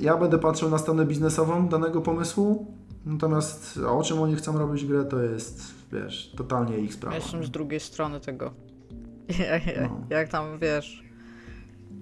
[0.00, 2.66] ja będę patrzył na stronę biznesową danego pomysłu,
[3.06, 7.16] natomiast o czym oni chcą robić grę, to jest, wiesz, totalnie ich sprawa.
[7.16, 8.52] Jestem z drugiej strony tego.
[9.82, 10.00] No.
[10.10, 11.02] jak tam, wiesz...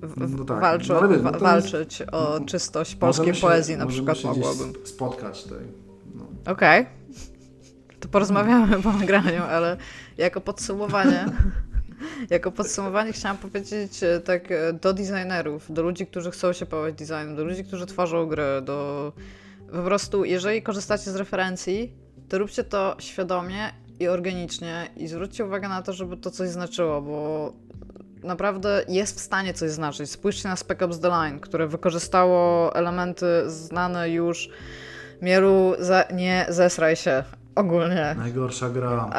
[0.03, 3.87] W, No tak, walczą, no wiesz, no walczyć o no, czystość polskiej się- poezji na
[3.87, 4.73] przykład się mogłabym.
[4.85, 5.65] spotkać tutaj.
[6.15, 6.53] No.
[6.53, 6.87] Okej.
[8.01, 9.77] To porozmawiamy po nagraniu, ale
[10.19, 11.25] jako podsumowanie...
[12.31, 16.95] Jako podsumowanie chciałam powiedzieć e, tak e, do designerów, do ludzi, którzy chcą się połać
[16.95, 19.13] designem, do ludzi, którzy tworzą gry, do...
[19.73, 21.93] Po prostu, jeżeli korzystacie z referencji,
[22.31, 23.71] to róbcie to świadomie
[24.01, 27.53] i organicznie i zwróćcie uwagę na to, żeby to coś znaczyło, bo
[28.23, 30.11] naprawdę jest w stanie coś znaczyć.
[30.11, 34.49] Spójrzcie na Spec Ops The Line, które wykorzystało elementy znane już
[35.23, 37.25] Mieru, za, nie zesraj się.
[37.55, 38.15] Ogólnie.
[38.19, 39.11] Najgorsza gra,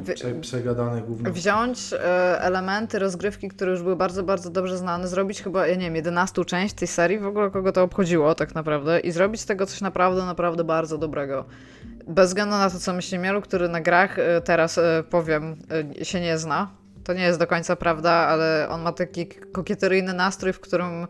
[0.00, 1.32] wy- Prze, przegadane gówno.
[1.32, 5.84] Wziąć e, elementy rozgrywki, które już były bardzo, bardzo dobrze znane, zrobić chyba, ja nie
[5.84, 9.46] wiem, 11 część tej serii, w ogóle kogo to obchodziło tak naprawdę, i zrobić z
[9.46, 11.44] tego coś naprawdę, naprawdę bardzo dobrego.
[12.08, 15.56] Bez względu na to, co myśli Mielu, który na grach e, teraz, e, powiem,
[16.00, 16.70] e, się nie zna.
[17.04, 21.06] To nie jest do końca prawda, ale on ma taki kokieteryjny nastrój, w którym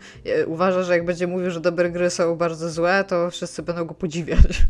[0.47, 3.95] uważa, że jak będzie mówił, że dobre gry są bardzo złe, to wszyscy będą go
[3.95, 4.41] podziwiać.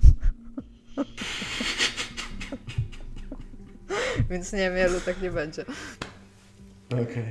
[4.30, 5.64] Więc nie, Mielu, tak nie będzie.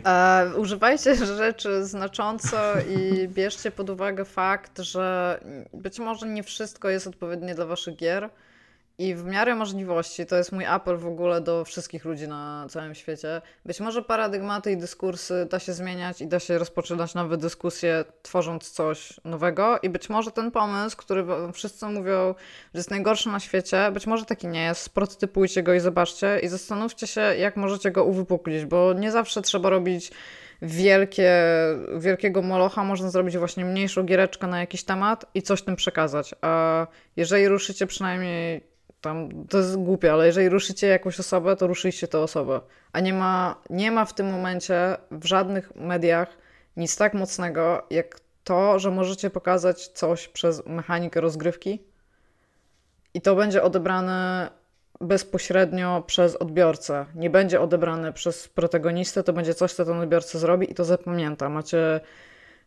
[0.06, 2.58] E, używajcie rzeczy znacząco
[2.90, 5.40] i bierzcie pod uwagę fakt, że
[5.74, 8.30] być może nie wszystko jest odpowiednie dla waszych gier
[9.00, 12.96] i w miarę możliwości, to jest mój apel w ogóle do wszystkich ludzi na całym
[12.96, 18.06] świecie, być może paradygmaty i dyskursy da się zmieniać i da się rozpoczynać nowe dyskusje,
[18.22, 19.80] tworząc coś nowego.
[19.84, 22.36] I być może ten pomysł, który wszyscy mówią,
[22.74, 26.48] że jest najgorszy na świecie, być może taki nie jest, sprototypujcie go i zobaczcie i
[26.48, 30.12] zastanówcie się, jak możecie go uwypuklić, bo nie zawsze trzeba robić
[30.62, 31.34] wielkie,
[31.98, 36.36] wielkiego molocha, można zrobić właśnie mniejszą giereczkę na jakiś temat i coś tym przekazać.
[36.42, 38.77] A jeżeli ruszycie przynajmniej
[39.08, 42.62] tam, to jest głupie, ale jeżeli ruszycie jakąś osobę, to ruszyliście tę osobę.
[42.94, 46.38] A nie ma, nie ma w tym momencie w żadnych mediach
[46.78, 51.84] nic tak mocnego, jak to, że możecie pokazać coś przez mechanikę rozgrywki
[53.14, 54.50] i to będzie odebrane
[55.02, 57.06] bezpośrednio przez odbiorcę.
[57.16, 61.50] Nie będzie odebrane przez protagonistę, to będzie coś, co ten odbiorca zrobi i to zapamięta.
[61.50, 62.00] Macie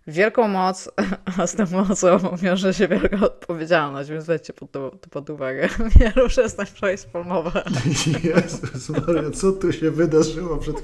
[0.07, 0.91] wielką moc,
[1.39, 5.69] a z tą mocą wiąże się wielka odpowiedzialność, więc weźcie pod to, pod uwagę.
[6.01, 7.67] Nie ruszę przestań facepalmować.
[8.35, 10.77] Jezus Maria, co tu się wydarzyło przed?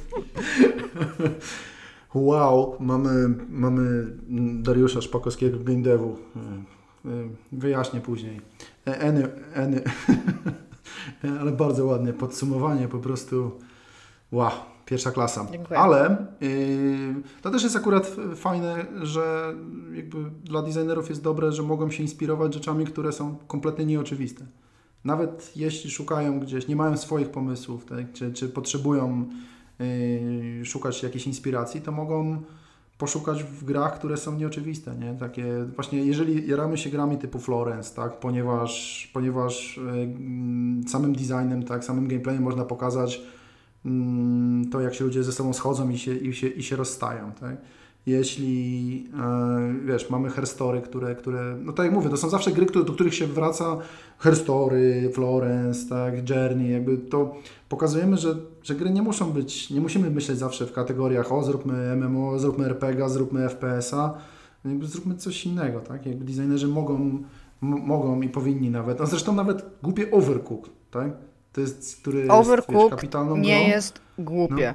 [2.14, 4.06] Wow, mamy, mamy
[4.62, 6.18] Dariusza Szpakowskiego, Game Devu.
[7.52, 8.40] Wyjaśnię później.
[8.86, 9.82] E, Eny, eny.
[11.40, 13.50] Ale bardzo ładnie, podsumowanie po prostu.
[14.32, 14.50] Wow,
[14.86, 15.46] pierwsza klasa.
[15.52, 15.78] Dziękuję.
[15.78, 16.48] Ale yy,
[17.42, 19.54] to też jest akurat fajne, że
[19.92, 24.46] jakby dla designerów jest dobre, że mogą się inspirować rzeczami, które są kompletnie nieoczywiste.
[25.04, 29.28] Nawet jeśli szukają gdzieś, nie mają swoich pomysłów, tak, czy, czy potrzebują
[29.78, 32.42] yy, szukać jakiejś inspiracji, to mogą
[32.98, 35.14] poszukać w grach, które są nieoczywiste, nie?
[35.14, 35.44] Takie
[35.74, 39.80] właśnie, jeżeli jaramy się grami typu Florence, tak, ponieważ, ponieważ
[40.82, 43.22] yy, samym designem, tak, samym gameplayem można pokazać
[44.72, 47.56] to, jak się ludzie ze sobą schodzą i się, i się, i się rozstają, tak?
[48.06, 49.10] Jeśli, yy,
[49.84, 53.14] wiesz, mamy herstory, które, które, no tak jak mówię, to są zawsze gry, do których
[53.14, 53.78] się wraca,
[54.18, 57.34] herstory, Florence, tak, Journey, jakby to
[57.68, 61.96] pokazujemy, że, że gry nie muszą być, nie musimy myśleć zawsze w kategoriach o zróbmy
[61.96, 64.14] MMO, zróbmy RPG, zróbmy FPS-a,
[64.64, 67.22] jakby zróbmy coś innego, tak, jakby designerzy mogą,
[67.60, 71.12] mogą i powinni nawet, no zresztą nawet głupie Overcooked, tak,
[71.56, 73.68] to jest, który jest wiesz, Overcooked kapitalną Nie grą.
[73.68, 74.74] jest głupie.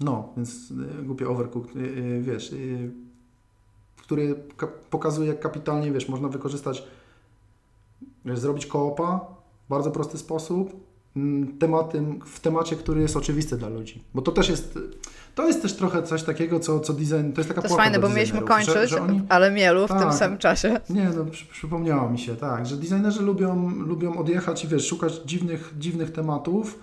[0.00, 2.54] No, więc y, głupie Overcooked, y, y, wiesz,
[3.96, 6.82] który ka- pokazuje, jak kapitalnie, wiesz, można wykorzystać,
[8.24, 9.26] wiesz, zrobić koopa
[9.66, 10.72] w bardzo prosty sposób,
[11.16, 14.04] mm, tematem, w temacie, który jest oczywisty dla ludzi.
[14.14, 14.78] Bo to też jest,
[15.34, 17.98] to jest też trochę coś takiego, co, co design, to jest taka To jest fajne,
[17.98, 20.14] bo mieliśmy kończyć, że, że oni, ale mielu w tym Tak.
[20.14, 20.80] samym czasie.
[20.90, 25.14] nie, no przy, przypomniało mi się, tak, że designerzy lubią, lubią odjechać i wiesz, szukać
[25.24, 26.78] dziwnych, dziwnych tematów,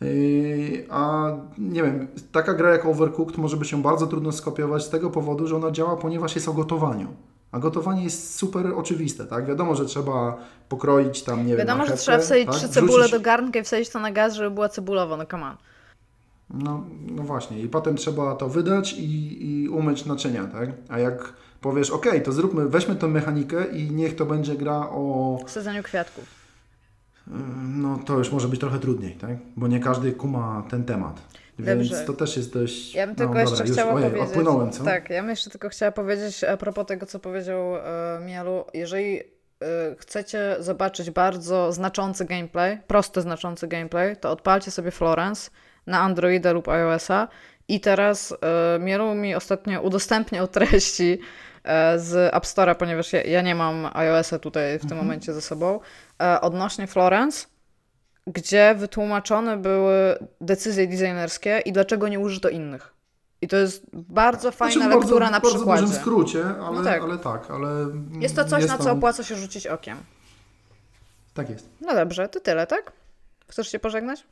[0.00, 4.90] yy, a nie wiem, taka gra jak Overcooked może być się bardzo trudno skopiować z
[4.90, 7.08] tego powodu, że ona działa, ponieważ jest o gotowaniu.
[7.52, 9.46] A gotowanie jest super oczywiste, tak?
[9.46, 10.36] Wiadomo, że trzeba
[10.68, 12.54] pokroić tam, nie wiem, Wiadomo, że trzeba wsadzić tak?
[12.54, 15.46] trzy cebule Wrzucić- do garnka i wsadzić to na gaz, żeby była cebulowa, no come
[15.46, 15.56] on.
[16.50, 20.68] No, no właśnie, i potem trzeba to wydać i, i umyć naczynia, tak?
[20.88, 25.38] A jak powiesz, ok, to zróbmy, weźmy tę mechanikę i niech to będzie gra o
[25.46, 26.38] sadzeniu kwiatków.
[27.62, 29.36] No to już może być trochę trudniej, tak?
[29.56, 31.22] Bo nie każdy kuma ten temat.
[31.58, 32.04] Więc Dobrze.
[32.04, 32.94] to też jest dość.
[32.94, 34.28] Ja bym no, tylko dobra, jeszcze już, chciała ojej, powiedzieć.
[34.28, 34.84] Odpłynąłem, co?
[34.84, 37.80] Tak, ja bym jeszcze tylko chciała powiedzieć a propos tego, co powiedział e,
[38.26, 38.64] Mielu.
[38.74, 39.24] Jeżeli e,
[39.98, 45.50] chcecie zobaczyć bardzo znaczący gameplay, prosty, znaczący gameplay, to odpalcie sobie Florence
[45.88, 47.28] na Androida lub iOS-a.
[47.68, 48.34] I teraz
[48.76, 51.18] e, mi ostatnio udostępniał treści
[51.64, 55.40] e, z App Store'a, ponieważ ja, ja nie mam iOS-a tutaj w tym momencie ze
[55.40, 55.80] sobą,
[56.22, 57.46] e, odnośnie Florence
[58.34, 62.94] gdzie wytłumaczone były decyzje designerskie i dlaczego nie użyto innych.
[63.42, 65.82] I to jest bardzo fajna Znaczy, w lektura na bardzo, bardzo przykładzie.
[65.82, 67.02] dużym skrócie, ale, No tak.
[67.02, 67.68] ale tak, ale.
[68.20, 69.98] Jest to coś, na co tam- opłaca się rzucić okiem.
[71.34, 71.68] Tak jest.
[71.80, 72.92] No dobrze, to tyle, tak?
[73.48, 74.24] Chcesz się pożegnać?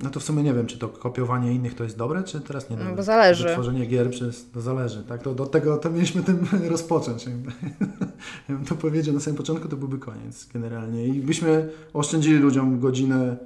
[0.00, 2.70] No to w sumie nie wiem, czy to kopiowanie innych to jest dobre, czy teraz
[2.70, 2.96] nie No, dobre.
[2.96, 3.48] bo zależy.
[3.52, 4.50] Tworzenie gier przez.
[4.50, 5.22] To zależy, tak?
[5.22, 7.26] To do tego to mieliśmy tym rozpocząć.
[7.26, 7.52] jakby.
[8.48, 11.06] Ja bym to powiedział na samym początku, to byłby koniec generalnie.
[11.06, 13.36] I byśmy oszczędzili ludziom godzinę,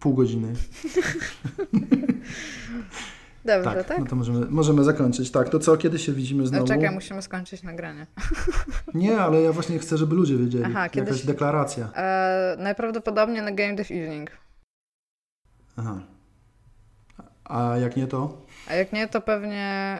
[0.00, 0.52] pół godziny.
[3.46, 3.98] Dobrze, Tak, tak?
[3.98, 5.30] no to możemy, możemy zakończyć.
[5.30, 6.66] Tak, to co, kiedy się widzimy No znowu?
[6.66, 8.06] czekaj, musimy skończyć nagranie.
[8.94, 10.64] Nie, ale ja właśnie chcę, żeby ludzie wiedzieli.
[10.64, 11.92] Aha, kiedyś- Jakaś deklaracja.
[11.96, 14.30] E, najprawdopodobniej na Game Dev Evening.
[15.76, 16.00] Aha.
[17.44, 18.42] A jak nie to?
[18.68, 19.98] A jak nie, to pewnie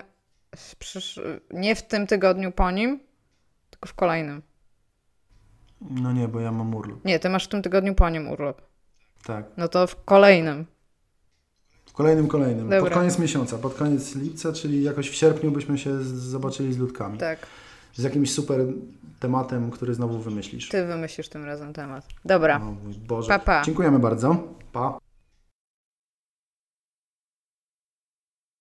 [0.79, 1.21] przysz...
[1.51, 3.01] nie w tym tygodniu po nim,
[3.71, 4.43] tylko w kolejnym.
[5.81, 7.05] No nie, bo ja mam urlop.
[7.05, 8.63] Nie, ty masz w tym tygodniu po nim urlop.
[9.25, 9.45] Tak.
[9.57, 10.67] No to w kolejnym.
[11.97, 12.69] Kolejnym, kolejnym.
[12.69, 12.81] Dobra.
[12.81, 17.19] Pod koniec miesiąca, pod koniec lipca, czyli jakoś w sierpniu byśmy się zobaczyli z ludkami.
[17.19, 17.39] Tak,
[17.95, 18.61] Z jakimś super
[19.21, 20.69] tematem, który znowu wymyślisz.
[20.69, 22.07] ty wymyślisz tym razem temat.
[22.25, 22.61] Dobra,
[23.09, 23.29] Boże.
[23.29, 23.63] Pa, pa.
[23.63, 24.37] Dziękujemy bardzo.
[24.73, 24.99] Pa.